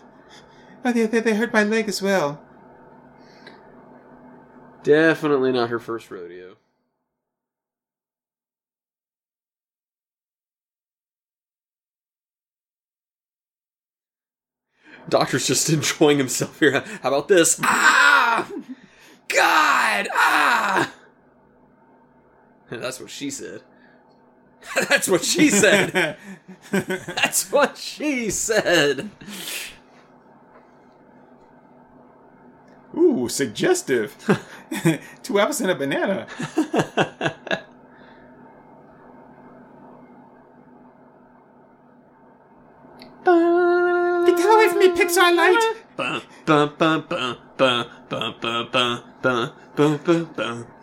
they, 0.83 1.05
they, 1.05 1.19
they 1.19 1.35
hurt 1.35 1.53
my 1.53 1.63
leg 1.63 1.87
as 1.87 2.01
well. 2.01 2.41
Definitely 4.87 5.51
not 5.51 5.69
her 5.69 5.79
first 5.79 6.09
rodeo. 6.09 6.55
Doctor's 15.09 15.45
just 15.45 15.69
enjoying 15.73 16.17
himself 16.17 16.57
here. 16.61 16.85
How 17.01 17.09
about 17.09 17.27
this? 17.27 17.59
Ah! 17.61 18.49
God! 19.27 20.07
Ah! 20.13 20.93
That's 22.69 23.01
what 23.01 23.09
she 23.09 23.29
said. 23.29 23.63
That's 24.87 25.09
what 25.09 25.25
she 25.25 25.49
said. 25.49 26.15
That's 26.71 27.51
what 27.51 27.77
she 27.77 28.29
said. 28.29 29.09
Ooh, 32.95 33.27
suggestive. 33.29 34.15
Two 35.23 35.39
apples 35.39 35.61
and 35.61 35.71
a 35.71 35.75
banana. 35.75 36.27
Get 43.25 44.45
away 44.45 44.67
from 44.69 44.79
me, 44.79 44.89
Pixar 44.89 45.35
light! 45.35 45.75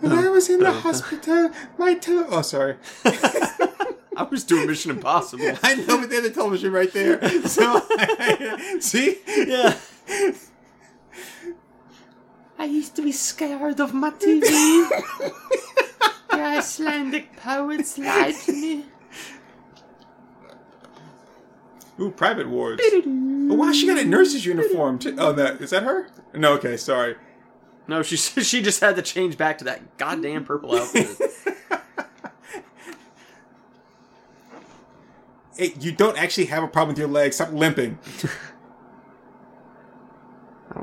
When 0.01 0.13
I 0.13 0.29
was 0.29 0.49
in 0.51 0.61
the 0.61 0.73
hospital, 0.73 1.51
my 1.79 1.95
tele- 1.95 2.27
Oh, 2.31 2.43
sorry. 2.43 2.77
I 4.17 4.23
was 4.31 4.45
doing 4.45 4.67
Mission 4.67 4.93
Impossible. 4.93 5.53
I 5.63 5.75
know, 5.75 5.99
but 6.01 6.09
they 6.11 6.17
had 6.17 6.25
the 6.25 6.31
television 6.31 6.73
right 6.73 6.93
there. 6.93 7.21
So, 7.49 7.81
see? 8.81 9.19
Yeah. 9.27 9.77
Be 13.05 13.13
scared 13.13 13.81
of 13.81 13.93
my 13.93 14.11
TV. 14.11 14.41
the 14.41 15.33
Icelandic 16.33 17.37
poets 17.37 17.99
lied 17.99 18.35
to 18.35 18.53
me. 18.53 18.87
Ooh, 22.01 22.11
Private 22.11 22.49
Wars. 22.49 22.81
Oh, 22.83 23.55
wow, 23.55 23.73
she 23.73 23.87
got 23.87 23.99
a 23.99 24.05
nurse's 24.05 24.45
uniform, 24.45 24.99
too. 24.99 25.15
Oh, 25.19 25.33
that, 25.33 25.61
is 25.61 25.71
that 25.71 25.85
her? 25.85 26.09
No, 26.33 26.55
okay, 26.55 26.77
sorry. 26.77 27.15
No, 27.87 28.03
she 28.03 28.17
she 28.43 28.63
just 28.63 28.81
had 28.81 28.97
to 28.97 29.03
change 29.03 29.37
back 29.37 29.59
to 29.59 29.65
that 29.65 29.97
goddamn 29.99 30.45
purple 30.45 30.75
outfit. 30.75 31.09
Hey, 35.57 35.73
you 35.79 35.93
don't 35.93 36.19
actually 36.19 36.47
have 36.47 36.65
a 36.65 36.67
problem 36.67 36.95
with 36.95 36.99
your 36.99 37.07
leg. 37.07 37.33
Stop 37.33 37.53
limping. 37.53 38.01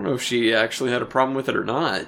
I 0.02 0.04
don't 0.04 0.14
know 0.14 0.16
if 0.16 0.24
she 0.24 0.52
actually 0.52 0.90
had 0.90 1.04
a 1.04 1.06
problem 1.06 1.36
with 1.36 1.48
it 1.48 1.56
or 1.56 1.64
not. 1.64 2.08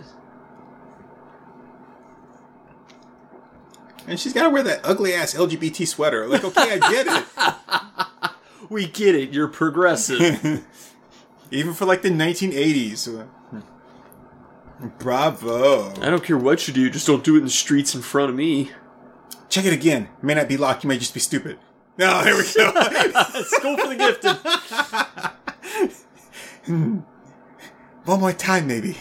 And 4.07 4.19
she's 4.19 4.33
got 4.33 4.45
to 4.45 4.49
wear 4.49 4.63
that 4.63 4.81
ugly 4.83 5.13
ass 5.13 5.35
LGBT 5.35 5.87
sweater. 5.87 6.25
Like, 6.25 6.43
okay, 6.43 6.79
I 6.81 6.91
get 6.91 7.05
it. 7.07 7.25
We 8.69 8.87
get 8.87 9.13
it. 9.13 9.33
You're 9.33 9.49
progressive. 9.49 10.65
Even 11.51 11.73
for 11.73 11.85
like 11.85 12.01
the 12.01 12.09
1980s. 12.09 13.27
Bravo. 14.97 15.91
I 16.01 16.09
don't 16.09 16.23
care 16.23 16.37
what 16.37 16.67
you 16.67 16.73
do. 16.73 16.89
Just 16.89 17.05
don't 17.05 17.23
do 17.23 17.35
it 17.35 17.39
in 17.39 17.43
the 17.43 17.51
streets 17.51 17.93
in 17.93 18.01
front 18.01 18.31
of 18.31 18.35
me. 18.35 18.71
Check 19.49 19.65
it 19.65 19.73
again. 19.73 20.09
May 20.23 20.33
not 20.33 20.47
be 20.47 20.57
locked. 20.57 20.83
You 20.83 20.87
may 20.87 20.97
just 20.97 21.13
be 21.13 21.19
stupid. 21.19 21.59
Oh, 21.99 22.05
no, 22.07 22.23
here 22.23 22.35
we 22.35 22.41
go. 22.41 22.71
School 23.43 23.77
for 23.77 23.87
the 23.87 23.95
gifted. 26.65 27.03
One 28.05 28.19
more 28.19 28.33
time, 28.33 28.67
maybe. 28.67 28.97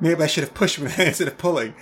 Maybe 0.00 0.22
I 0.22 0.26
should 0.26 0.44
have 0.44 0.54
pushed 0.54 0.78
when 0.78 0.92
instead 1.00 1.28
of 1.28 1.38
pulling. 1.38 1.74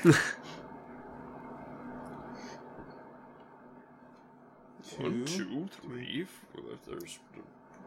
One, 4.98 5.24
two, 5.24 5.68
three, 5.80 6.24
four. 6.24 6.64
There's 6.86 7.18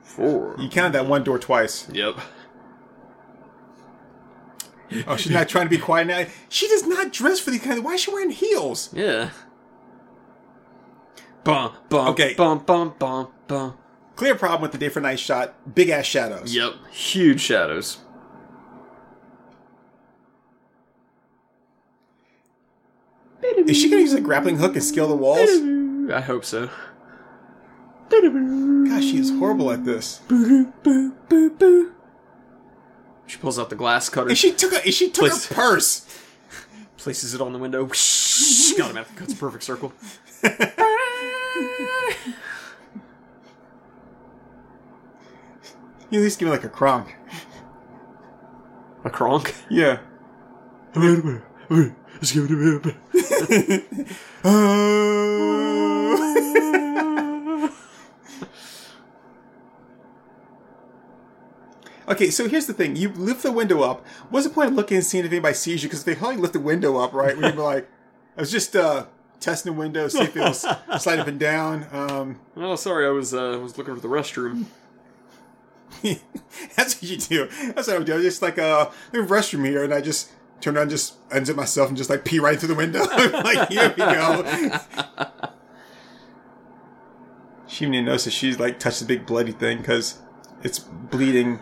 four. 0.02 0.56
You 0.60 0.70
counted 0.70 0.94
that 0.94 1.06
one 1.08 1.24
door 1.24 1.40
twice. 1.40 1.88
Yep. 1.92 2.16
Oh, 5.08 5.16
she's 5.18 5.32
not 5.32 5.50
trying 5.50 5.66
to 5.66 5.70
be 5.70 5.78
quiet 5.78 6.08
now. 6.08 6.26
She 6.50 6.68
does 6.68 6.86
not 6.86 7.12
dress 7.12 7.40
for 7.40 7.52
these 7.52 7.62
kind 7.62 7.78
of. 7.78 7.84
Why 7.84 7.94
is 7.94 8.02
she 8.02 8.12
wearing 8.12 8.30
heels? 8.30 8.92
Yeah. 8.94 9.32
Bum, 11.44 11.74
bum, 11.90 12.08
Okay. 12.10 12.34
Bum, 12.34 12.60
bum, 12.60 12.96
bum, 12.98 13.28
bum. 13.48 13.78
Clear 14.16 14.36
problem 14.36 14.62
with 14.62 14.72
the 14.72 14.78
day 14.78 14.90
for 14.90 15.02
night 15.02 15.20
shot. 15.20 15.76
Big 15.76 15.90
ass 15.90 16.06
shadows. 16.06 16.56
Yep. 16.56 16.74
Huge 16.92 17.42
shadows. 17.42 17.98
Is 23.44 23.78
she 23.78 23.90
gonna 23.90 24.02
use 24.02 24.14
a 24.14 24.22
grappling 24.22 24.58
hook 24.58 24.76
and 24.76 24.84
scale 24.84 25.08
the 25.08 25.16
walls? 25.16 25.50
I 26.12 26.22
hope 26.22 26.46
so. 26.46 26.70
Gosh, 28.10 29.04
she 29.04 29.18
is 29.18 29.32
horrible 29.32 29.72
at 29.72 29.84
this. 29.84 30.22
She 33.28 33.38
pulls 33.38 33.58
out 33.58 33.70
the 33.70 33.76
glass 33.76 34.10
cutter, 34.10 34.30
And 34.30 34.38
she 34.38 34.52
took 34.52 34.74
a. 34.74 34.92
She 34.92 35.10
took 35.10 35.32
Please. 35.32 35.52
a 35.52 35.54
purse. 35.54 36.24
places 36.98 37.34
it 37.34 37.42
on 37.42 37.54
the 37.54 37.60
window. 37.60 37.90
She 38.36 38.76
got 38.78 38.92
him 38.92 38.98
out. 38.98 39.08
Cuts 39.16 39.32
a 39.32 39.38
perfect 39.38 39.64
circle. 39.64 39.94
You 46.16 46.22
at 46.22 46.24
least 46.24 46.40
give 46.40 46.46
me 46.46 46.52
like 46.54 46.64
a 46.64 46.70
kronk. 46.70 47.14
A 49.04 49.10
cronk. 49.10 49.54
Yeah. 49.70 50.00
okay, 62.08 62.30
so 62.30 62.48
here's 62.48 62.66
the 62.66 62.74
thing: 62.74 62.96
you 62.96 63.10
lift 63.10 63.44
the 63.44 63.52
window 63.52 63.82
up. 63.82 64.06
What's 64.30 64.48
the 64.48 64.54
point 64.54 64.70
of 64.70 64.76
looking 64.76 64.98
and 64.98 65.06
seeing 65.06 65.26
if 65.26 65.32
anybody 65.32 65.54
sees 65.54 65.84
you? 65.84 65.90
Because 65.90 66.04
they 66.04 66.16
probably 66.16 66.38
lift 66.38 66.54
the 66.54 66.60
window 66.60 66.98
up, 66.98 67.14
right? 67.14 67.36
When 67.38 67.54
you're 67.54 67.64
like, 67.72 67.90
I 68.38 68.42
was 68.42 68.52
just 68.52 68.76
uh, 68.76 69.06
testing 69.40 69.74
the 69.74 69.78
window, 69.80 70.08
see 70.08 70.22
if 70.22 70.36
it 70.36 70.40
was 70.40 70.62
slide 71.00 71.20
up 71.20 71.28
and 71.28 71.40
down. 71.40 71.88
Um, 71.92 72.40
Oh, 72.56 72.76
sorry. 72.76 73.06
I 73.06 73.10
was 73.10 73.34
uh, 73.34 73.60
was 73.62 73.78
looking 73.78 73.96
for 73.96 74.02
the 74.02 74.08
restroom. 74.08 74.66
that's 76.76 76.96
what 76.96 77.04
you 77.04 77.18
do. 77.18 77.48
That's 77.74 77.88
what 77.88 77.96
I 77.96 77.98
would 77.98 78.08
do. 78.08 78.18
I 78.18 78.22
just 78.22 78.42
like 78.42 78.58
uh, 78.60 78.90
there's 79.12 79.30
a 79.30 79.34
restroom 79.34 79.66
here, 79.66 79.84
and 79.84 79.94
I 79.94 80.02
just 80.02 80.32
turn 80.62 80.78
around, 80.78 80.90
just 80.90 81.28
unzip 81.30 81.56
myself, 81.56 81.90
and 81.90 81.98
just 81.98 82.10
like 82.10 82.26
pee 82.26 82.40
right 82.40 82.60
through 82.60 82.70
the 82.70 82.76
window. 82.76 83.00
like 83.06 83.70
here 83.70 83.90
we 83.90 83.96
go. 83.96 84.80
She 87.68 87.84
even 87.84 88.06
notice 88.06 88.24
that 88.24 88.32
she's 88.32 88.58
like 88.58 88.80
touched 88.80 89.02
the 89.02 89.06
big 89.06 89.26
bloody 89.26 89.52
thing 89.52 89.80
because 89.80 90.20
it's 90.64 90.80
bleeding 90.80 91.58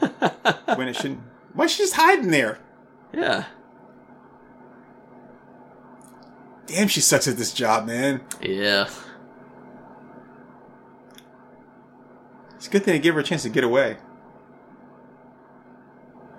when 0.76 0.88
it 0.88 0.96
shouldn't. 0.96 1.22
Why 1.54 1.66
is 1.66 1.72
she 1.72 1.82
just 1.82 1.96
hiding 1.96 2.30
there? 2.30 2.60
Yeah. 3.12 3.46
Damn, 6.68 6.88
she 6.88 7.02
sucks 7.02 7.28
at 7.28 7.38
this 7.38 7.52
job, 7.52 7.88
man. 7.88 8.22
Yeah. 8.42 8.90
It's 12.58 12.68
a 12.68 12.70
good 12.70 12.84
thing 12.84 12.94
to 12.94 13.00
give 13.00 13.16
her 13.16 13.22
a 13.22 13.24
chance 13.24 13.42
to 13.42 13.50
get 13.50 13.64
away. 13.64 13.98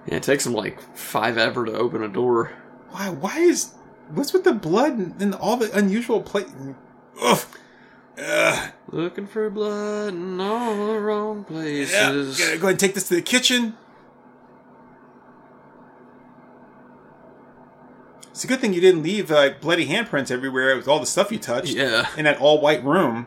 Yeah, 0.06 0.16
it 0.16 0.22
takes 0.22 0.44
him 0.46 0.52
like 0.52 0.80
five 0.96 1.38
ever 1.38 1.64
to 1.64 1.72
open 1.72 2.02
a 2.02 2.08
door. 2.08 2.52
Why? 2.90 3.08
Why 3.08 3.38
is 3.38 3.72
what's 4.10 4.32
with 4.32 4.44
the 4.44 4.52
blood 4.52 4.92
and, 4.92 5.20
and 5.22 5.34
all 5.34 5.56
the 5.56 5.72
unusual 5.76 6.20
plate? 6.20 6.46
Ugh. 7.20 7.40
Ugh. 8.18 8.70
Looking 8.88 9.26
for 9.26 9.48
blood 9.50 10.14
in 10.14 10.40
all 10.40 10.86
the 10.92 11.00
wrong 11.00 11.38
Yeah. 11.48 11.54
places. 11.54 12.38
Gotta 12.38 12.56
go 12.58 12.66
ahead 12.66 12.70
and 12.70 12.78
take 12.80 12.94
this 12.94 13.08
to 13.08 13.14
the 13.14 13.22
kitchen. 13.22 13.76
It's 18.30 18.42
a 18.44 18.46
good 18.48 18.60
thing 18.60 18.72
you 18.72 18.80
didn't 18.80 19.02
leave 19.04 19.30
like 19.30 19.60
bloody 19.60 19.86
handprints 19.86 20.30
everywhere 20.30 20.76
with 20.76 20.88
all 20.88 20.98
the 20.98 21.06
stuff 21.06 21.30
you 21.30 21.38
touched 21.38 21.74
Yeah. 21.74 22.08
in 22.16 22.24
that 22.24 22.40
all 22.40 22.60
white 22.60 22.84
room. 22.84 23.26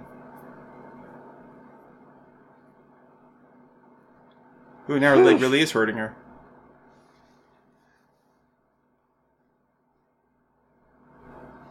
Ooh, 4.90 5.00
now 5.00 5.16
her 5.18 5.24
leg 5.24 5.42
really 5.42 5.60
is 5.62 5.72
hurting 5.72 5.98
her. 5.98 6.16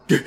Now 0.09 0.19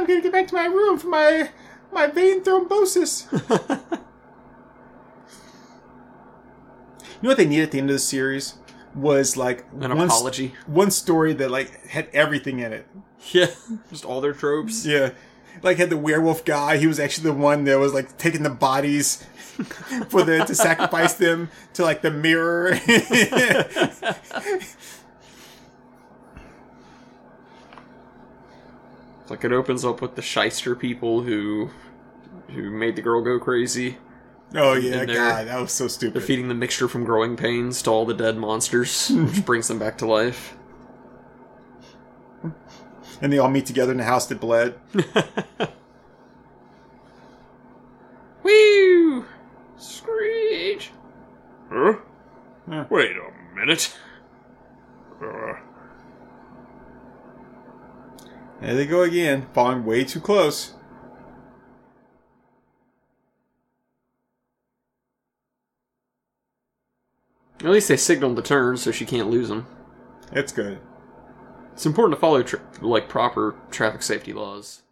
I'm 0.00 0.06
gonna 0.06 0.20
get 0.20 0.32
back 0.32 0.46
to 0.48 0.54
my 0.54 0.66
room 0.66 0.98
for 0.98 1.08
my 1.08 1.50
my 1.92 2.06
vein 2.06 2.42
thrombosis. 2.42 3.30
you 3.32 3.38
know 7.22 7.28
what 7.30 7.36
they 7.36 7.46
needed 7.46 7.64
at 7.64 7.70
the 7.72 7.78
end 7.78 7.90
of 7.90 7.94
the 7.94 8.00
series 8.00 8.54
was 8.94 9.36
like 9.36 9.64
An 9.80 9.96
one, 9.96 10.06
apology. 10.06 10.54
one 10.66 10.90
story 10.90 11.32
that 11.34 11.50
like 11.50 11.86
had 11.88 12.08
everything 12.12 12.60
in 12.60 12.72
it. 12.72 12.86
Yeah. 13.32 13.46
Just 13.90 14.04
all 14.04 14.20
their 14.20 14.32
tropes. 14.32 14.86
Yeah, 14.86 15.10
like 15.62 15.78
had 15.78 15.90
the 15.90 15.96
werewolf 15.96 16.44
guy. 16.44 16.76
He 16.78 16.86
was 16.86 17.00
actually 17.00 17.30
the 17.30 17.36
one 17.36 17.64
that 17.64 17.78
was 17.78 17.92
like 17.94 18.16
taking 18.18 18.42
the 18.42 18.50
bodies 18.50 19.24
for 20.08 20.22
the 20.22 20.44
to 20.44 20.54
sacrifice 20.54 21.14
them 21.14 21.48
to 21.74 21.82
like 21.82 22.02
the 22.02 22.10
mirror. 22.10 22.78
Like 29.28 29.44
it 29.44 29.52
opens 29.52 29.84
up 29.84 30.00
with 30.02 30.16
the 30.16 30.22
shyster 30.22 30.74
people 30.76 31.22
who 31.22 31.70
who 32.50 32.70
made 32.70 32.96
the 32.96 33.02
girl 33.02 33.22
go 33.22 33.38
crazy. 33.38 33.96
oh 34.54 34.74
yeah, 34.74 35.04
God, 35.06 35.46
that 35.48 35.60
was 35.60 35.72
so 35.72 35.88
stupid. 35.88 36.14
They're 36.14 36.26
feeding 36.26 36.48
the 36.48 36.54
mixture 36.54 36.88
from 36.88 37.04
growing 37.04 37.36
pains 37.36 37.80
to 37.82 37.90
all 37.90 38.04
the 38.04 38.14
dead 38.14 38.36
monsters, 38.36 39.08
which 39.14 39.44
brings 39.44 39.68
them 39.68 39.78
back 39.78 39.98
to 39.98 40.06
life. 40.06 40.56
and 43.22 43.32
they 43.32 43.38
all 43.38 43.48
meet 43.50 43.66
together 43.66 43.92
in 43.92 43.98
the 43.98 44.04
house 44.04 44.26
that 44.26 44.40
bled. 44.40 44.74
Woo! 48.42 49.24
Screech! 49.76 50.90
Huh? 51.70 51.94
Huh. 52.68 52.84
Wait 52.90 53.12
a 53.16 53.56
minute. 53.56 53.96
Uh, 55.22 55.54
There 58.64 58.74
they 58.74 58.86
go 58.86 59.02
again, 59.02 59.46
falling 59.52 59.84
way 59.84 60.04
too 60.04 60.20
close. 60.20 60.72
at 67.60 67.70
least 67.70 67.88
they 67.88 67.96
signaled 67.96 68.36
the 68.36 68.42
turn 68.42 68.76
so 68.76 68.90
she 68.90 69.04
can't 69.04 69.30
lose 69.30 69.48
them. 69.48 69.66
It's 70.32 70.52
good. 70.52 70.80
It's 71.74 71.84
important 71.84 72.16
to 72.16 72.20
follow 72.20 72.42
tra- 72.42 72.60
like 72.80 73.08
proper 73.08 73.54
traffic 73.70 74.02
safety 74.02 74.32
laws. 74.32 74.83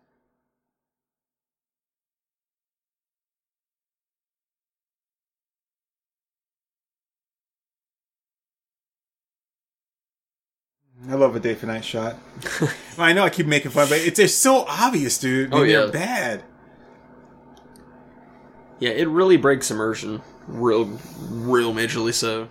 I 11.09 11.15
love 11.15 11.35
a 11.35 11.41
day 11.41 11.55
for 11.55 11.67
night 11.67 11.85
shot. 11.85 12.17
well, 12.61 12.71
I 12.99 13.13
know 13.13 13.25
I 13.25 13.31
keep 13.31 13.47
making 13.47 13.73
fun, 13.73 13.89
but 13.89 13.99
it's 13.99 14.19
just 14.19 14.41
so 14.41 14.65
obvious, 14.69 15.19
dude. 15.19 15.53
Oh, 15.53 15.59
when 15.61 15.69
they're 15.69 15.87
yeah. 15.87 15.91
bad. 15.91 16.45
Yeah, 18.79 18.91
it 18.91 19.09
really 19.09 19.37
breaks 19.37 19.71
immersion, 19.71 20.23
real, 20.47 20.99
real 21.29 21.73
majorly 21.73 22.15
so. 22.15 22.49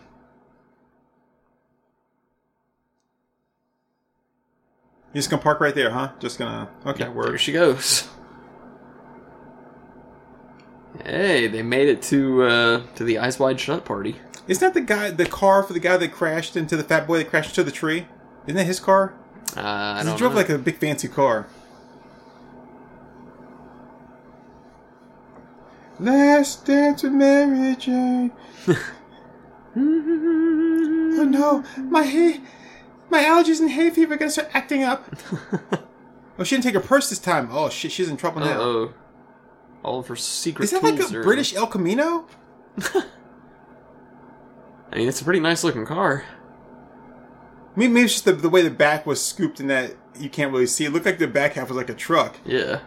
You 5.14 5.20
just 5.20 5.30
gonna 5.30 5.42
park 5.42 5.60
right 5.60 5.76
there, 5.76 5.92
huh? 5.92 6.12
Just 6.20 6.40
gonna. 6.40 6.70
Okay, 6.86 7.04
Yeah, 7.04 7.10
work. 7.10 7.28
there 7.28 7.38
she 7.38 7.52
goes. 7.52 8.08
Hey, 11.06 11.48
they 11.48 11.64
made 11.64 11.90
it 11.90 12.02
to 12.04 12.44
uh, 12.44 12.82
to 12.96 13.04
the 13.04 13.18
Eyes 13.20 13.40
Wide 13.40 13.60
Shut 13.60 13.84
party. 13.86 14.16
Isn't 14.48 14.62
that 14.62 14.74
the 14.74 14.82
guy, 14.86 15.12
the 15.12 15.26
car 15.26 15.64
for 15.64 15.74
the 15.74 15.80
guy 15.80 15.98
that 15.98 16.12
crashed 16.12 16.56
into 16.56 16.76
the 16.78 16.84
fat 16.84 17.08
boy 17.08 17.18
that 17.20 17.30
crashed 17.30 17.50
into 17.58 17.64
the 17.64 17.72
tree? 17.72 18.08
Isn't 18.46 18.56
that 18.56 18.66
his 18.66 18.80
car? 18.80 19.14
Uh, 19.56 19.60
I 19.60 19.62
'Cause 19.98 20.06
don't 20.06 20.14
he 20.14 20.18
drove 20.20 20.32
know. 20.32 20.38
like 20.38 20.50
a 20.50 20.58
big 20.58 20.78
fancy 20.78 21.08
car. 21.08 21.48
Last 26.00 26.66
dance 26.66 27.04
with 27.04 27.12
Mary 27.14 27.76
Jane. 27.76 28.32
oh 29.76 29.80
no, 31.30 31.64
my 31.78 32.04
hay, 32.04 32.42
my 33.10 33.22
allergies 33.24 33.60
and 33.60 33.70
hay 33.70 33.90
fever 33.92 34.16
are 34.16 34.18
gonna 34.18 34.32
start 34.32 34.50
acting 34.54 34.84
up. 34.84 35.06
oh, 36.40 36.44
she 36.44 36.56
didn't 36.56 36.64
take 36.64 36.74
her 36.74 36.80
purse 36.80 37.10
this 37.10 37.20
time. 37.20 37.50
Oh 37.52 37.70
shit, 37.70 37.92
she's 37.92 38.10
in 38.10 38.18
trouble 38.18 38.40
now. 38.42 38.60
Uh-oh. 38.60 38.94
All 39.84 40.00
of 40.00 40.08
her 40.08 40.16
secret 40.16 40.66
Is 40.66 40.72
that 40.72 40.84
like 40.84 41.00
a 41.00 41.06
are- 41.20 41.24
British 41.24 41.54
El 41.56 41.68
Camino? 41.68 42.26
I 44.92 44.96
mean, 44.98 45.08
it's 45.08 45.22
a 45.22 45.24
pretty 45.24 45.40
nice 45.40 45.64
looking 45.64 45.86
car. 45.86 46.26
Maybe, 47.76 48.02
it's 48.02 48.14
just 48.14 48.26
the, 48.26 48.34
the 48.34 48.50
way 48.50 48.62
the 48.62 48.70
back 48.70 49.06
was 49.06 49.24
scooped 49.24 49.60
in 49.60 49.68
that 49.68 49.96
you 50.20 50.30
can't 50.30 50.52
really 50.52 50.68
see. 50.68 50.86
It 50.86 50.92
looked 50.92 51.06
like 51.06 51.20
the 51.20 51.28
back 51.28 51.54
half 51.54 51.70
was 51.70 51.78
like 51.78 51.90
a 51.90 51.94
truck. 51.94 52.36
Yeah. 52.46 52.80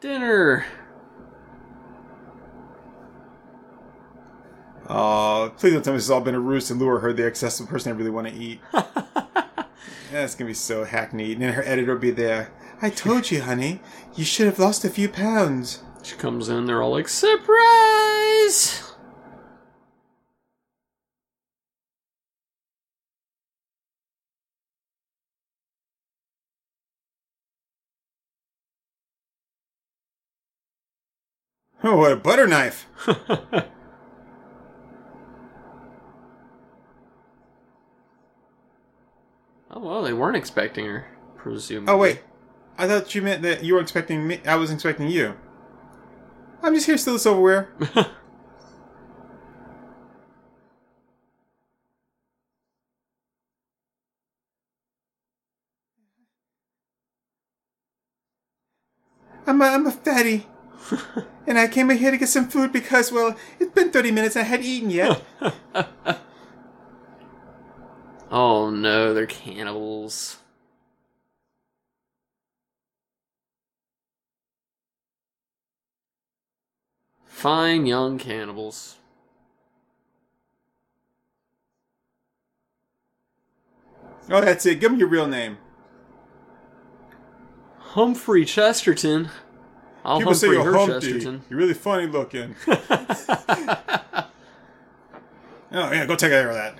Dinner. 0.00 0.64
Oh, 4.88 5.52
please 5.58 5.72
don't 5.72 5.82
tell 5.82 5.92
me 5.92 5.98
this 5.98 6.06
has 6.06 6.10
all 6.10 6.20
been 6.20 6.34
a 6.34 6.40
ruse 6.40 6.68
to 6.68 6.74
lure 6.74 7.00
her, 7.00 7.12
the 7.12 7.26
accessible 7.26 7.70
person 7.70 7.92
I 7.92 7.96
really 7.96 8.10
want 8.10 8.28
to 8.28 8.34
eat. 8.34 8.60
That's 10.10 10.34
gonna 10.34 10.48
be 10.48 10.54
so 10.54 10.84
hackneyed. 10.84 11.34
And 11.34 11.42
then 11.42 11.52
her 11.52 11.62
editor 11.64 11.92
will 11.94 12.00
be 12.00 12.10
there. 12.10 12.52
I 12.80 12.88
told 12.90 13.30
you, 13.30 13.42
honey, 13.42 13.80
you 14.14 14.24
should 14.24 14.46
have 14.46 14.58
lost 14.58 14.84
a 14.84 14.88
few 14.88 15.08
pounds. 15.08 15.82
She 16.08 16.16
comes 16.16 16.48
in, 16.48 16.64
they're 16.64 16.82
all 16.82 16.92
like, 16.92 17.06
surprise! 17.06 18.82
Oh, 31.84 31.98
what 31.98 32.12
a 32.12 32.16
butter 32.16 32.46
knife! 32.46 32.86
Oh, 39.70 39.80
well, 39.80 40.02
they 40.02 40.14
weren't 40.14 40.36
expecting 40.36 40.86
her, 40.86 41.06
presumably. 41.36 41.92
Oh 41.92 41.98
wait, 41.98 42.22
I 42.78 42.88
thought 42.88 43.14
you 43.14 43.20
meant 43.20 43.42
that 43.42 43.62
you 43.62 43.74
were 43.74 43.80
expecting 43.80 44.26
me. 44.26 44.40
I 44.46 44.56
was 44.56 44.70
expecting 44.70 45.08
you. 45.08 45.36
I'm 46.62 46.74
just 46.74 46.86
here 46.86 46.96
to 46.96 47.00
steal 47.00 47.14
the 47.14 47.18
silverware. 47.20 47.68
I'm 59.46 59.62
a, 59.62 59.64
I'm 59.64 59.86
a 59.86 59.92
fatty. 59.92 60.46
and 61.46 61.58
I 61.58 61.68
came 61.68 61.88
here 61.90 62.10
to 62.10 62.18
get 62.18 62.28
some 62.28 62.48
food 62.48 62.72
because, 62.72 63.10
well, 63.10 63.36
it's 63.58 63.72
been 63.72 63.90
30 63.90 64.10
minutes 64.10 64.36
and 64.36 64.44
I 64.44 64.48
hadn't 64.48 64.66
eaten 64.66 64.90
yet. 64.90 65.22
Oh 68.30 68.70
no, 68.70 69.14
they're 69.14 69.26
cannibals. 69.26 70.38
Fine 77.38 77.86
young 77.86 78.18
cannibals. 78.18 78.96
oh, 84.28 84.40
that's 84.40 84.66
it. 84.66 84.80
Give 84.80 84.90
me 84.90 84.98
your 84.98 85.06
real 85.06 85.28
name. 85.28 85.58
Humphrey 87.78 88.44
Chesterton. 88.44 89.28
I'll 90.04 90.18
People 90.18 90.34
say 90.34 90.48
you're 90.48 90.64
her 90.64 90.72
Humpty. 90.72 91.12
Chesterton. 91.12 91.42
You're 91.48 91.60
really 91.60 91.74
funny 91.74 92.08
looking. 92.08 92.56
Oh 95.70 95.92
yeah, 95.92 96.06
go 96.06 96.16
take 96.16 96.30
care 96.30 96.48
of 96.48 96.54
that. 96.54 96.78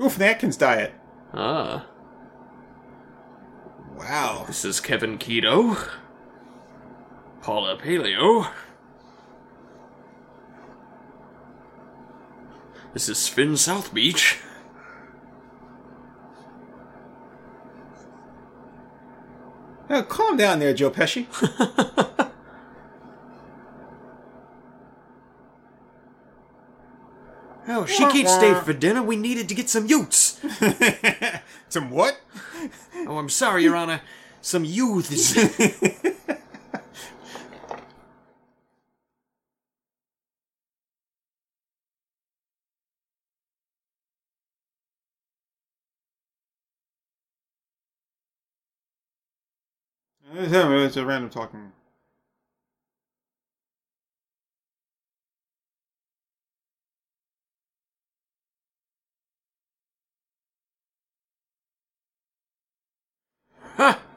Oof, 0.00 0.20
Atkins 0.20 0.56
diet. 0.56 0.92
Ah, 1.32 1.86
Wow. 3.96 4.44
this 4.46 4.64
is 4.64 4.80
Kevin 4.80 5.18
Keto. 5.18 5.88
Paula 7.42 7.76
Paleo. 7.78 8.50
This 12.92 13.08
is 13.08 13.28
Finn 13.28 13.56
South 13.56 13.92
Beach. 13.94 14.38
Oh, 19.90 20.02
calm 20.02 20.36
down 20.36 20.60
there, 20.60 20.72
Joe 20.72 20.90
Pesci. 20.90 21.26
Oh, 27.76 27.86
she 27.86 28.04
can't 28.06 28.28
stay 28.28 28.54
for 28.54 28.72
dinner. 28.72 29.02
We 29.02 29.16
needed 29.16 29.48
to 29.48 29.54
get 29.54 29.68
some 29.68 29.86
utes. 29.86 30.40
Some 31.68 31.90
what? 31.90 32.20
Oh, 32.98 33.18
I'm 33.18 33.28
sorry, 33.28 33.64
Your 33.64 33.74
Honor. 33.74 34.00
Some 34.40 34.64
youths. 34.64 35.36
It's 50.36 50.96
a 50.96 51.04
random 51.04 51.30
talking. 51.30 51.72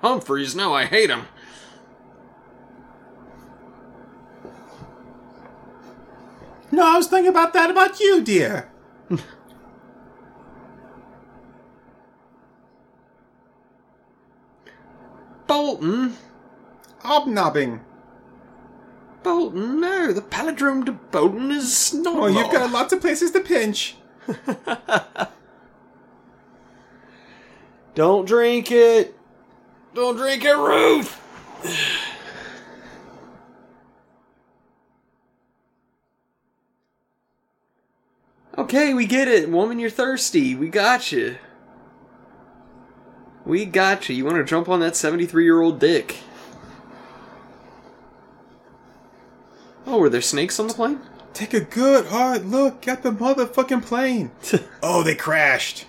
Humphreys, 0.01 0.55
no, 0.55 0.73
I 0.73 0.85
hate 0.85 1.09
him. 1.09 1.27
No, 6.71 6.83
I 6.85 6.97
was 6.97 7.07
thinking 7.07 7.31
about 7.31 7.53
that 7.53 7.71
about 7.71 7.99
you, 7.99 8.21
dear. 8.21 8.69
Bolton? 15.47 16.17
Obnobbing. 17.01 17.79
Bolton, 19.23 19.79
no. 19.79 20.13
The 20.13 20.21
palindrome 20.21 20.85
to 20.85 20.91
Bolton 20.91 21.51
is 21.51 21.93
not. 21.93 22.15
Oh, 22.15 22.27
you've 22.27 22.51
got 22.51 22.71
lots 22.71 22.93
of 22.93 23.01
places 23.01 23.31
to 23.31 23.39
pinch. 23.39 23.95
Don't 27.95 28.27
drink 28.27 28.71
it. 28.71 29.16
Don't 29.97 30.15
drink 30.15 30.45
it, 30.45 30.55
Ruth. 30.55 31.19
okay, 38.59 38.93
we 38.93 39.07
get 39.07 39.27
it. 39.27 39.49
Woman, 39.49 39.79
you're 39.79 39.89
thirsty. 39.89 40.53
We 40.53 40.69
got 40.69 41.11
you. 41.11 41.37
We 43.43 43.65
got 43.65 44.07
you. 44.07 44.15
You 44.15 44.23
want 44.23 44.37
to 44.37 44.43
jump 44.43 44.69
on 44.69 44.81
that 44.81 44.95
73 44.95 45.43
year 45.43 45.61
old 45.61 45.79
dick? 45.79 46.17
Oh, 49.87 49.97
were 49.97 50.11
there 50.11 50.21
snakes 50.21 50.59
on 50.59 50.67
the 50.67 50.75
plane? 50.75 50.99
Take 51.33 51.55
a 51.55 51.61
good 51.61 52.05
hard 52.05 52.45
look 52.45 52.87
at 52.87 53.01
the 53.01 53.09
motherfucking 53.09 53.83
plane. 53.83 54.29
oh, 54.83 55.01
they 55.01 55.15
crashed. 55.15 55.87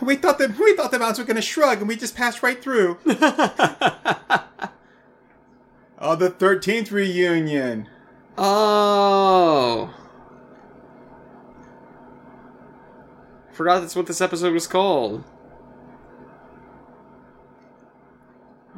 We 0.00 0.16
thought 0.16 0.38
that 0.38 0.58
we 0.58 0.76
thought 0.76 0.90
the 0.90 0.98
mountains 0.98 1.18
were 1.18 1.24
going 1.24 1.36
to 1.36 1.42
shrug, 1.42 1.78
and 1.78 1.88
we 1.88 1.96
just 1.96 2.14
passed 2.14 2.42
right 2.42 2.62
through. 2.62 2.98
oh, 5.98 6.16
the 6.16 6.30
thirteenth 6.30 6.92
reunion. 6.92 7.88
Oh. 8.36 9.94
Forgot 13.52 13.80
that's 13.80 13.96
what 13.96 14.06
this 14.06 14.20
episode 14.20 14.52
was 14.52 14.66
called. 14.66 15.24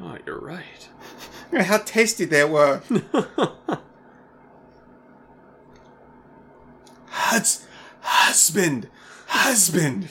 Oh, 0.01 0.17
you're 0.25 0.39
right. 0.39 0.89
How 1.53 1.79
tasty 1.79 2.25
they 2.25 2.45
were. 2.45 2.81
Hus- 7.07 7.67
husband, 8.01 8.89
husband. 9.27 10.09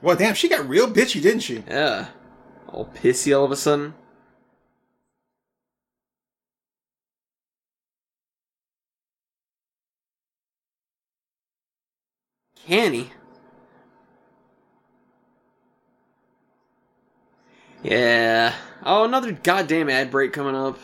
Well, 0.00 0.16
damn, 0.16 0.34
she 0.34 0.48
got 0.48 0.68
real 0.68 0.88
bitchy, 0.88 1.20
didn't 1.20 1.40
she? 1.40 1.64
Yeah. 1.68 2.08
All 2.68 2.86
pissy 2.86 3.36
all 3.36 3.44
of 3.44 3.50
a 3.50 3.56
sudden. 3.56 3.94
Canny. 12.66 13.10
Yeah. 17.82 18.54
Oh, 18.84 19.04
another 19.04 19.32
goddamn 19.32 19.88
ad 19.88 20.10
break 20.10 20.32
coming 20.32 20.54
up. 20.54 20.78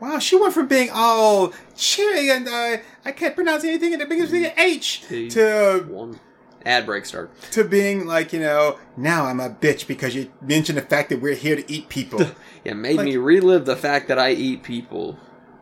Wow, 0.00 0.18
she 0.18 0.36
went 0.36 0.54
from 0.54 0.68
being 0.68 0.90
all 0.92 1.52
cheery 1.74 2.30
and 2.30 2.46
uh, 2.46 2.76
I 3.04 3.12
can't 3.12 3.34
pronounce 3.34 3.64
anything 3.64 3.92
and 3.92 4.02
the 4.02 4.06
with 4.06 4.32
an 4.34 4.52
H 4.56 5.02
to 5.08 5.86
One 5.88 6.20
ad 6.64 6.86
break 6.86 7.04
start. 7.06 7.30
to 7.52 7.64
being 7.64 8.06
like 8.06 8.32
you 8.32 8.40
know 8.40 8.78
now 8.96 9.26
I'm 9.26 9.40
a 9.40 9.50
bitch 9.50 9.86
because 9.86 10.14
you 10.14 10.30
mentioned 10.40 10.78
the 10.78 10.82
fact 10.82 11.08
that 11.10 11.20
we're 11.20 11.34
here 11.34 11.56
to 11.56 11.72
eat 11.72 11.88
people. 11.88 12.26
Yeah, 12.64 12.72
made 12.72 12.96
Like- 12.96 13.04
me 13.04 13.16
relive 13.18 13.66
the 13.66 13.76
fact 13.76 14.08
that 14.08 14.18
I 14.18 14.30
eat 14.32 14.62
people. 14.62 15.18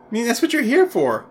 I 0.09 0.13
mean 0.13 0.25
that's 0.25 0.41
what 0.41 0.53
you're 0.53 0.61
here 0.61 0.85
for. 0.87 1.25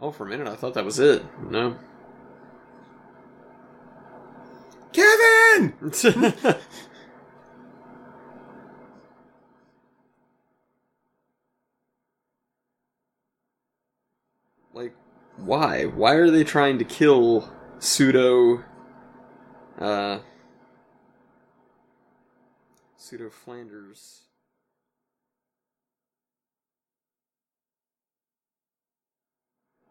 Oh, 0.00 0.10
for 0.10 0.24
a 0.24 0.28
minute 0.28 0.48
I 0.48 0.56
thought 0.56 0.74
that 0.74 0.84
was 0.84 0.98
it. 0.98 1.22
No. 1.50 1.76
Kevin. 4.92 5.74
like, 14.72 14.94
why? 15.36 15.84
Why 15.84 16.14
are 16.14 16.30
they 16.30 16.44
trying 16.44 16.78
to 16.78 16.84
kill 16.84 17.52
pseudo, 17.78 18.64
uh, 19.78 20.20
pseudo 22.96 23.30
Flanders? 23.30 24.29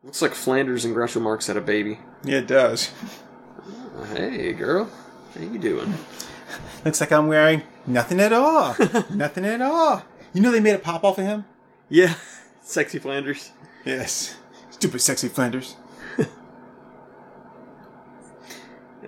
Looks 0.04 0.22
like 0.22 0.34
Flanders 0.34 0.86
and 0.86 0.96
Groucho 0.96 1.22
Marx 1.22 1.48
had 1.48 1.58
a 1.58 1.62
baby. 1.62 2.00
Yeah, 2.24 2.38
it 2.40 2.48
does. 2.48 2.92
Uh, 3.98 4.06
Hey, 4.06 4.54
girl, 4.54 4.90
how 5.36 5.42
you 5.42 5.60
doing? 5.60 5.94
Looks 6.86 7.02
like 7.02 7.12
I'm 7.12 7.28
wearing 7.28 7.64
nothing 7.86 8.20
at 8.22 8.32
all. 8.32 8.76
nothing 9.14 9.46
at 9.46 9.62
all. 9.62 10.04
You 10.34 10.42
know 10.42 10.52
they 10.52 10.62
made 10.62 10.76
a 10.76 10.80
pop 10.80 11.04
off 11.04 11.18
of 11.18 11.26
him. 11.26 11.46
Yeah, 11.90 12.16
sexy 12.62 12.98
Flanders. 13.00 13.52
Yes. 13.84 14.38
Stupid 14.72 15.02
sexy 15.02 15.28
Flanders. 15.28 15.76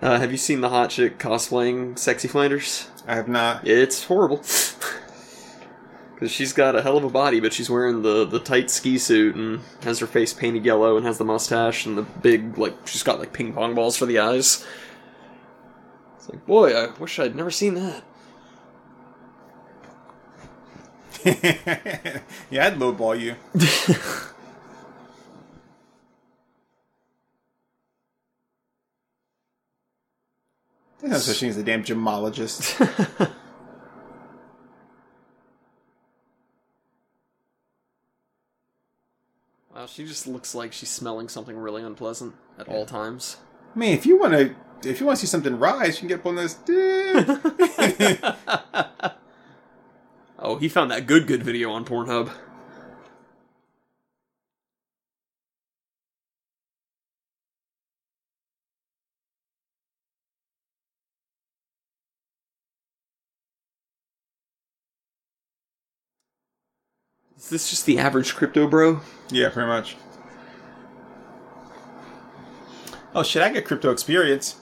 Uh, 0.02 0.18
have 0.20 0.32
you 0.32 0.38
seen 0.38 0.62
the 0.62 0.70
hot 0.70 0.90
chick 0.90 1.20
cosplaying 1.20 1.98
sexy 1.98 2.28
Flanders? 2.28 2.90
I 3.08 3.14
have 3.16 3.28
not. 3.28 3.68
It's 3.68 4.06
horrible. 4.06 4.38
Because 6.22 6.32
she's 6.36 6.54
got 6.54 6.76
a 6.76 6.84
hell 6.84 6.98
of 6.98 7.04
a 7.04 7.10
body, 7.10 7.40
but 7.40 7.52
she's 7.52 7.68
wearing 7.68 8.04
the, 8.04 8.26
the 8.26 8.38
tight 8.38 8.70
ski 8.70 9.00
suit 9.00 9.36
and 9.36 9.62
has 9.82 9.98
her 9.98 10.06
face 10.06 10.34
painted 10.34 10.64
yellow 10.64 10.96
and 10.96 11.04
has 11.04 11.18
the 11.18 11.26
mustache 11.26 11.88
and 11.88 11.98
the 11.98 12.04
big, 12.04 12.60
like, 12.60 12.76
she's 12.86 13.02
got 13.02 13.18
like 13.18 13.34
ping 13.34 13.54
pong 13.54 13.74
balls 13.74 13.98
for 13.98 14.06
the 14.06 14.20
eyes. 14.20 14.64
It's 16.18 16.30
like, 16.30 16.46
boy, 16.46 16.78
I 16.78 16.92
wish 17.00 17.18
I'd 17.18 17.36
never 17.36 17.50
seen 17.50 17.74
that. 17.74 18.04
yeah, 22.52 22.68
I'd 22.68 22.76
lowball 22.76 23.20
you. 23.20 23.36
There's 31.00 31.14
no 31.14 31.18
such 31.18 31.40
thing 31.40 31.50
as 31.50 31.58
a 31.58 31.64
damn 31.64 31.84
gemologist. 31.84 33.32
Wow, 39.82 39.88
she 39.88 40.06
just 40.06 40.28
looks 40.28 40.54
like 40.54 40.74
she's 40.74 40.92
smelling 40.92 41.28
something 41.28 41.58
really 41.58 41.82
unpleasant 41.82 42.36
at 42.60 42.68
all 42.68 42.86
times. 42.86 43.38
I 43.76 43.80
mean, 43.80 43.98
if 43.98 44.06
you 44.06 44.20
want 44.20 44.34
to, 44.34 44.54
if 44.88 45.00
you 45.00 45.08
want 45.08 45.18
to 45.18 45.26
see 45.26 45.28
something 45.28 45.58
rise, 45.58 45.96
you 45.96 46.02
can 46.02 46.10
get 46.10 46.20
up 46.20 46.28
on 46.28 46.36
this. 46.36 46.60
Oh, 50.44 50.58
he 50.58 50.70
found 50.70 50.90
that 50.90 51.06
good, 51.06 51.28
good 51.28 51.44
video 51.44 51.72
on 51.72 51.86
Pornhub. 51.86 52.32
Is 67.42 67.50
this 67.50 67.70
just 67.72 67.86
the 67.88 67.98
average 67.98 68.36
crypto 68.36 68.68
bro? 68.68 69.02
yeah, 69.32 69.50
pretty 69.50 69.68
much. 69.68 69.96
Oh 73.16 73.24
shit! 73.24 73.42
I 73.42 73.50
get 73.50 73.66
crypto 73.66 73.90
experience. 73.92 74.58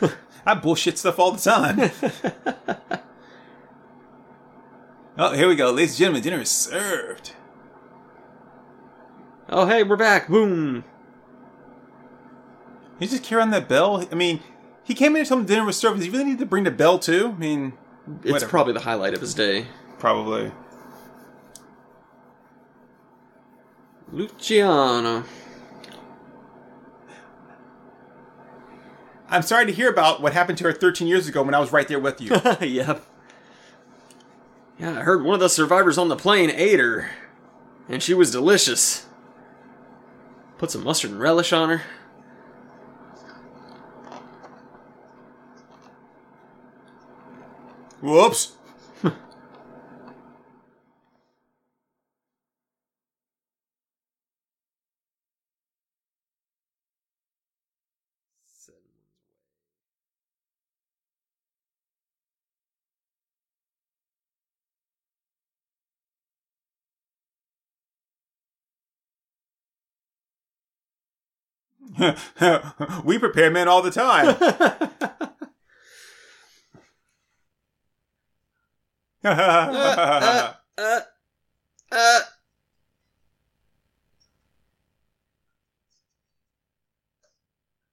I 0.46 0.54
bullshit 0.54 0.98
stuff 0.98 1.18
all 1.18 1.32
the 1.32 1.40
time. 1.40 1.90
oh, 5.18 5.34
here 5.34 5.48
we 5.48 5.56
go, 5.56 5.72
ladies 5.72 5.90
and 5.92 5.98
gentlemen. 5.98 6.22
Dinner 6.22 6.40
is 6.40 6.48
served. 6.50 7.32
Oh, 9.48 9.66
hey, 9.66 9.82
we're 9.82 9.96
back. 9.96 10.28
Boom. 10.28 10.84
You 13.00 13.08
just 13.08 13.24
carry 13.24 13.42
on 13.42 13.50
that 13.50 13.68
bell. 13.68 14.06
I 14.10 14.14
mean, 14.14 14.40
he 14.84 14.94
came 14.94 15.12
in 15.16 15.20
and 15.20 15.28
told 15.28 15.40
him 15.40 15.46
dinner 15.46 15.64
was 15.64 15.76
served. 15.76 15.96
Does 15.96 16.04
he 16.06 16.10
really 16.10 16.24
need 16.24 16.38
to 16.38 16.46
bring 16.46 16.64
the 16.64 16.70
bell 16.70 16.98
too? 17.00 17.34
I 17.36 17.38
mean, 17.38 17.72
It's 18.22 18.30
Whatever. 18.32 18.48
probably 18.50 18.72
the 18.74 18.80
highlight 18.80 19.12
of 19.12 19.20
his 19.20 19.34
day. 19.34 19.66
probably. 19.98 20.52
Luciano. 24.12 25.24
I'm 29.28 29.40
sorry 29.40 29.64
to 29.64 29.72
hear 29.72 29.88
about 29.88 30.20
what 30.20 30.34
happened 30.34 30.58
to 30.58 30.64
her 30.64 30.72
13 30.72 31.08
years 31.08 31.26
ago 31.26 31.42
when 31.42 31.54
I 31.54 31.58
was 31.58 31.72
right 31.72 31.88
there 31.88 31.98
with 31.98 32.20
you. 32.20 32.30
yep. 32.60 33.04
Yeah, 34.78 34.98
I 34.98 35.02
heard 35.02 35.24
one 35.24 35.34
of 35.34 35.40
the 35.40 35.48
survivors 35.48 35.96
on 35.96 36.08
the 36.08 36.16
plane 36.16 36.50
ate 36.50 36.78
her, 36.78 37.10
and 37.88 38.02
she 38.02 38.12
was 38.12 38.30
delicious. 38.30 39.06
Put 40.58 40.70
some 40.70 40.84
mustard 40.84 41.12
and 41.12 41.20
relish 41.20 41.52
on 41.52 41.70
her. 41.70 41.82
Whoops. 48.02 48.56
we 73.04 73.18
prepare 73.18 73.50
men 73.50 73.68
all 73.68 73.82
the 73.82 73.90
time. 73.90 74.36
Uh, 79.24 80.54
uh. 81.92 82.20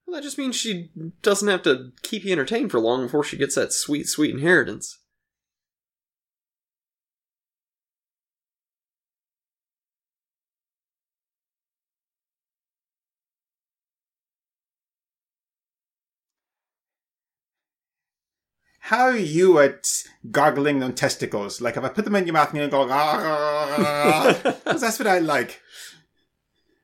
Well, 0.05 0.15
that 0.15 0.23
just 0.23 0.39
means 0.39 0.55
she 0.55 0.89
doesn't 1.21 1.47
have 1.47 1.61
to 1.63 1.91
keep 2.01 2.23
you 2.23 2.31
entertained 2.31 2.71
for 2.71 2.79
long 2.79 3.03
before 3.03 3.23
she 3.23 3.37
gets 3.37 3.53
that 3.53 3.71
sweet, 3.71 4.07
sweet 4.07 4.33
inheritance. 4.33 4.97
How 18.89 19.03
are 19.05 19.15
you 19.15 19.59
at 19.59 20.03
gargling 20.31 20.81
on 20.81 20.93
testicles? 20.95 21.61
Like 21.61 21.77
if 21.77 21.83
I 21.83 21.89
put 21.89 22.05
them 22.05 22.15
in 22.15 22.25
your 22.25 22.33
mouth 22.33 22.49
and 22.51 22.59
you 22.59 22.67
go, 22.69 22.87
ah, 22.89 23.19
ah, 23.21 23.75
ah, 23.77 24.33
because 24.65 24.81
that's 24.81 24.97
what 24.97 25.07
I 25.07 25.19
like. 25.19 25.61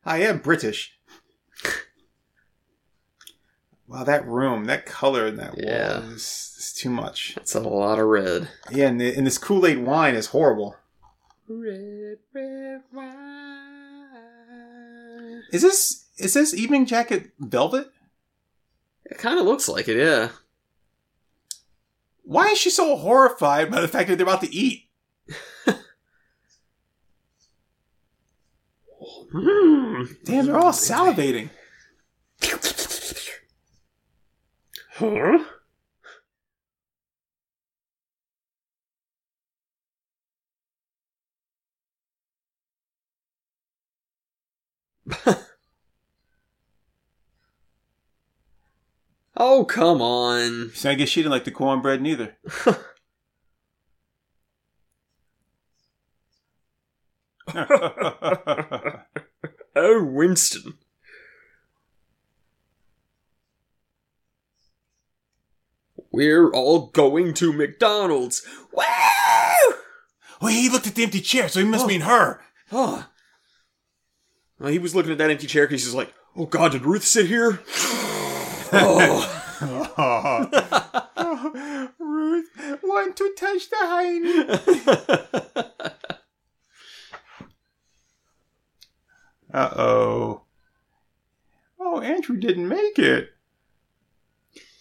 I 0.05 0.19
am 0.19 0.37
British. 0.37 0.99
Wow, 3.87 4.03
that 4.03 4.23
room, 4.27 4.65
that 4.65 4.85
color 4.85 5.25
in 5.25 5.37
that 5.37 5.55
Yeah. 5.57 6.01
wall 6.01 6.11
is, 6.11 6.53
is 6.59 6.73
too 6.77 6.91
much. 6.91 7.33
That's 7.33 7.55
a 7.55 7.59
lot 7.61 7.97
of 7.97 8.05
red. 8.05 8.49
Yeah, 8.69 8.85
and, 8.89 9.01
the, 9.01 9.15
and 9.15 9.25
this 9.25 9.39
Kool 9.39 9.65
Aid 9.65 9.79
wine 9.79 10.13
is 10.13 10.27
horrible. 10.27 10.75
Red, 11.47 12.19
red 12.35 12.83
wine. 12.93 13.15
Is 15.51 15.63
this 15.63 16.05
is 16.19 16.35
this 16.35 16.53
evening 16.53 16.85
jacket 16.85 17.31
velvet? 17.39 17.87
It 19.05 19.17
kind 19.17 19.39
of 19.39 19.45
looks 19.47 19.67
like 19.67 19.87
it, 19.87 19.97
yeah. 19.97 20.29
Why 22.25 22.47
is 22.47 22.57
she 22.57 22.71
so 22.71 22.97
horrified 22.97 23.71
by 23.71 23.81
the 23.81 23.87
fact 23.87 24.09
that 24.09 24.17
they're 24.17 24.25
about 24.25 24.41
to 24.41 24.53
eat? 24.53 24.89
Mm. 29.33 30.15
Damn, 30.23 30.45
they're 30.45 30.57
all 30.57 30.71
salivating. 30.71 31.49
Huh? 34.93 35.43
oh, 49.37 49.65
come 49.65 50.01
on. 50.01 50.71
So 50.73 50.89
I 50.89 50.95
guess 50.95 51.09
she 51.09 51.21
didn't 51.21 51.31
like 51.31 51.45
the 51.45 51.51
cornbread 51.51 52.01
neither. 52.01 52.35
Oh, 59.75 60.03
Winston. 60.03 60.75
We're 66.11 66.49
all 66.49 66.87
going 66.87 67.33
to 67.35 67.51
McDonald's. 67.51 68.47
Woo! 68.71 68.83
well, 70.41 70.51
he 70.51 70.69
looked 70.69 70.87
at 70.87 70.95
the 70.95 71.03
empty 71.03 71.19
chair, 71.19 71.49
so 71.49 71.59
he 71.59 71.65
must 71.65 71.83
oh. 71.83 71.87
mean 71.87 72.01
her. 72.01 72.39
Oh. 72.71 73.05
Well, 74.57 74.71
he 74.71 74.79
was 74.79 74.95
looking 74.95 75.11
at 75.11 75.17
that 75.17 75.29
empty 75.29 75.47
chair 75.47 75.67
because 75.67 75.83
he's 75.83 75.93
like, 75.93 76.13
oh 76.37 76.45
god, 76.45 76.71
did 76.71 76.85
Ruth 76.85 77.03
sit 77.03 77.27
here? 77.27 77.59
Oh. 78.73 79.41
Ruth, 81.99 82.49
want 82.83 83.15
to 83.17 83.33
touch 83.37 83.69
the 83.69 83.75
hiney? 83.77 85.71
Uh 89.53 89.69
oh. 89.77 90.41
Oh, 91.79 92.01
Andrew 92.01 92.35
didn't 92.35 92.67
make 92.67 92.99
it. 92.99 93.29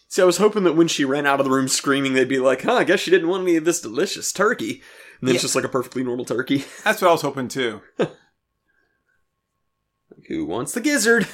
See, 0.08 0.20
I 0.20 0.24
was 0.24 0.38
hoping 0.38 0.64
that 0.64 0.74
when 0.74 0.88
she 0.88 1.04
ran 1.04 1.26
out 1.26 1.38
of 1.38 1.44
the 1.44 1.52
room 1.52 1.68
screaming, 1.68 2.14
they'd 2.14 2.28
be 2.28 2.40
like, 2.40 2.62
huh, 2.62 2.74
I 2.74 2.84
guess 2.84 2.98
she 2.98 3.12
didn't 3.12 3.28
want 3.28 3.44
any 3.44 3.54
of 3.54 3.64
this 3.64 3.80
delicious 3.80 4.32
turkey. 4.32 4.82
And 5.20 5.28
then 5.28 5.36
it's 5.36 5.42
just 5.42 5.54
like 5.54 5.64
a 5.64 5.68
perfectly 5.68 6.02
normal 6.02 6.24
turkey. 6.24 6.64
That's 6.82 7.00
what 7.00 7.08
I 7.08 7.12
was 7.12 7.22
hoping 7.22 7.46
too. 7.46 7.82
Who 10.28 10.44
wants 10.44 10.72
the 10.72 10.80
gizzard? 10.80 11.28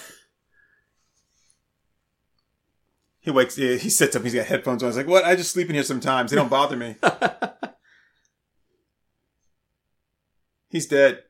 He 3.20 3.30
wakes, 3.30 3.56
he 3.56 3.76
he 3.78 3.90
sits 3.90 4.16
up, 4.16 4.22
he's 4.22 4.34
got 4.34 4.46
headphones 4.46 4.82
on. 4.82 4.88
He's 4.88 4.96
like, 4.96 5.06
What? 5.06 5.24
I 5.24 5.36
just 5.36 5.52
sleep 5.52 5.68
in 5.68 5.74
here 5.74 5.84
sometimes. 5.84 6.30
They 6.30 6.36
don't 6.36 6.48
bother 6.48 6.76
me. 6.76 6.96
He's 10.70 10.86
dead. 10.86 11.24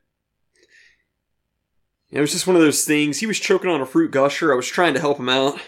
It 2.11 2.21
was 2.21 2.31
just 2.31 2.45
one 2.45 2.55
of 2.55 2.61
those 2.61 2.83
things. 2.83 3.19
He 3.19 3.25
was 3.25 3.39
choking 3.39 3.71
on 3.71 3.81
a 3.81 3.85
fruit 3.87 4.11
gusher. 4.11 4.53
I 4.53 4.55
was 4.55 4.67
trying 4.67 4.93
to 4.93 4.99
help 4.99 5.17
him 5.19 5.29
out. 5.29 5.59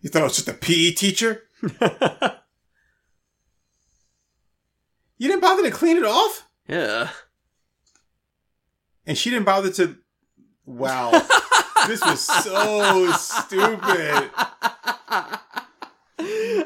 You 0.00 0.08
thought 0.08 0.22
I 0.22 0.26
was 0.26 0.36
just 0.36 0.48
a 0.48 0.54
PE 0.54 0.92
teacher? 0.92 1.42
You 5.18 5.28
didn't 5.28 5.42
bother 5.42 5.62
to 5.64 5.70
clean 5.70 5.98
it 5.98 6.04
off? 6.06 6.48
yeah. 6.66 7.10
And 9.10 9.18
she 9.18 9.28
didn't 9.30 9.44
bother 9.44 9.72
to. 9.72 9.96
Wow. 10.64 11.10
this 11.88 12.00
was 12.00 12.20
so 12.24 13.10
stupid. 13.10 14.30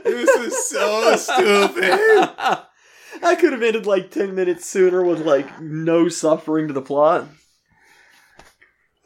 This 0.04 0.36
was 0.38 0.68
so 0.68 1.16
stupid. 1.16 1.98
I 3.22 3.34
could 3.40 3.54
have 3.54 3.62
ended 3.62 3.86
like 3.86 4.10
10 4.10 4.34
minutes 4.34 4.66
sooner 4.66 5.02
with 5.02 5.24
like 5.24 5.58
no 5.62 6.10
suffering 6.10 6.68
to 6.68 6.74
the 6.74 6.82
plot. 6.82 7.28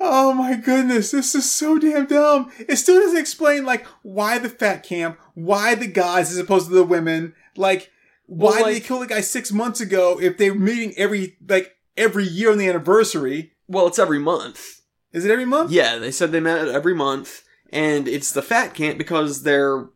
Oh 0.00 0.32
my 0.32 0.56
goodness, 0.56 1.12
this 1.12 1.36
is 1.36 1.48
so 1.48 1.78
damn 1.78 2.06
dumb. 2.06 2.50
It 2.68 2.74
still 2.74 2.98
doesn't 3.00 3.18
explain 3.20 3.64
like 3.64 3.86
why 4.02 4.38
the 4.38 4.48
fat 4.48 4.82
camp, 4.82 5.16
why 5.34 5.76
the 5.76 5.86
guys 5.86 6.32
as 6.32 6.38
opposed 6.38 6.66
to 6.70 6.74
the 6.74 6.82
women, 6.82 7.34
like 7.56 7.92
why 8.26 8.46
Well, 8.50 8.56
did 8.56 8.66
they 8.66 8.74
like- 8.74 8.82
kill 8.84 8.98
the 8.98 9.06
guy 9.06 9.20
six 9.20 9.52
months 9.52 9.80
ago 9.80 10.18
if 10.20 10.38
they 10.38 10.50
were 10.50 10.58
meeting 10.58 10.92
every 10.96 11.36
like 11.48 11.76
every 11.98 12.24
year 12.24 12.50
on 12.50 12.58
the 12.58 12.68
anniversary? 12.68 13.52
Well, 13.66 13.86
it's 13.86 13.98
every 13.98 14.18
month. 14.18 14.80
Is 15.12 15.24
it 15.24 15.30
every 15.30 15.44
month? 15.44 15.70
Yeah, 15.70 15.98
they 15.98 16.10
said 16.10 16.32
they 16.32 16.40
met 16.40 16.68
every 16.68 16.94
month, 16.94 17.42
and 17.70 18.06
it's 18.08 18.32
the 18.32 18.42
fat 18.42 18.74
camp 18.74 18.98
because 18.98 19.42
they're 19.42 19.88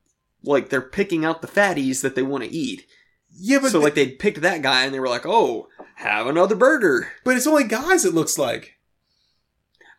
like 0.42 0.68
they're 0.68 0.80
picking 0.80 1.24
out 1.24 1.42
the 1.42 1.48
fatties 1.48 2.02
that 2.02 2.14
they 2.14 2.22
want 2.22 2.44
to 2.44 2.50
eat. 2.50 2.86
Yeah, 3.34 3.60
but 3.60 3.70
so 3.70 3.80
like 3.80 3.94
they 3.94 4.08
picked 4.08 4.40
that 4.42 4.62
guy 4.62 4.84
and 4.84 4.94
they 4.94 5.00
were 5.00 5.08
like, 5.08 5.26
"Oh, 5.26 5.68
have 5.96 6.26
another 6.26 6.54
burger." 6.56 7.12
but 7.24 7.36
it's 7.36 7.46
only 7.46 7.64
guys. 7.64 8.04
It 8.04 8.14
looks 8.14 8.38
like. 8.38 8.78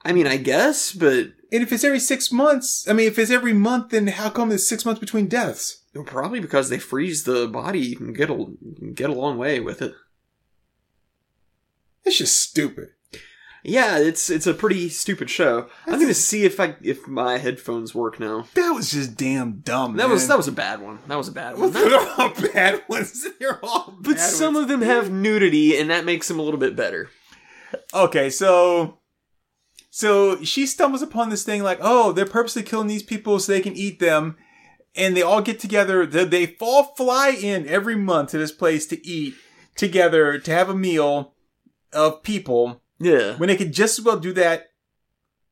I 0.05 0.11
mean, 0.11 0.27
I 0.27 0.37
guess, 0.37 0.91
but 0.91 1.27
And 1.51 1.63
if 1.63 1.71
it's 1.71 1.83
every 1.83 1.99
six 1.99 2.31
months, 2.31 2.87
I 2.89 2.93
mean, 2.93 3.07
if 3.07 3.17
it's 3.17 3.31
every 3.31 3.53
month, 3.53 3.91
then 3.91 4.07
how 4.07 4.29
come 4.29 4.49
there's 4.49 4.67
six 4.67 4.85
months 4.85 4.99
between 4.99 5.27
deaths? 5.27 5.79
probably 6.05 6.39
because 6.39 6.69
they 6.69 6.79
freeze 6.79 7.23
the 7.23 7.47
body, 7.47 7.79
you 7.79 7.95
can 7.95 8.13
get 8.13 8.29
a 8.29 8.45
get 8.93 9.11
a 9.11 9.13
long 9.13 9.37
way 9.37 9.59
with 9.59 9.81
it. 9.81 9.93
It's 12.05 12.17
just 12.17 12.39
stupid. 12.39 12.89
Yeah, 13.63 13.97
it's 13.97 14.29
it's 14.29 14.45
a 14.45 14.53
pretty 14.53 14.89
stupid 14.89 15.29
show. 15.29 15.69
I'm 15.87 15.99
gonna 15.99 16.13
see 16.13 16.43
if 16.43 16.59
I 16.59 16.75
if 16.81 17.07
my 17.07 17.37
headphones 17.37 17.95
work 17.95 18.19
now. 18.19 18.45
That 18.55 18.71
was 18.71 18.91
just 18.91 19.15
damn 19.15 19.59
dumb. 19.59 19.95
That 19.95 20.09
was 20.09 20.27
that 20.27 20.35
was 20.35 20.49
a 20.49 20.53
bad 20.53 20.81
one. 20.81 20.99
That 21.07 21.17
was 21.17 21.29
a 21.29 21.31
bad 21.31 21.57
one. 21.57 21.71
They're 21.71 21.97
all 21.97 22.33
bad 22.53 22.83
ones. 22.89 23.25
They're 23.39 23.63
all 23.63 23.97
but 24.01 24.19
some 24.19 24.55
ones. 24.55 24.63
of 24.63 24.69
them 24.69 24.81
have 24.81 25.11
nudity, 25.11 25.77
and 25.77 25.89
that 25.89 26.03
makes 26.03 26.27
them 26.27 26.39
a 26.39 26.41
little 26.41 26.59
bit 26.59 26.75
better. 26.75 27.09
Okay, 27.93 28.29
so 28.29 28.99
so 29.89 30.43
she 30.43 30.65
stumbles 30.65 31.01
upon 31.01 31.29
this 31.29 31.43
thing 31.43 31.63
like, 31.63 31.79
oh, 31.81 32.11
they're 32.11 32.25
purposely 32.25 32.63
killing 32.63 32.87
these 32.87 33.03
people 33.03 33.39
so 33.39 33.51
they 33.51 33.61
can 33.61 33.77
eat 33.77 33.99
them, 33.99 34.35
and 34.93 35.15
they 35.15 35.21
all 35.21 35.41
get 35.41 35.59
together. 35.59 36.05
They, 36.05 36.25
they 36.25 36.45
fall 36.47 36.95
fly 36.97 37.29
in 37.29 37.65
every 37.67 37.95
month 37.95 38.31
to 38.31 38.37
this 38.37 38.51
place 38.51 38.85
to 38.87 39.07
eat 39.07 39.35
together 39.77 40.37
to 40.37 40.51
have 40.51 40.67
a 40.67 40.75
meal 40.75 41.33
of 41.93 42.23
people 42.23 42.81
Yeah, 42.99 43.35
when 43.37 43.47
they 43.47 43.55
could 43.57 43.71
just 43.73 43.99
as 43.99 44.05
well 44.05 44.19
do 44.19 44.33
that 44.33 44.71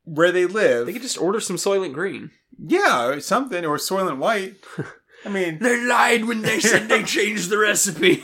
where 0.04 0.32
they 0.32 0.46
live. 0.46 0.88
they 0.88 0.94
could 0.94 1.02
just 1.02 1.22
order 1.22 1.40
some 1.40 1.56
Soylent 1.58 1.94
Green. 1.94 2.32
yeah, 2.58 3.06
or 3.06 3.20
something 3.20 3.66
or 3.66 3.78
Soylent 3.78 4.18
White. 4.18 4.56
I 5.26 5.30
mean, 5.30 5.60
They 5.60 5.86
lied 5.86 6.26
when 6.26 6.42
they 6.42 6.60
said 6.60 6.90
they 6.90 7.04
changed 7.18 7.50
the 7.50 7.58
recipe. 7.60 8.24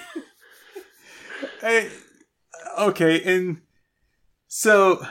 I- 1.61 1.89
okay, 2.79 3.21
and 3.23 3.61
so 4.47 5.05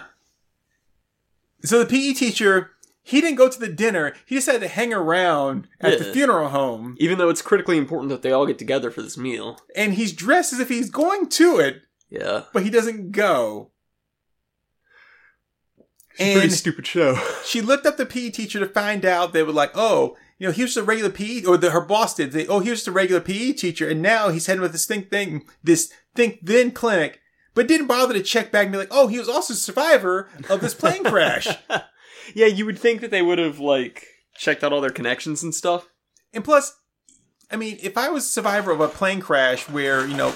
so 1.65 1.79
the 1.83 1.87
PE 1.87 2.13
teacher 2.15 2.71
he 3.03 3.21
didn't 3.21 3.37
go 3.37 3.49
to 3.49 3.59
the 3.61 3.69
dinner. 3.69 4.15
He 4.27 4.35
decided 4.35 4.63
to 4.63 4.69
hang 4.69 4.93
around 4.93 5.69
at 5.81 5.99
the 6.01 6.05
funeral 6.07 6.49
home, 6.49 6.97
Even 6.99 7.19
though 7.19 7.29
it's 7.29 7.41
critically 7.41 7.79
important 7.79 8.09
that 8.11 8.23
they 8.23 8.33
all 8.33 8.47
get 8.47 8.59
together 8.59 8.91
for 8.91 9.01
this 9.01 9.17
meal. 9.17 9.61
and 9.77 9.95
he's 9.95 10.13
dressed 10.13 10.53
as 10.53 10.59
if 10.59 10.69
he's 10.69 10.91
going 10.91 11.29
to 11.29 11.59
it, 11.61 11.83
Yeah, 12.09 12.45
but 12.53 12.63
he 12.63 12.71
doesn't 12.71 13.13
go. 13.13 13.73
pretty 16.17 16.41
And 16.41 16.53
stupid 16.53 16.87
show. 16.87 17.19
she 17.45 17.61
looked 17.61 17.87
up 17.87 17.97
the 17.97 18.07
PE 18.07 18.31
teacher 18.31 18.59
to 18.59 18.67
find 18.67 19.05
out 19.05 19.33
they 19.33 19.43
were 19.43 19.53
like, 19.53 19.73
oh, 19.75 20.17
you 20.39 20.47
know, 20.47 20.53
here's 20.53 20.75
the 20.75 20.83
regular 20.83 21.11
PE, 21.11 21.45
or 21.45 21.57
the, 21.57 21.71
her 21.71 21.81
boss 21.81 22.15
did. 22.15 22.33
They, 22.33 22.47
oh, 22.47 22.61
here's 22.61 22.85
the 22.85 22.93
regular 22.93 23.21
PE 23.21 23.53
teacher, 23.53 23.89
and 23.89 24.03
now 24.03 24.29
he's 24.29 24.47
heading 24.47 24.63
with 24.63 24.73
this 24.73 24.87
think 24.87 25.11
thing, 25.11 25.47
this 25.63 25.93
think 26.15 26.41
then 26.43 26.71
clinic, 26.71 27.21
but 27.55 27.69
didn't 27.69 27.87
bother 27.87 28.15
to 28.15 28.23
check 28.23 28.53
back 28.53 28.65
and 28.65 28.73
be 28.73 28.79
like, 28.79 28.89
oh, 28.91 29.09
he 29.09 29.19
was 29.19 29.29
also 29.29 29.55
a 29.55 29.57
survivor 29.57 30.29
of 30.51 30.61
this 30.61 30.75
plane 30.75 31.05
crash. 31.05 31.49
yeah, 32.35 32.47
you 32.47 32.67
would 32.67 32.79
think 32.79 33.01
that 33.01 33.11
they 33.11 33.23
would 33.23 33.39
have 33.39 33.59
like 33.59 34.07
checked 34.37 34.63
out 34.63 34.73
all 34.73 34.81
their 34.81 34.91
connections 34.91 35.43
and 35.43 35.55
stuff. 35.55 35.89
And 36.35 36.45
plus, 36.45 36.79
I 37.51 37.57
mean, 37.57 37.79
if 37.83 37.97
I 37.97 38.11
was 38.11 38.25
a 38.25 38.29
survivor 38.29 38.73
of 38.73 38.81
a 38.81 38.89
plane 38.89 39.21
crash 39.21 39.69
where, 39.69 40.07
you 40.07 40.17
know, 40.17 40.35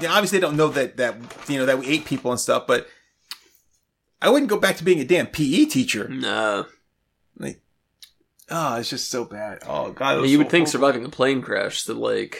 you 0.00 0.08
know, 0.08 0.14
obviously 0.14 0.38
they 0.38 0.46
don't 0.46 0.56
know 0.56 0.68
that, 0.68 0.96
that, 0.96 1.16
you 1.48 1.58
know, 1.58 1.66
that 1.66 1.78
we 1.78 1.86
ate 1.86 2.04
people 2.04 2.30
and 2.30 2.40
stuff, 2.40 2.66
but 2.66 2.86
I 4.22 4.28
wouldn't 4.28 4.50
go 4.50 4.58
back 4.58 4.76
to 4.76 4.84
being 4.84 5.00
a 5.00 5.04
damn 5.04 5.26
PE 5.26 5.64
teacher. 5.66 6.08
No, 6.08 6.66
Like, 7.38 7.60
oh, 8.50 8.76
it's 8.76 8.90
just 8.90 9.10
so 9.10 9.24
bad. 9.24 9.60
Oh, 9.66 9.92
God. 9.92 10.18
it 10.18 10.20
Yeah, 10.22 10.26
you 10.26 10.34
so 10.36 10.38
would 10.38 10.50
think 10.50 10.68
horrible. 10.68 10.70
surviving 10.72 11.04
a 11.04 11.08
plane 11.10 11.42
crash 11.42 11.84
that 11.84 11.96
like, 11.96 12.38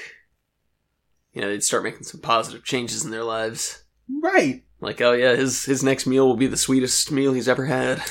you 1.32 1.40
know, 1.40 1.48
they'd 1.48 1.62
start 1.64 1.84
making 1.84 2.02
some 2.04 2.20
positive 2.20 2.64
changes 2.64 3.04
in 3.04 3.10
their 3.10 3.24
lives. 3.24 3.84
Right. 4.22 4.64
Like, 4.80 5.00
oh 5.00 5.12
yeah, 5.12 5.36
his 5.36 5.64
his 5.66 5.84
next 5.84 6.06
meal 6.06 6.26
will 6.26 6.36
be 6.36 6.46
the 6.46 6.56
sweetest 6.56 7.12
meal 7.12 7.32
he's 7.34 7.48
ever 7.48 7.66
had. 7.66 8.02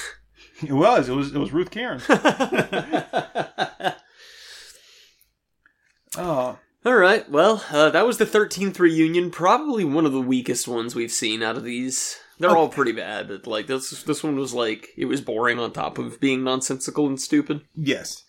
It 0.61 0.71
was. 0.73 1.09
It 1.09 1.13
was, 1.13 1.33
it 1.33 1.39
was 1.39 1.51
Ruth 1.53 1.71
Karen. 1.71 2.01
Oh. 6.17 6.57
All 6.85 6.95
right, 6.95 7.29
well, 7.29 7.63
uh, 7.71 7.89
that 7.89 8.07
was 8.07 8.17
the 8.17 8.25
13th 8.25 8.79
reunion. 8.79 9.31
Probably 9.31 9.83
one 9.83 10.05
of 10.05 10.13
the 10.13 10.21
weakest 10.21 10.67
ones 10.67 10.95
we've 10.95 11.11
seen 11.11 11.43
out 11.43 11.57
of 11.57 11.63
these. 11.65 12.17
They're 12.39 12.55
all 12.55 12.69
pretty 12.69 12.93
bad, 12.93 13.27
but 13.27 13.45
like 13.45 13.67
this 13.67 13.89
this 14.03 14.23
one 14.23 14.37
was 14.37 14.53
like 14.53 14.87
it 14.97 15.05
was 15.05 15.19
boring 15.19 15.59
on 15.59 15.73
top 15.73 15.97
of 15.97 16.21
being 16.21 16.41
nonsensical 16.41 17.05
and 17.05 17.19
stupid. 17.19 17.61
Yes. 17.75 18.23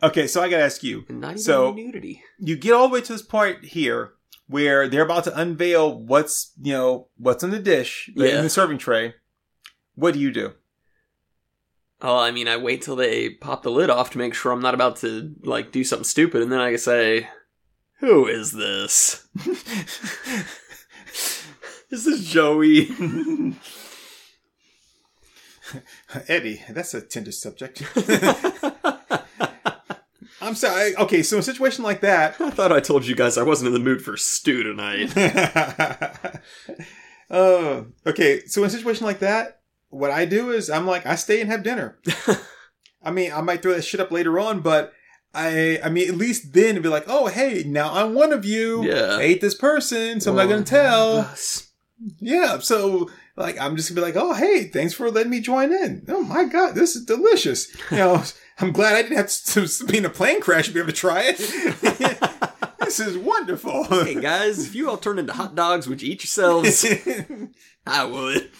Okay, 0.00 0.28
so 0.28 0.40
I 0.40 0.48
gotta 0.48 0.62
ask 0.62 0.84
you. 0.84 1.04
And 1.08 1.20
not 1.20 1.30
even 1.32 1.38
So- 1.42 1.72
nudity. 1.72 2.22
You 2.38 2.56
get 2.56 2.72
all 2.72 2.86
the 2.86 2.94
way 2.94 3.00
to 3.00 3.12
this 3.12 3.22
point 3.22 3.64
here 3.64 4.12
where 4.46 4.86
they're 4.88 5.02
about 5.02 5.24
to 5.24 5.36
unveil 5.36 5.92
what's, 5.98 6.52
you 6.62 6.72
know, 6.72 7.08
what's 7.16 7.42
in 7.42 7.50
the 7.50 7.58
dish, 7.58 8.08
Yeah. 8.14 8.38
in 8.38 8.44
the 8.44 8.48
serving 8.50 8.78
tray. 8.78 9.14
What 9.96 10.14
do 10.14 10.20
you 10.20 10.30
do? 10.30 10.52
Oh, 12.00 12.16
I 12.16 12.30
mean, 12.30 12.46
I 12.46 12.56
wait 12.56 12.82
till 12.82 12.94
they 12.94 13.28
pop 13.30 13.64
the 13.64 13.72
lid 13.72 13.90
off 13.90 14.10
to 14.10 14.18
make 14.18 14.34
sure 14.34 14.52
I'm 14.52 14.62
not 14.62 14.74
about 14.74 14.96
to 14.98 15.34
like 15.42 15.72
do 15.72 15.82
something 15.82 16.04
stupid, 16.04 16.42
and 16.42 16.52
then 16.52 16.60
I 16.60 16.76
say, 16.76 17.28
"Who 18.00 18.26
is 18.26 18.52
this? 18.52 19.26
This 21.90 21.90
is 21.90 22.04
this 22.04 22.24
Joey?" 22.24 22.90
Eddie, 26.28 26.62
that's 26.70 26.94
a 26.94 27.00
tender 27.00 27.32
subject. 27.32 27.82
I'm 30.40 30.54
sorry. 30.54 30.96
Okay, 30.96 31.22
so 31.22 31.36
in 31.36 31.40
a 31.40 31.42
situation 31.42 31.84
like 31.84 32.00
that, 32.00 32.40
I 32.40 32.50
thought 32.50 32.72
I 32.72 32.80
told 32.80 33.06
you 33.06 33.14
guys 33.14 33.36
I 33.36 33.42
wasn't 33.42 33.68
in 33.68 33.72
the 33.74 33.80
mood 33.80 34.02
for 34.02 34.16
stew 34.16 34.62
tonight. 34.62 35.14
uh, 37.30 37.82
okay, 38.06 38.40
so 38.46 38.62
in 38.62 38.68
a 38.68 38.70
situation 38.70 39.04
like 39.04 39.18
that, 39.18 39.60
what 39.90 40.10
I 40.10 40.24
do 40.24 40.50
is 40.50 40.70
I'm 40.70 40.86
like 40.86 41.06
I 41.06 41.16
stay 41.16 41.40
and 41.40 41.50
have 41.50 41.62
dinner. 41.62 41.98
I 43.02 43.10
mean, 43.10 43.32
I 43.32 43.40
might 43.40 43.62
throw 43.62 43.74
that 43.74 43.82
shit 43.82 44.00
up 44.00 44.10
later 44.10 44.38
on, 44.38 44.60
but 44.60 44.92
I, 45.38 45.78
I 45.84 45.88
mean, 45.88 46.08
at 46.08 46.16
least 46.16 46.52
then 46.52 46.70
it'd 46.70 46.82
be 46.82 46.88
like, 46.88 47.04
oh, 47.06 47.28
hey, 47.28 47.62
now 47.64 47.94
I'm 47.94 48.12
one 48.12 48.32
of 48.32 48.44
you. 48.44 48.84
Yeah. 48.84 49.18
I 49.18 49.22
ate 49.22 49.40
this 49.40 49.54
person, 49.54 50.20
so 50.20 50.32
I'm 50.32 50.36
not 50.36 50.48
gonna 50.48 50.64
tell. 50.64 51.32
Yeah, 52.18 52.58
so 52.58 53.08
like 53.36 53.56
I'm 53.60 53.76
just 53.76 53.88
gonna 53.88 54.00
be 54.00 54.12
like, 54.12 54.16
oh, 54.16 54.34
hey, 54.34 54.64
thanks 54.64 54.94
for 54.94 55.10
letting 55.12 55.30
me 55.30 55.40
join 55.40 55.72
in. 55.72 56.04
Oh 56.08 56.22
my 56.22 56.44
god, 56.44 56.74
this 56.74 56.96
is 56.96 57.04
delicious. 57.04 57.72
You 57.92 57.98
know, 57.98 58.24
I'm 58.58 58.72
glad 58.72 58.96
I 58.96 59.02
didn't 59.02 59.16
have 59.16 59.30
to, 59.30 59.68
to 59.68 59.86
be 59.86 59.98
in 59.98 60.04
a 60.04 60.10
plane 60.10 60.40
crash 60.40 60.66
to 60.66 60.74
be 60.74 60.80
able 60.80 60.90
to 60.90 60.96
try 60.96 61.22
it. 61.24 61.38
this 62.80 62.98
is 62.98 63.16
wonderful. 63.16 63.84
Hey 63.84 64.20
guys, 64.20 64.66
if 64.66 64.74
you 64.74 64.90
all 64.90 64.96
turn 64.96 65.20
into 65.20 65.32
hot 65.32 65.54
dogs, 65.54 65.86
would 65.86 66.02
you 66.02 66.12
eat 66.12 66.24
yourselves? 66.24 66.84
I 67.86 68.04
would. 68.04 68.50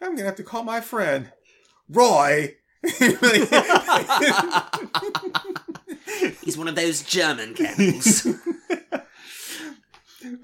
I'm 0.00 0.14
gonna 0.14 0.24
have 0.24 0.36
to 0.36 0.44
call 0.44 0.62
my 0.62 0.80
friend 0.80 1.32
Roy. 1.88 2.54
He's 6.42 6.56
one 6.56 6.68
of 6.68 6.76
those 6.76 7.02
German 7.02 7.52
cannibals. 7.54 8.26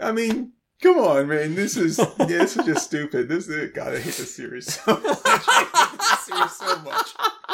I 0.01 0.12
mean, 0.12 0.52
Come 0.82 0.98
on, 0.98 1.28
man. 1.28 1.55
This 1.55 1.77
is 1.77 1.98
yeah, 1.98 2.06
this 2.27 2.56
is 2.56 2.66
just 2.66 2.85
stupid. 2.85 3.28
This 3.28 3.47
is 3.47 3.70
God. 3.73 3.94
I 3.94 4.01
hate 4.01 4.14
this 4.14 4.35
series 4.35 4.74
so 4.74 4.97
much. 4.97 5.05
I 5.24 6.09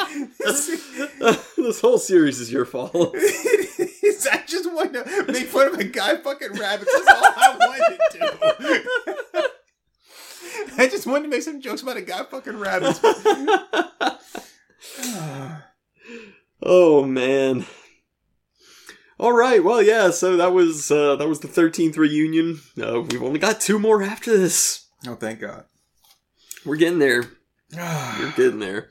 hate 0.09 0.29
this 0.35 0.65
series 0.65 0.83
so 0.83 1.07
much. 1.21 1.37
this 1.55 1.79
whole 1.79 1.99
series 1.99 2.39
is 2.39 2.51
your 2.51 2.65
fault. 2.65 3.13
It's- 3.15 4.27
I 4.31 4.41
just 4.47 4.71
want 4.73 4.93
to 4.93 5.05
make 5.31 5.45
fun 5.45 5.67
of 5.67 5.75
a 5.79 5.83
guy 5.83 6.15
fucking 6.17 6.53
rabbits. 6.53 6.91
That's 6.91 7.07
all 7.07 7.33
I 7.37 7.55
wanted 7.59 7.99
to. 9.37 9.49
I 10.77 10.87
just 10.89 11.05
wanted 11.07 11.23
to 11.23 11.29
make 11.29 11.41
some 11.43 11.61
jokes 11.61 11.81
about 11.83 11.95
a 11.97 12.01
guy 12.01 12.23
fucking 12.23 12.57
rabbits. 12.57 12.99
Oh 16.61 17.05
man. 17.05 17.65
All 19.17 19.31
right. 19.33 19.63
Well, 19.63 19.81
yeah. 19.81 20.11
So 20.11 20.35
that 20.37 20.51
was 20.53 20.91
uh, 20.91 21.15
that 21.15 21.27
was 21.27 21.39
the 21.39 21.47
thirteenth 21.47 21.95
reunion. 21.97 22.59
Uh, 22.81 23.01
we've 23.01 23.23
only 23.23 23.39
got 23.39 23.61
two 23.61 23.79
more 23.79 24.03
after 24.03 24.37
this. 24.37 24.87
oh, 25.07 25.15
thank 25.15 25.39
God. 25.39 25.63
We're 26.65 26.75
getting 26.75 26.99
there. 26.99 27.23
We're 27.73 28.33
getting 28.35 28.59
there. 28.59 28.89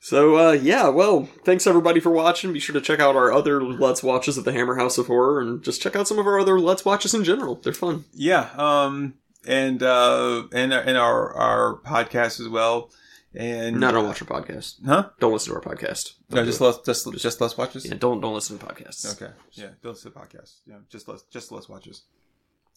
So 0.00 0.36
uh, 0.36 0.52
yeah. 0.52 0.88
Well, 0.88 1.28
thanks 1.44 1.66
everybody 1.66 2.00
for 2.00 2.10
watching. 2.10 2.52
Be 2.52 2.58
sure 2.58 2.74
to 2.74 2.80
check 2.80 2.98
out 2.98 3.14
our 3.14 3.32
other 3.32 3.62
Let's 3.62 4.02
Watches 4.02 4.36
at 4.36 4.44
the 4.44 4.52
Hammer 4.52 4.74
House 4.76 4.98
of 4.98 5.06
Horror, 5.06 5.40
and 5.40 5.62
just 5.62 5.80
check 5.80 5.94
out 5.94 6.08
some 6.08 6.18
of 6.18 6.26
our 6.26 6.40
other 6.40 6.58
Let's 6.58 6.84
Watches 6.84 7.14
in 7.14 7.22
general. 7.22 7.54
They're 7.54 7.72
fun. 7.72 8.04
yeah. 8.12 8.50
Um. 8.56 9.14
And 9.46 9.80
uh. 9.82 10.44
And 10.52 10.72
and 10.72 10.96
our 10.98 11.32
our 11.34 11.78
podcast 11.82 12.40
as 12.40 12.48
well. 12.48 12.90
And 13.34 13.78
No, 13.78 13.92
don't 13.92 14.06
watch 14.06 14.20
our 14.22 14.36
uh, 14.36 14.40
podcast. 14.42 14.84
Huh? 14.84 15.10
Don't 15.20 15.32
listen 15.32 15.52
to 15.52 15.60
our 15.60 15.74
podcast. 15.74 16.14
No, 16.30 16.36
Don't 16.38 16.46
just 16.46 16.58
do 16.58 16.64
it. 16.64 16.68
less, 16.68 16.78
just 16.84 17.12
just 17.22 17.40
less 17.40 17.56
watches. 17.56 17.86
yeah, 17.86 17.94
don't 17.94 18.20
don't 18.20 18.34
listen 18.34 18.58
to 18.58 18.66
podcasts. 18.66 19.06
Okay. 19.22 19.32
Yeah. 19.52 19.68
Don't 19.82 19.92
listen 19.92 20.10
to 20.12 20.18
podcasts. 20.18 20.60
Yeah. 20.66 20.76
Just 20.88 21.06
less 21.06 21.22
just 21.30 21.52
less 21.52 21.68
watches. 21.68 22.02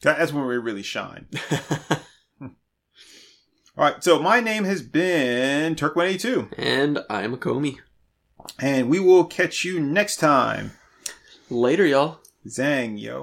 That's 0.04 0.32
when 0.32 0.46
we 0.46 0.58
really 0.58 0.84
shine. 0.84 1.26
All 2.42 2.50
right. 3.78 4.04
So 4.04 4.20
my 4.22 4.40
name 4.42 4.66
has 4.66 4.82
been 4.84 5.76
Turk 5.76 5.96
One 5.96 6.08
Eighty 6.08 6.20
Two, 6.20 6.50
and 6.58 7.00
I'm 7.10 7.36
Akomi. 7.36 7.78
and 8.60 8.90
we 8.90 9.00
will 9.00 9.26
catch 9.26 9.64
you 9.66 9.80
next 9.80 10.18
time. 10.18 10.72
Later, 11.50 11.86
y'all. 11.86 12.20
Zang 12.48 13.00
yo. 13.02 13.22